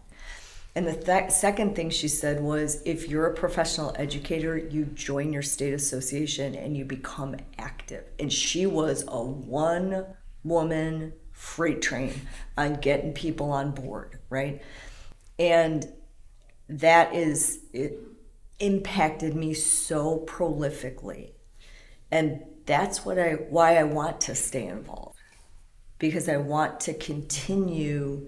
And 0.76 0.88
the 0.88 0.96
th- 0.96 1.30
second 1.30 1.76
thing 1.76 1.92
she 1.92 2.08
said 2.08 2.42
was 2.42 2.82
if 2.84 3.08
you're 3.08 3.28
a 3.28 3.34
professional 3.34 3.94
educator, 3.96 4.58
you 4.58 4.86
join 4.86 5.32
your 5.32 5.44
state 5.44 5.74
association 5.74 6.56
and 6.56 6.76
you 6.76 6.84
become 6.84 7.36
active. 7.60 8.06
And 8.20 8.34
she 8.34 8.66
was 8.66 9.04
a 9.08 9.24
one 9.24 10.06
woman 10.44 11.14
freight 11.32 11.82
train 11.82 12.14
on 12.58 12.76
getting 12.76 13.14
people 13.14 13.52
on 13.52 13.72
board, 13.72 14.20
right? 14.30 14.64
And 15.40 15.92
that 16.70 17.14
is, 17.14 17.60
it 17.74 18.00
impacted 18.60 19.36
me 19.36 19.54
so 19.54 20.24
prolifically. 20.28 21.32
And 22.12 22.44
that's 22.66 23.04
what 23.06 23.20
I, 23.20 23.34
why 23.34 23.78
I 23.78 23.84
want 23.84 24.22
to 24.22 24.36
stay 24.36 24.68
involved 24.68 25.18
because 26.00 26.28
I 26.28 26.38
want 26.38 26.80
to 26.82 26.94
continue 26.94 28.28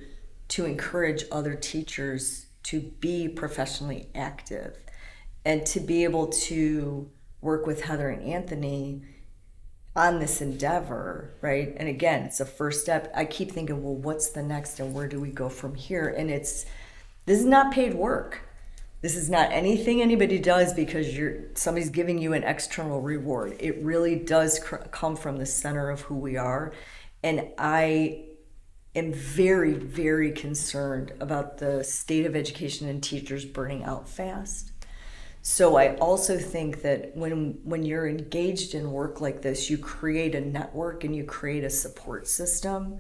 to 0.50 0.66
encourage 0.66 1.26
other 1.32 1.56
teachers 1.56 2.46
to 2.64 2.80
be 2.80 3.28
professionally 3.28 4.10
active 4.16 4.78
and 5.44 5.66
to 5.68 5.80
be 5.80 6.04
able 6.04 6.28
to 6.28 7.10
work 7.42 7.68
with 7.68 7.84
Heather 7.84 8.10
and 8.10 8.24
Anthony 8.24 9.04
on 9.96 10.20
this 10.20 10.42
endeavor, 10.42 11.34
right? 11.42 11.74
And 11.78 11.88
again, 11.88 12.24
it's 12.24 12.40
a 12.40 12.46
first 12.46 12.82
step. 12.82 13.12
I 13.16 13.26
keep 13.26 13.52
thinking, 13.52 13.84
well, 13.84 13.96
what's 13.96 14.30
the 14.30 14.44
next 14.44 14.80
and 14.80 14.94
where 14.94 15.08
do 15.08 15.20
we 15.22 15.30
go 15.30 15.48
from 15.48 15.76
here? 15.76 16.08
And 16.10 16.30
it's 16.30 16.66
this 17.26 17.40
is 17.40 17.46
not 17.46 17.74
paid 17.74 17.94
work. 17.94 18.42
This 19.02 19.16
is 19.16 19.30
not 19.30 19.52
anything 19.52 20.02
anybody 20.02 20.40
does 20.40 20.74
because 20.74 21.16
you're 21.16 21.44
somebody's 21.54 21.90
giving 21.90 22.18
you 22.18 22.34
an 22.34 22.44
external 22.44 23.02
reward. 23.02 23.56
It 23.60 23.84
really 23.84 24.16
does 24.16 24.60
cr- 24.60 24.78
come 24.78 25.16
from 25.16 25.38
the 25.38 25.46
center 25.46 25.90
of 25.90 26.02
who 26.02 26.16
we 26.16 26.38
are. 26.38 26.74
And 27.22 27.50
I 27.58 28.26
am 28.96 29.14
very, 29.14 29.74
very 29.74 30.32
concerned 30.32 31.14
about 31.20 31.58
the 31.58 31.84
state 31.84 32.26
of 32.26 32.36
education 32.36 32.88
and 32.88 33.04
teachers 33.04 33.46
burning 33.46 33.84
out 33.84 34.08
fast. 34.10 34.72
So 35.42 35.76
I 35.78 35.96
also 35.98 36.40
think 36.40 36.82
that 36.82 37.16
when 37.16 37.60
when 37.64 37.84
you're 37.84 38.08
engaged 38.08 38.74
in 38.74 38.92
work 38.92 39.22
like 39.22 39.44
this, 39.44 39.70
you 39.70 39.78
create 39.78 40.34
a 40.34 40.42
network 40.42 41.04
and 41.04 41.16
you 41.16 41.24
create 41.24 41.64
a 41.64 41.70
support 41.70 42.28
system 42.28 43.00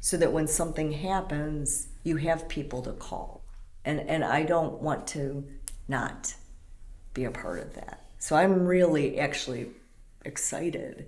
so 0.00 0.18
that 0.18 0.32
when 0.32 0.46
something 0.46 0.92
happens, 0.92 1.88
you 2.04 2.16
have 2.16 2.48
people 2.48 2.82
to 2.82 2.92
call. 2.92 3.45
And 3.86 4.00
and 4.00 4.22
I 4.22 4.42
don't 4.42 4.82
want 4.82 5.06
to 5.08 5.44
not 5.88 6.34
be 7.14 7.24
a 7.24 7.30
part 7.30 7.60
of 7.60 7.74
that. 7.74 8.04
So 8.18 8.36
I'm 8.36 8.66
really 8.66 9.18
actually 9.18 9.70
excited 10.24 11.06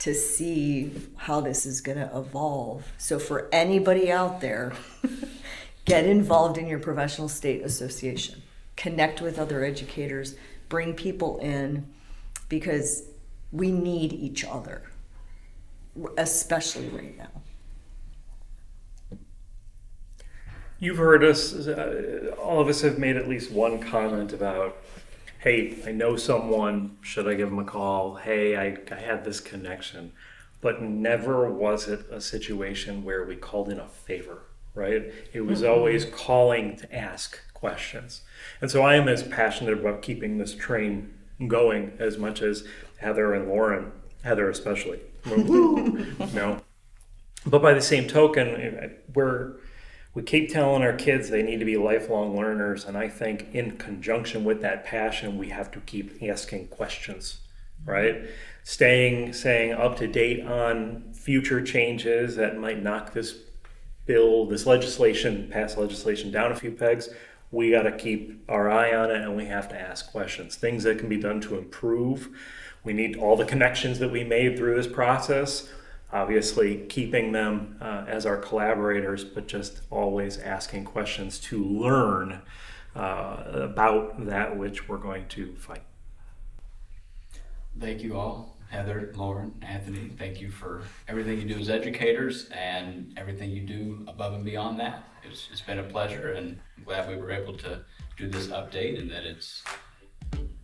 to 0.00 0.14
see 0.14 0.90
how 1.14 1.40
this 1.40 1.66
is 1.66 1.80
going 1.80 1.98
to 1.98 2.10
evolve. 2.16 2.90
So, 2.98 3.18
for 3.18 3.48
anybody 3.52 4.10
out 4.10 4.40
there, 4.40 4.72
get 5.84 6.06
involved 6.06 6.58
in 6.58 6.66
your 6.66 6.78
professional 6.78 7.28
state 7.28 7.62
association, 7.62 8.42
connect 8.76 9.20
with 9.20 9.38
other 9.38 9.62
educators, 9.62 10.36
bring 10.68 10.94
people 10.94 11.38
in 11.38 11.86
because 12.48 13.04
we 13.52 13.70
need 13.70 14.12
each 14.12 14.44
other, 14.44 14.82
especially 16.16 16.88
right 16.88 17.16
now. 17.16 17.39
You've 20.80 20.96
heard 20.96 21.22
us, 21.22 21.54
uh, 21.54 22.34
all 22.42 22.60
of 22.60 22.68
us 22.68 22.80
have 22.80 22.98
made 22.98 23.16
at 23.16 23.28
least 23.28 23.52
one 23.52 23.78
comment 23.78 24.32
about 24.32 24.78
hey, 25.40 25.74
I 25.86 25.92
know 25.92 26.16
someone, 26.16 26.98
should 27.00 27.26
I 27.26 27.32
give 27.32 27.48
them 27.48 27.58
a 27.58 27.64
call? 27.64 28.16
Hey, 28.16 28.56
I, 28.56 28.76
I 28.94 29.00
had 29.00 29.24
this 29.24 29.40
connection. 29.40 30.12
But 30.60 30.82
never 30.82 31.50
was 31.50 31.88
it 31.88 32.04
a 32.10 32.20
situation 32.20 33.04
where 33.04 33.24
we 33.24 33.36
called 33.36 33.70
in 33.70 33.80
a 33.80 33.88
favor, 33.88 34.42
right? 34.74 35.12
It 35.32 35.40
was 35.46 35.62
mm-hmm. 35.62 35.70
always 35.70 36.04
calling 36.04 36.76
to 36.76 36.94
ask 36.94 37.40
questions. 37.54 38.20
And 38.60 38.70
so 38.70 38.82
I 38.82 38.96
am 38.96 39.08
as 39.08 39.22
passionate 39.22 39.78
about 39.78 40.02
keeping 40.02 40.36
this 40.36 40.54
train 40.54 41.14
going 41.48 41.92
as 41.98 42.18
much 42.18 42.42
as 42.42 42.64
Heather 42.98 43.32
and 43.32 43.48
Lauren, 43.48 43.92
Heather 44.22 44.50
especially. 44.50 45.00
you 45.24 46.14
know. 46.34 46.60
But 47.46 47.62
by 47.62 47.72
the 47.72 47.80
same 47.80 48.06
token, 48.06 48.98
we're 49.14 49.54
we 50.12 50.22
keep 50.22 50.50
telling 50.50 50.82
our 50.82 50.92
kids 50.92 51.30
they 51.30 51.42
need 51.42 51.60
to 51.60 51.64
be 51.64 51.76
lifelong 51.76 52.36
learners 52.36 52.84
and 52.84 52.96
i 52.96 53.08
think 53.08 53.46
in 53.52 53.76
conjunction 53.76 54.44
with 54.44 54.60
that 54.60 54.84
passion 54.84 55.38
we 55.38 55.48
have 55.48 55.70
to 55.70 55.80
keep 55.80 56.22
asking 56.22 56.66
questions 56.68 57.40
right? 57.84 58.24
Staying 58.62 59.32
staying 59.32 59.72
up 59.72 59.96
to 59.96 60.06
date 60.06 60.44
on 60.44 61.12
future 61.12 61.62
changes 61.62 62.36
that 62.36 62.58
might 62.58 62.82
knock 62.82 63.12
this 63.12 63.36
bill 64.06 64.46
this 64.46 64.66
legislation 64.66 65.48
pass 65.50 65.76
legislation 65.76 66.30
down 66.30 66.52
a 66.52 66.56
few 66.56 66.70
pegs 66.70 67.08
we 67.52 67.70
got 67.70 67.82
to 67.82 67.92
keep 67.92 68.44
our 68.48 68.70
eye 68.70 68.94
on 68.94 69.10
it 69.10 69.22
and 69.22 69.36
we 69.36 69.46
have 69.46 69.68
to 69.68 69.80
ask 69.80 70.12
questions. 70.12 70.54
Things 70.54 70.84
that 70.84 70.98
can 70.98 71.08
be 71.08 71.16
done 71.16 71.40
to 71.42 71.58
improve. 71.58 72.28
We 72.84 72.92
need 72.92 73.16
all 73.16 73.36
the 73.36 73.44
connections 73.44 73.98
that 73.98 74.12
we 74.12 74.22
made 74.22 74.56
through 74.56 74.76
this 74.76 74.86
process 74.86 75.68
obviously 76.12 76.86
keeping 76.88 77.32
them 77.32 77.76
uh, 77.80 78.04
as 78.06 78.26
our 78.26 78.36
collaborators, 78.36 79.24
but 79.24 79.46
just 79.46 79.82
always 79.90 80.38
asking 80.38 80.84
questions 80.84 81.38
to 81.38 81.62
learn 81.62 82.42
uh, 82.96 83.44
about 83.52 84.26
that 84.26 84.56
which 84.56 84.88
we're 84.88 84.98
going 84.98 85.26
to 85.28 85.54
fight. 85.56 85.82
Thank 87.78 88.02
you 88.02 88.16
all, 88.16 88.56
Heather, 88.68 89.12
Lauren, 89.14 89.54
Anthony. 89.62 90.10
Thank 90.18 90.40
you 90.40 90.50
for 90.50 90.82
everything 91.08 91.40
you 91.40 91.46
do 91.46 91.58
as 91.60 91.70
educators 91.70 92.48
and 92.50 93.14
everything 93.16 93.50
you 93.50 93.62
do 93.62 94.04
above 94.08 94.34
and 94.34 94.44
beyond 94.44 94.80
that. 94.80 95.04
It's, 95.22 95.48
it's 95.52 95.60
been 95.60 95.78
a 95.78 95.84
pleasure, 95.84 96.32
and 96.32 96.58
I'm 96.76 96.84
glad 96.84 97.08
we 97.08 97.16
were 97.16 97.30
able 97.30 97.56
to 97.58 97.82
do 98.16 98.28
this 98.28 98.48
update 98.48 98.98
and 98.98 99.10
that 99.10 99.24
it's 99.24 99.62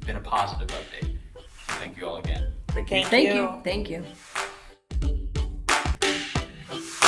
been 0.05 0.16
a 0.16 0.20
positive 0.20 0.68
update. 0.68 1.18
Thank 1.78 1.97
you 1.97 2.06
all 2.06 2.16
again. 2.16 2.52
Thank 2.68 2.90
you. 2.90 3.05
Thank 3.05 3.35
you. 3.35 3.60
Thank 3.64 3.90
you. 3.90 4.05
Thank 6.68 7.02
you. 7.02 7.06